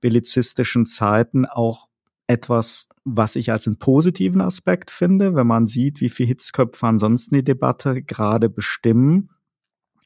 bellizistischen 0.00 0.86
Zeiten 0.86 1.44
auch 1.44 1.88
etwas, 2.28 2.88
was 3.02 3.34
ich 3.34 3.50
als 3.50 3.66
einen 3.66 3.80
positiven 3.80 4.42
Aspekt 4.42 4.92
finde, 4.92 5.34
wenn 5.34 5.48
man 5.48 5.66
sieht, 5.66 6.00
wie 6.00 6.08
viel 6.08 6.26
Hitzköpfe 6.26 6.86
ansonsten 6.86 7.34
die 7.34 7.42
Debatte 7.42 8.00
gerade 8.00 8.48
bestimmen. 8.50 9.30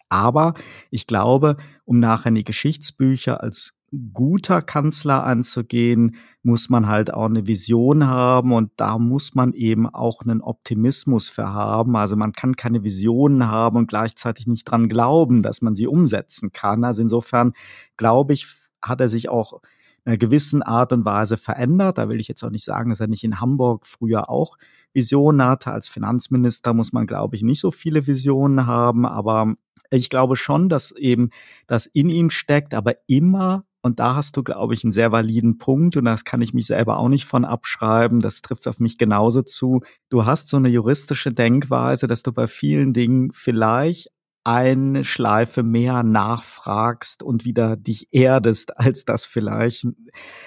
Aber 0.08 0.54
ich 0.90 1.06
glaube, 1.06 1.58
um 1.84 2.00
nachher 2.00 2.30
in 2.30 2.36
die 2.36 2.44
Geschichtsbücher 2.44 3.42
als 3.42 3.74
guter 4.12 4.62
Kanzler 4.62 5.24
anzugehen, 5.24 6.16
muss 6.42 6.68
man 6.68 6.86
halt 6.86 7.12
auch 7.12 7.26
eine 7.26 7.46
Vision 7.46 8.06
haben 8.06 8.52
und 8.52 8.70
da 8.76 8.98
muss 8.98 9.34
man 9.34 9.52
eben 9.52 9.86
auch 9.88 10.22
einen 10.22 10.42
Optimismus 10.42 11.28
für 11.28 11.52
haben. 11.52 11.96
Also 11.96 12.16
man 12.16 12.32
kann 12.32 12.56
keine 12.56 12.84
Visionen 12.84 13.48
haben 13.48 13.76
und 13.76 13.88
gleichzeitig 13.88 14.46
nicht 14.46 14.64
dran 14.64 14.88
glauben, 14.88 15.42
dass 15.42 15.62
man 15.62 15.74
sie 15.74 15.86
umsetzen 15.86 16.52
kann. 16.52 16.84
Also 16.84 17.02
insofern 17.02 17.52
glaube 17.96 18.34
ich, 18.34 18.46
hat 18.82 19.00
er 19.00 19.08
sich 19.08 19.28
auch 19.28 19.60
in 20.04 20.12
einer 20.12 20.18
gewissen 20.18 20.62
Art 20.62 20.92
und 20.92 21.04
Weise 21.04 21.36
verändert. 21.36 21.98
Da 21.98 22.08
will 22.08 22.20
ich 22.20 22.28
jetzt 22.28 22.42
auch 22.42 22.50
nicht 22.50 22.64
sagen, 22.64 22.90
dass 22.90 23.00
er 23.00 23.08
nicht 23.08 23.24
in 23.24 23.40
Hamburg 23.40 23.86
früher 23.86 24.28
auch 24.28 24.56
Visionen 24.92 25.46
hatte. 25.46 25.72
Als 25.72 25.88
Finanzminister 25.88 26.74
muss 26.74 26.92
man, 26.92 27.06
glaube 27.06 27.36
ich, 27.36 27.42
nicht 27.42 27.60
so 27.60 27.70
viele 27.70 28.06
Visionen 28.06 28.66
haben, 28.66 29.06
aber 29.06 29.54
ich 29.90 30.10
glaube 30.10 30.36
schon, 30.36 30.68
dass 30.68 30.92
eben 30.92 31.30
das 31.66 31.86
in 31.86 32.10
ihm 32.10 32.30
steckt, 32.30 32.74
aber 32.74 32.94
immer 33.06 33.64
und 33.82 34.00
da 34.00 34.16
hast 34.16 34.36
du, 34.36 34.42
glaube 34.42 34.74
ich, 34.74 34.84
einen 34.84 34.92
sehr 34.92 35.12
validen 35.12 35.58
Punkt 35.58 35.96
und 35.96 36.04
das 36.04 36.24
kann 36.24 36.42
ich 36.42 36.52
mich 36.52 36.66
selber 36.66 36.98
auch 36.98 37.08
nicht 37.08 37.26
von 37.26 37.44
abschreiben. 37.44 38.20
Das 38.20 38.42
trifft 38.42 38.66
auf 38.66 38.80
mich 38.80 38.98
genauso 38.98 39.42
zu. 39.42 39.82
Du 40.08 40.26
hast 40.26 40.48
so 40.48 40.56
eine 40.56 40.68
juristische 40.68 41.32
Denkweise, 41.32 42.06
dass 42.06 42.22
du 42.22 42.32
bei 42.32 42.48
vielen 42.48 42.92
Dingen 42.92 43.30
vielleicht 43.32 44.08
eine 44.48 45.04
Schleife 45.04 45.62
mehr 45.62 46.02
nachfragst 46.02 47.22
und 47.22 47.44
wieder 47.44 47.76
dich 47.76 48.08
erdest, 48.12 48.78
als 48.80 49.04
das 49.04 49.26
vielleicht 49.26 49.86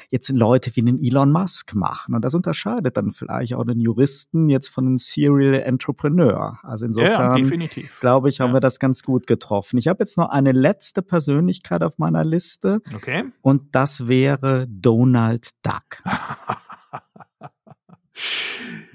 jetzt 0.10 0.30
Leute 0.30 0.76
wie 0.76 0.82
einen 0.82 0.98
Elon 0.98 1.32
Musk 1.32 1.76
machen. 1.76 2.16
Und 2.16 2.26
das 2.26 2.34
unterscheidet 2.34 2.98
dann 2.98 3.12
vielleicht 3.12 3.54
auch 3.54 3.64
den 3.64 3.80
Juristen 3.80 4.50
jetzt 4.50 4.70
von 4.70 4.88
einem 4.88 4.98
Serial 4.98 5.54
Entrepreneur. 5.54 6.58
Also 6.64 6.88
insofern, 6.88 7.46
ja, 7.46 7.68
glaube 8.00 8.30
ich, 8.30 8.40
haben 8.40 8.50
ja. 8.50 8.56
wir 8.56 8.60
das 8.60 8.80
ganz 8.80 9.04
gut 9.04 9.28
getroffen. 9.28 9.78
Ich 9.78 9.88
habe 9.88 10.00
jetzt 10.00 10.18
noch 10.18 10.30
eine 10.30 10.52
letzte 10.52 11.04
Persönlichkeit 11.04 11.84
auf 11.84 12.00
meiner 12.00 12.24
Liste. 12.24 12.82
Okay. 12.96 13.26
Und 13.42 13.76
das 13.76 14.08
wäre 14.08 14.66
Donald 14.68 15.52
Duck. 15.62 16.02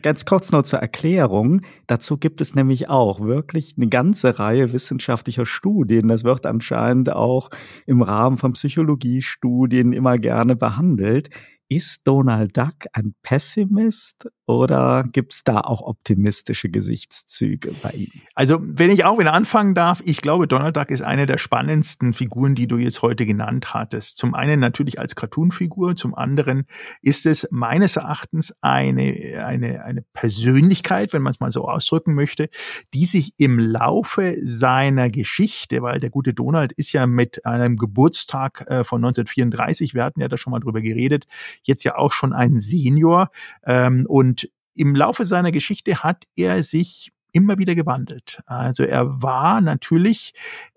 Ganz 0.03 0.25
kurz 0.25 0.53
nur 0.53 0.65
zur 0.65 0.79
Erklärung. 0.79 1.63
Dazu 1.87 2.17
gibt 2.17 2.41
es 2.41 2.55
nämlich 2.55 2.89
auch 2.89 3.21
wirklich 3.21 3.75
eine 3.77 3.89
ganze 3.89 4.39
Reihe 4.39 4.73
wissenschaftlicher 4.73 5.47
Studien. 5.47 6.09
Das 6.09 6.23
wird 6.23 6.47
anscheinend 6.47 7.11
auch 7.11 7.51
im 7.87 8.03
Rahmen 8.03 8.39
von 8.39 8.53
Psychologiestudien 8.53 9.93
immer 9.93 10.19
gerne 10.19 10.55
behandelt. 10.55 11.31
Ist 11.69 12.03
Donald 12.07 12.57
Duck 12.57 12.87
ein 12.93 13.15
Pessimist 13.23 14.29
oder 14.47 15.05
gibt's 15.11 15.43
da 15.43 15.61
auch 15.61 15.83
optimistische 15.83 16.69
Gesichtszüge 16.69 17.73
bei 17.83 17.91
ihm? 17.91 18.11
Also, 18.35 18.59
wenn 18.61 18.91
ich 18.93 19.05
auch 19.05 19.19
wieder 19.19 19.33
anfangen 19.33 19.75
darf, 19.75 20.01
ich 20.05 20.21
glaube, 20.21 20.47
Donald 20.47 20.77
Duck 20.77 20.91
ist 20.91 21.03
eine 21.03 21.27
der 21.27 21.39
spannendsten 21.39 22.13
Figuren, 22.13 22.55
die 22.55 22.69
du 22.69 22.77
jetzt 22.77 23.03
heute 23.03 23.27
genannt 23.27 23.75
hattest. 23.75 24.19
Zum 24.19 24.35
einen 24.35 24.61
natürlich 24.61 25.01
als 25.01 25.17
Cartoonfigur, 25.17 25.97
zum 25.97 26.15
anderen 26.15 26.67
ist 27.03 27.27
es 27.27 27.49
meines 27.51 27.97
Erachtens 27.97 28.55
eine, 28.61 29.45
eine, 29.45 29.83
eine 29.83 30.05
Persönlichkeit, 30.13 31.13
wenn 31.13 31.23
man 31.23 31.33
es 31.33 31.41
mal 31.41 31.51
so 31.51 31.69
ausdrücken 31.69 32.15
möchte, 32.15 32.49
die 32.95 33.07
sich 33.07 33.35
im 33.39 33.59
Laufe 33.59 34.37
seiner 34.45 35.11
Geschichte, 35.11 35.83
weil 35.83 35.99
der 35.99 36.11
gute 36.11 36.35
Donald 36.35 36.73
ist 36.73 36.93
ja 36.93 37.09
mit 37.09 37.45
einem 37.45 37.77
Geburtstag 37.77 38.65
äh, 38.69 38.85
von 38.85 39.05
1934, 39.05 39.95
wir 39.95 40.05
hatten 40.05 40.21
ja 40.21 40.29
da 40.29 40.37
schon 40.37 40.53
mal 40.53 40.61
drüber 40.61 40.81
geredet, 40.81 41.27
jetzt 41.65 41.83
ja 41.83 41.97
auch 41.97 42.13
schon 42.13 42.33
ein 42.33 42.61
Senior 42.61 43.31
ähm, 43.65 44.07
und 44.09 44.36
im 44.77 44.95
Laufe 44.95 45.25
seiner 45.27 45.53
Geschichte 45.53 46.03
hat 46.03 46.25
er 46.37 46.63
sich 46.63 47.13
immer 47.33 47.59
wieder 47.59 47.75
gewandelt. 47.75 48.41
Also 48.47 48.85
er 48.85 49.23
war 49.23 49.61
natürlich 49.61 50.35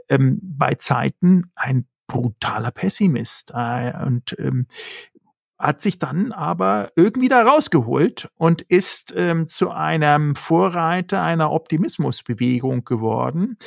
ähm, 0.10 0.40
bei 0.42 0.76
Zeiten 0.76 1.52
ein 1.56 1.86
brutaler 2.08 2.72
Pessimist 2.72 3.52
äh, 3.56 3.94
und 4.06 4.36
ähm, 4.40 4.68
hat 5.60 5.82
sich 5.82 6.00
dann 6.00 6.32
aber 6.32 6.92
irgendwie 6.96 7.28
da 7.28 7.44
rausgeholt 7.44 8.30
und 8.36 8.62
ist 8.62 9.14
ähm, 9.16 9.50
zu 9.50 9.72
einem 9.72 10.36
Vorreiter 10.36 11.22
einer 11.22 11.52
Optimismusbewegung 11.52 12.86
geworden, 12.86 13.58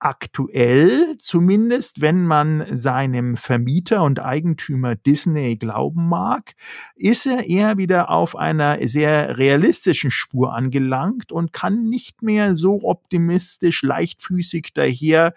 aktuell, 0.00 1.16
zumindest 1.18 2.00
wenn 2.00 2.24
man 2.24 2.66
seinem 2.76 3.36
Vermieter 3.36 4.02
und 4.02 4.18
Eigentümer 4.18 4.96
Disney 4.96 5.56
glauben 5.56 6.08
mag, 6.08 6.54
ist 6.96 7.26
er 7.26 7.46
eher 7.46 7.76
wieder 7.76 8.10
auf 8.10 8.34
einer 8.34 8.78
sehr 8.88 9.36
realistischen 9.36 10.10
Spur 10.10 10.54
angelangt 10.54 11.32
und 11.32 11.52
kann 11.52 11.84
nicht 11.84 12.22
mehr 12.22 12.54
so 12.54 12.80
optimistisch, 12.82 13.82
leichtfüßig 13.82 14.72
daher 14.74 15.34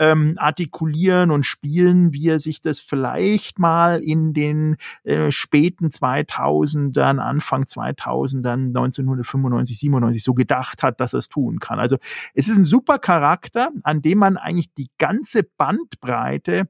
ähm, 0.00 0.34
artikulieren 0.38 1.30
und 1.30 1.44
spielen, 1.44 2.14
wie 2.14 2.28
er 2.28 2.40
sich 2.40 2.62
das 2.62 2.80
vielleicht 2.80 3.58
mal 3.58 4.02
in 4.02 4.32
den 4.32 4.78
äh, 5.04 5.30
späten 5.30 5.88
2000ern, 5.88 7.18
Anfang 7.18 7.64
2000ern, 7.64 8.68
1995, 8.68 9.78
97 9.78 10.24
so 10.24 10.32
gedacht 10.32 10.82
hat, 10.82 11.00
dass 11.00 11.12
er 11.12 11.18
es 11.18 11.28
tun 11.28 11.60
kann. 11.60 11.78
Also 11.78 11.98
es 12.34 12.48
ist 12.48 12.56
ein 12.56 12.64
super 12.64 12.98
Charakter, 12.98 13.70
an 13.82 14.00
dem 14.00 14.18
man 14.18 14.38
eigentlich 14.38 14.72
die 14.74 14.88
ganze 14.98 15.42
Bandbreite 15.42 16.68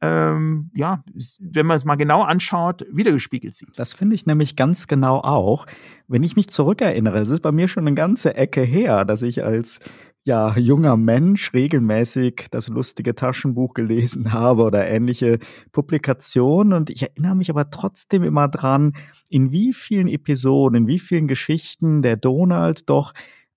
ähm, 0.00 0.70
ja, 0.74 1.02
wenn 1.38 1.64
man 1.64 1.76
es 1.76 1.86
mal 1.86 1.94
genau 1.94 2.22
anschaut, 2.22 2.84
wiedergespiegelt 2.92 3.54
sieht. 3.54 3.78
Das 3.78 3.94
finde 3.94 4.14
ich 4.14 4.26
nämlich 4.26 4.54
ganz 4.54 4.86
genau 4.86 5.18
auch. 5.18 5.66
Wenn 6.08 6.22
ich 6.22 6.36
mich 6.36 6.48
zurückerinnere, 6.48 7.20
es 7.20 7.30
ist 7.30 7.40
bei 7.40 7.52
mir 7.52 7.68
schon 7.68 7.86
eine 7.86 7.94
ganze 7.94 8.34
Ecke 8.34 8.60
her, 8.60 9.06
dass 9.06 9.22
ich 9.22 9.44
als 9.44 9.80
ja, 10.26 10.56
junger 10.56 10.96
Mensch 10.96 11.52
regelmäßig 11.52 12.46
das 12.50 12.68
lustige 12.68 13.14
Taschenbuch 13.14 13.74
gelesen 13.74 14.32
habe 14.32 14.62
oder 14.62 14.88
ähnliche 14.88 15.38
Publikationen. 15.70 16.72
Und 16.72 16.88
ich 16.88 17.02
erinnere 17.02 17.36
mich 17.36 17.50
aber 17.50 17.70
trotzdem 17.70 18.22
immer 18.22 18.48
dran, 18.48 18.94
in 19.28 19.52
wie 19.52 19.74
vielen 19.74 20.08
Episoden, 20.08 20.78
in 20.78 20.86
wie 20.86 20.98
vielen 20.98 21.28
Geschichten 21.28 22.00
der 22.00 22.16
Donald 22.16 22.88
doch 22.88 23.12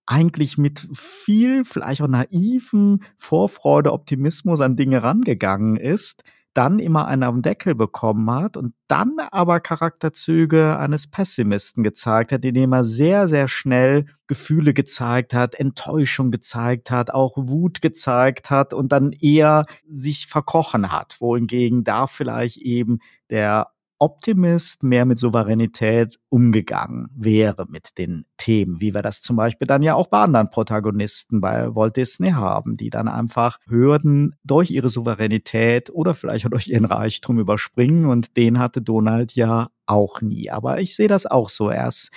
eigentlich 0.05 0.57
mit 0.57 0.87
viel, 0.93 1.63
vielleicht 1.63 2.01
auch 2.01 2.07
naiven 2.07 3.03
Vorfreude, 3.17 3.93
Optimismus 3.93 4.59
an 4.59 4.75
Dinge 4.75 5.03
rangegangen 5.03 5.77
ist 5.77 6.23
dann 6.57 6.79
immer 6.79 7.07
einen 7.07 7.21
den 7.21 7.41
Deckel 7.43 7.75
bekommen 7.75 8.29
hat 8.31 8.57
und 8.57 8.73
dann 8.87 9.15
aber 9.31 9.59
Charakterzüge 9.59 10.77
eines 10.77 11.09
Pessimisten 11.09 11.83
gezeigt 11.83 12.31
hat, 12.31 12.43
indem 12.43 12.73
er 12.73 12.83
sehr, 12.83 13.27
sehr 13.27 13.47
schnell 13.47 14.07
Gefühle 14.25 14.73
gezeigt 14.73 15.35
hat, 15.35 15.53
Enttäuschung 15.55 16.31
gezeigt 16.31 16.89
hat, 16.89 17.11
auch 17.11 17.33
Wut 17.37 17.81
gezeigt 17.81 18.49
hat 18.49 18.73
und 18.73 18.91
dann 18.91 19.11
eher 19.11 19.65
sich 19.87 20.25
verkrochen 20.25 20.91
hat, 20.91 21.17
wohingegen 21.19 21.83
da 21.83 22.07
vielleicht 22.07 22.57
eben 22.57 22.99
der 23.29 23.67
Optimist 23.99 24.83
mehr 24.83 25.05
mit 25.05 25.19
Souveränität 25.19 26.19
umgegangen 26.29 27.09
wäre 27.15 27.65
mit 27.67 27.97
den 27.97 28.25
Themen, 28.37 28.79
wie 28.79 28.93
wir 28.93 29.01
das 29.01 29.21
zum 29.21 29.35
Beispiel 29.35 29.67
dann 29.67 29.81
ja 29.81 29.95
auch 29.95 30.07
bei 30.07 30.19
anderen 30.19 30.49
Protagonisten 30.49 31.41
bei 31.41 31.73
Walt 31.75 31.97
Disney 31.97 32.31
haben, 32.31 32.77
die 32.77 32.89
dann 32.89 33.07
einfach 33.07 33.57
Hürden 33.67 34.35
durch 34.43 34.71
ihre 34.71 34.89
Souveränität 34.89 35.89
oder 35.89 36.13
vielleicht 36.13 36.45
auch 36.45 36.51
durch 36.51 36.67
ihren 36.67 36.85
Reichtum 36.85 37.39
überspringen 37.39 38.05
und 38.05 38.37
den 38.37 38.59
hatte 38.59 38.81
Donald 38.81 39.33
ja 39.33 39.69
auch 39.85 40.21
nie. 40.21 40.49
Aber 40.49 40.79
ich 40.79 40.95
sehe 40.95 41.07
das 41.07 41.25
auch 41.25 41.49
so. 41.49 41.71
erst 41.71 42.11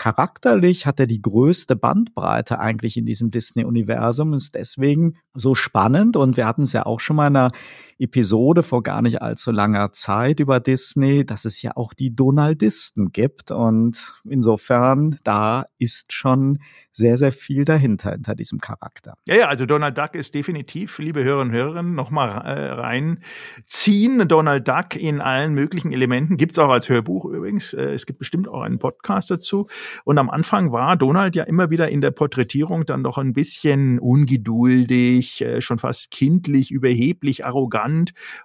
charakterlich 0.00 0.86
hat 0.86 0.98
er 0.98 1.06
die 1.06 1.20
größte 1.20 1.76
Bandbreite 1.76 2.58
eigentlich 2.58 2.96
in 2.96 3.04
diesem 3.04 3.30
Disney-Universum, 3.30 4.32
ist 4.32 4.54
deswegen 4.54 5.18
so 5.34 5.54
spannend 5.54 6.16
und 6.16 6.38
wir 6.38 6.46
hatten 6.46 6.62
es 6.62 6.72
ja 6.72 6.86
auch 6.86 7.00
schon 7.00 7.16
mal 7.16 7.28
in 7.28 7.36
einer 7.36 7.52
Episode 8.00 8.62
vor 8.62 8.82
gar 8.82 9.02
nicht 9.02 9.22
allzu 9.22 9.50
langer 9.50 9.92
Zeit 9.92 10.40
über 10.40 10.58
Disney, 10.58 11.24
dass 11.24 11.44
es 11.44 11.60
ja 11.62 11.72
auch 11.76 11.92
die 11.92 12.16
Donaldisten 12.16 13.12
gibt 13.12 13.50
und 13.50 14.14
insofern 14.24 15.18
da 15.22 15.66
ist 15.78 16.12
schon 16.12 16.58
sehr, 16.92 17.16
sehr 17.18 17.32
viel 17.32 17.64
dahinter, 17.64 18.12
hinter 18.12 18.34
diesem 18.34 18.60
Charakter. 18.60 19.14
Ja, 19.24 19.36
ja, 19.36 19.48
also 19.48 19.64
Donald 19.64 19.96
Duck 19.96 20.14
ist 20.14 20.34
definitiv, 20.34 20.98
liebe 20.98 21.22
Hörerinnen 21.22 21.54
und 21.54 21.56
Hörer, 21.56 21.82
nochmal 21.82 22.30
äh, 22.44 22.72
reinziehen. 22.72 24.26
Donald 24.26 24.66
Duck 24.66 24.96
in 24.96 25.20
allen 25.20 25.54
möglichen 25.54 25.92
Elementen. 25.92 26.36
Gibt's 26.36 26.58
auch 26.58 26.68
als 26.68 26.88
Hörbuch 26.88 27.26
übrigens. 27.26 27.72
Äh, 27.72 27.92
es 27.92 28.06
gibt 28.06 28.18
bestimmt 28.18 28.48
auch 28.48 28.62
einen 28.62 28.78
Podcast 28.78 29.30
dazu. 29.30 29.68
Und 30.04 30.18
am 30.18 30.30
Anfang 30.30 30.72
war 30.72 30.96
Donald 30.96 31.36
ja 31.36 31.44
immer 31.44 31.70
wieder 31.70 31.88
in 31.88 32.00
der 32.00 32.10
Porträtierung 32.10 32.84
dann 32.84 33.04
doch 33.04 33.18
ein 33.18 33.32
bisschen 33.32 33.98
ungeduldig, 33.98 35.42
äh, 35.42 35.60
schon 35.60 35.78
fast 35.78 36.10
kindlich, 36.10 36.72
überheblich, 36.72 37.44
arrogant 37.44 37.89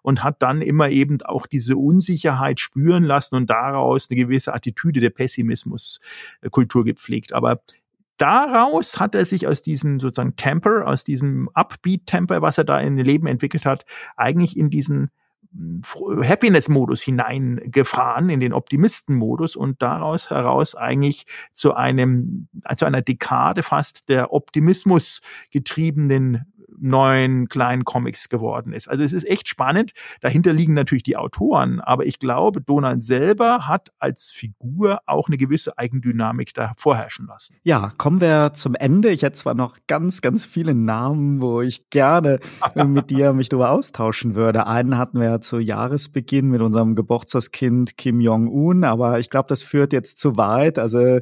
und 0.02 0.24
hat 0.24 0.42
dann 0.42 0.62
immer 0.62 0.90
eben 0.90 1.22
auch 1.22 1.48
diese 1.48 1.78
Unsicherheit 1.78 2.60
spüren 2.60 3.04
lassen 3.04 3.36
und 3.36 3.50
daraus 3.50 4.10
eine 4.10 4.20
gewisse 4.20 4.54
Attitüde 4.54 5.00
der 5.00 5.10
Pessimismuskultur 5.10 6.86
gepflegt. 6.86 7.34
Aber 7.34 7.62
daraus 8.18 9.00
hat 9.00 9.16
er 9.16 9.26
sich 9.26 9.48
aus 9.48 9.62
diesem 9.62 10.00
sozusagen 10.00 10.36
Temper, 10.36 10.88
aus 10.88 11.04
diesem 11.04 11.50
Upbeat-Temper, 11.54 12.42
was 12.42 12.58
er 12.58 12.64
da 12.64 12.80
in 12.80 12.98
Leben 12.98 13.28
entwickelt 13.28 13.66
hat, 13.66 13.86
eigentlich 14.16 14.58
in 14.58 14.70
diesen 14.70 15.12
hm, 15.52 15.82
Happiness-Modus 16.24 17.02
hineingefahren, 17.02 18.30
in 18.30 18.40
den 18.40 18.54
Optimisten-Modus 18.54 19.56
und 19.56 19.82
daraus 19.82 20.30
heraus 20.30 20.76
eigentlich 20.76 21.26
zu 21.54 21.74
einem, 21.74 22.48
zu 22.76 22.86
einer 22.86 23.02
Dekade 23.02 23.64
fast 23.64 24.10
der 24.10 24.34
Optimismus 24.34 25.22
getriebenen 25.52 26.46
neuen 26.80 27.48
kleinen 27.48 27.84
Comics 27.84 28.30
geworden 28.30 28.74
ist. 28.74 28.90
Also 28.90 29.04
es 29.04 29.14
ist 29.14 29.26
echt 29.26 29.48
spannend. 29.48 29.92
Dahinter 30.22 30.54
liegen 30.54 30.74
natürlich 30.74 31.04
die 31.04 31.18
Autoren, 31.18 31.80
aber 31.80 32.06
ich 32.06 32.20
glaube, 32.20 32.62
Donald 32.62 33.02
selber 33.02 33.68
hat 33.68 33.92
als 34.00 34.32
Figur 34.32 35.00
auch 35.06 35.28
eine 35.28 35.38
gewisse 35.38 35.78
Eigendynamik 35.78 36.54
da 36.54 36.74
vorherrschen 36.78 37.28
lassen. 37.28 37.58
Ja, 37.64 37.92
kommen 37.98 38.22
wir 38.22 38.54
zum 38.54 38.76
Ende. 38.76 39.10
Ich 39.10 39.24
hätte 39.24 39.36
zwar 39.36 39.54
noch 39.54 39.78
ganz, 39.88 40.22
ganz 40.22 40.46
viele 40.46 40.74
Namen, 40.74 41.42
wo 41.42 41.62
ich 41.62 41.90
gerne 41.90 42.40
mit 42.86 43.10
dir 43.10 43.34
mich 43.34 43.50
darüber 43.50 43.72
austauschen 43.72 44.36
würde. 44.36 44.68
Einen 44.68 44.98
hatten 44.98 45.20
wir 45.20 45.28
ja 45.28 45.42
zu 45.42 45.60
Jahresbeginn 45.60 46.50
mit 46.50 46.62
unserem 46.62 46.96
Geburtstagskind 46.96 47.98
Kim 47.98 48.20
Jong-un, 48.20 48.84
aber 48.84 49.20
ich 49.20 49.30
glaube, 49.30 49.48
das 49.48 49.64
führt 49.64 49.94
jetzt 49.94 50.18
zu 50.18 50.38
weit. 50.38 50.80
Also 50.80 51.20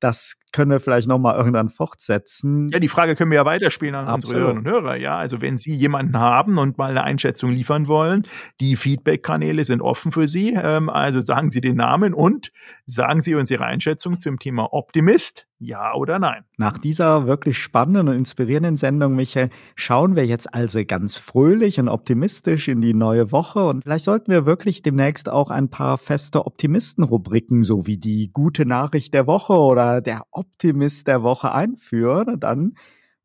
das 0.00 0.36
können 0.52 0.70
wir 0.70 0.80
vielleicht 0.80 1.08
nochmal 1.08 1.36
irgendwann 1.36 1.68
fortsetzen. 1.68 2.68
Ja, 2.68 2.78
die 2.78 2.88
Frage 2.88 3.14
können 3.14 3.30
wir 3.30 3.36
ja 3.36 3.44
weiterspielen 3.44 3.94
an 3.94 4.06
Absolut. 4.06 4.22
unsere 4.22 4.40
Hörerinnen 4.40 4.66
und 4.66 4.72
Hörer. 4.72 4.96
Ja, 4.96 5.16
also 5.16 5.42
wenn 5.42 5.58
Sie 5.58 5.74
jemanden 5.74 6.18
haben 6.18 6.58
und 6.58 6.78
mal 6.78 6.90
eine 6.90 7.04
Einschätzung 7.04 7.50
liefern 7.50 7.86
wollen, 7.88 8.24
die 8.60 8.76
Feedback-Kanäle 8.76 9.64
sind 9.64 9.80
offen 9.80 10.12
für 10.12 10.28
Sie. 10.28 10.54
Ähm, 10.54 10.88
also 10.88 11.20
sagen 11.20 11.50
Sie 11.50 11.60
den 11.60 11.76
Namen 11.76 12.14
und 12.14 12.52
sagen 12.86 13.20
Sie 13.20 13.34
uns 13.34 13.50
Ihre 13.50 13.64
Einschätzung 13.64 14.18
zum 14.18 14.38
Thema 14.38 14.72
Optimist. 14.72 15.46
Ja 15.62 15.92
oder 15.94 16.18
nein? 16.18 16.44
Nach 16.56 16.78
dieser 16.78 17.26
wirklich 17.26 17.58
spannenden 17.58 18.08
und 18.08 18.16
inspirierenden 18.16 18.78
Sendung, 18.78 19.14
Michael, 19.14 19.50
schauen 19.74 20.16
wir 20.16 20.24
jetzt 20.24 20.54
also 20.54 20.82
ganz 20.86 21.18
fröhlich 21.18 21.78
und 21.78 21.90
optimistisch 21.90 22.68
in 22.68 22.80
die 22.80 22.94
neue 22.94 23.30
Woche 23.30 23.68
und 23.68 23.82
vielleicht 23.82 24.06
sollten 24.06 24.32
wir 24.32 24.46
wirklich 24.46 24.80
demnächst 24.80 25.28
auch 25.28 25.50
ein 25.50 25.68
paar 25.68 25.98
feste 25.98 26.46
Optimisten-Rubriken, 26.46 27.62
so 27.62 27.86
wie 27.86 27.98
die 27.98 28.30
gute 28.32 28.64
Nachricht 28.64 29.12
der 29.12 29.26
Woche 29.26 29.52
oder 29.52 30.00
der 30.00 30.22
Optimist 30.40 31.06
der 31.06 31.22
Woche 31.22 31.52
einführen, 31.52 32.40
dann, 32.40 32.74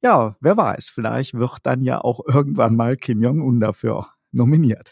ja, 0.02 0.36
wer 0.42 0.58
weiß, 0.58 0.90
vielleicht 0.90 1.34
wird 1.34 1.60
dann 1.64 1.82
ja 1.82 2.02
auch 2.02 2.20
irgendwann 2.28 2.76
mal 2.76 2.98
Kim 2.98 3.24
Jong-un 3.24 3.60
dafür 3.60 4.08
nominiert. 4.32 4.92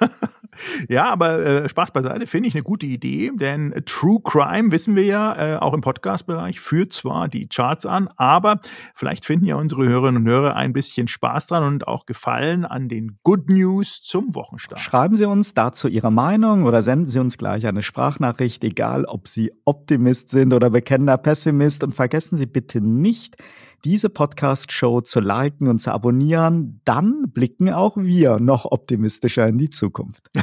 ja, 0.88 1.10
aber 1.10 1.38
äh, 1.40 1.68
Spaß 1.68 1.92
beiseite, 1.92 2.26
finde 2.26 2.48
ich 2.48 2.54
eine 2.54 2.62
gute 2.62 2.86
Idee, 2.86 3.32
denn 3.34 3.74
True 3.86 4.20
Crime, 4.22 4.70
wissen 4.70 4.96
wir 4.96 5.04
ja, 5.04 5.54
äh, 5.54 5.56
auch 5.56 5.74
im 5.74 5.80
Podcast-Bereich, 5.80 6.60
führt 6.60 6.92
zwar 6.92 7.28
die 7.28 7.48
Charts 7.48 7.86
an, 7.86 8.08
aber 8.16 8.60
vielleicht 8.94 9.24
finden 9.24 9.46
ja 9.46 9.56
unsere 9.56 9.88
Hörerinnen 9.88 10.22
und 10.22 10.28
Hörer 10.28 10.56
ein 10.56 10.72
bisschen 10.72 11.08
Spaß 11.08 11.48
dran 11.48 11.64
und 11.64 11.88
auch 11.88 12.06
Gefallen 12.06 12.64
an 12.64 12.88
den 12.88 13.18
Good 13.22 13.48
News 13.48 14.02
zum 14.02 14.34
Wochenstart. 14.34 14.80
Schreiben 14.80 15.16
Sie 15.16 15.24
uns 15.24 15.54
dazu 15.54 15.88
Ihre 15.88 16.12
Meinung 16.12 16.64
oder 16.64 16.82
senden 16.82 17.06
Sie 17.06 17.18
uns 17.18 17.38
gleich 17.38 17.66
eine 17.66 17.82
Sprachnachricht, 17.82 18.62
egal 18.64 19.04
ob 19.04 19.28
Sie 19.28 19.52
Optimist 19.64 20.28
sind 20.28 20.52
oder 20.52 20.70
bekennender 20.70 21.16
Pessimist 21.16 21.84
und 21.84 21.94
vergessen 21.94 22.36
Sie 22.36 22.46
bitte 22.46 22.80
nicht, 22.80 23.36
diese 23.84 24.08
Podcast-Show 24.08 25.02
zu 25.02 25.20
liken 25.20 25.68
und 25.68 25.80
zu 25.80 25.92
abonnieren, 25.92 26.80
dann 26.84 27.30
blicken 27.32 27.70
auch 27.70 27.96
wir 27.96 28.38
noch 28.40 28.64
optimistischer 28.64 29.46
in 29.48 29.58
die 29.58 29.70
Zukunft. 29.70 30.30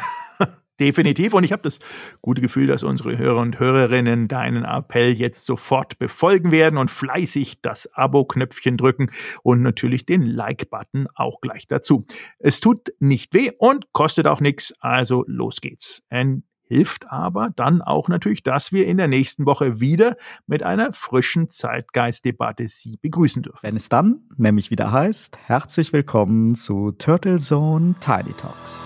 Definitiv. 0.80 1.34
Und 1.34 1.44
ich 1.44 1.52
habe 1.52 1.64
das 1.64 1.80
gute 2.22 2.42
Gefühl, 2.42 2.68
dass 2.68 2.84
unsere 2.84 3.18
Hörer 3.18 3.42
und 3.42 3.60
Hörerinnen 3.60 4.30
deinen 4.30 4.64
Appell 4.64 5.12
jetzt 5.12 5.46
sofort 5.46 6.00
befolgen 6.00 6.52
werden 6.52 6.78
und 6.78 6.90
fleißig 6.90 7.62
das 7.62 7.94
Abo-Knöpfchen 7.94 8.78
drücken 8.78 9.12
und 9.44 9.62
natürlich 9.62 10.06
den 10.06 10.24
Like-Button 10.24 11.08
auch 11.16 11.42
gleich 11.42 11.68
dazu. 11.68 12.06
Es 12.40 12.62
tut 12.62 12.94
nicht 13.00 13.34
weh 13.34 13.52
und 13.58 13.92
kostet 13.92 14.26
auch 14.26 14.40
nichts. 14.40 14.74
Also 14.80 15.26
los 15.28 15.60
geht's. 15.60 16.02
And 16.10 16.44
hilft 16.70 17.11
aber 17.11 17.49
dann 17.55 17.82
auch 17.82 18.07
natürlich, 18.07 18.43
dass 18.43 18.72
wir 18.72 18.88
in 18.88 18.97
der 18.97 19.07
nächsten 19.07 19.45
Woche 19.45 19.80
wieder 19.80 20.15
mit 20.47 20.63
einer 20.63 20.93
frischen 20.93 21.49
Zeitgeistdebatte 21.49 22.67
Sie 22.70 22.97
begrüßen 22.97 23.41
dürfen. 23.41 23.59
Wenn 23.61 23.76
es 23.76 23.89
dann 23.89 24.22
nämlich 24.38 24.72
wieder 24.72 24.91
heißt, 24.91 25.38
herzlich 25.45 25.91
willkommen 25.91 26.55
zu 26.55 26.91
Turtle 26.91 27.39
Zone 27.39 27.95
Tiny 27.99 28.34
Talks. 28.34 28.80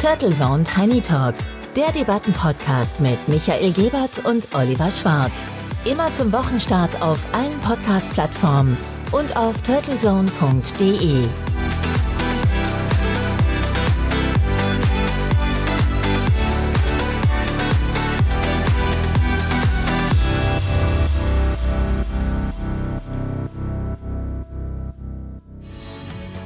Turtle 0.00 0.30
Zone 0.30 0.64
Tiny 0.64 1.00
Talks, 1.00 1.46
der 1.76 1.90
Debattenpodcast 1.92 3.00
mit 3.00 3.18
Michael 3.28 3.72
Gebert 3.72 4.24
und 4.24 4.54
Oliver 4.54 4.90
Schwarz. 4.90 5.46
Immer 5.84 6.12
zum 6.14 6.32
Wochenstart 6.32 7.02
auf 7.02 7.26
allen 7.34 7.58
Podcast-Plattformen 7.60 8.76
und 9.10 9.36
auf 9.36 9.60
turtlezone.de. 9.62 11.24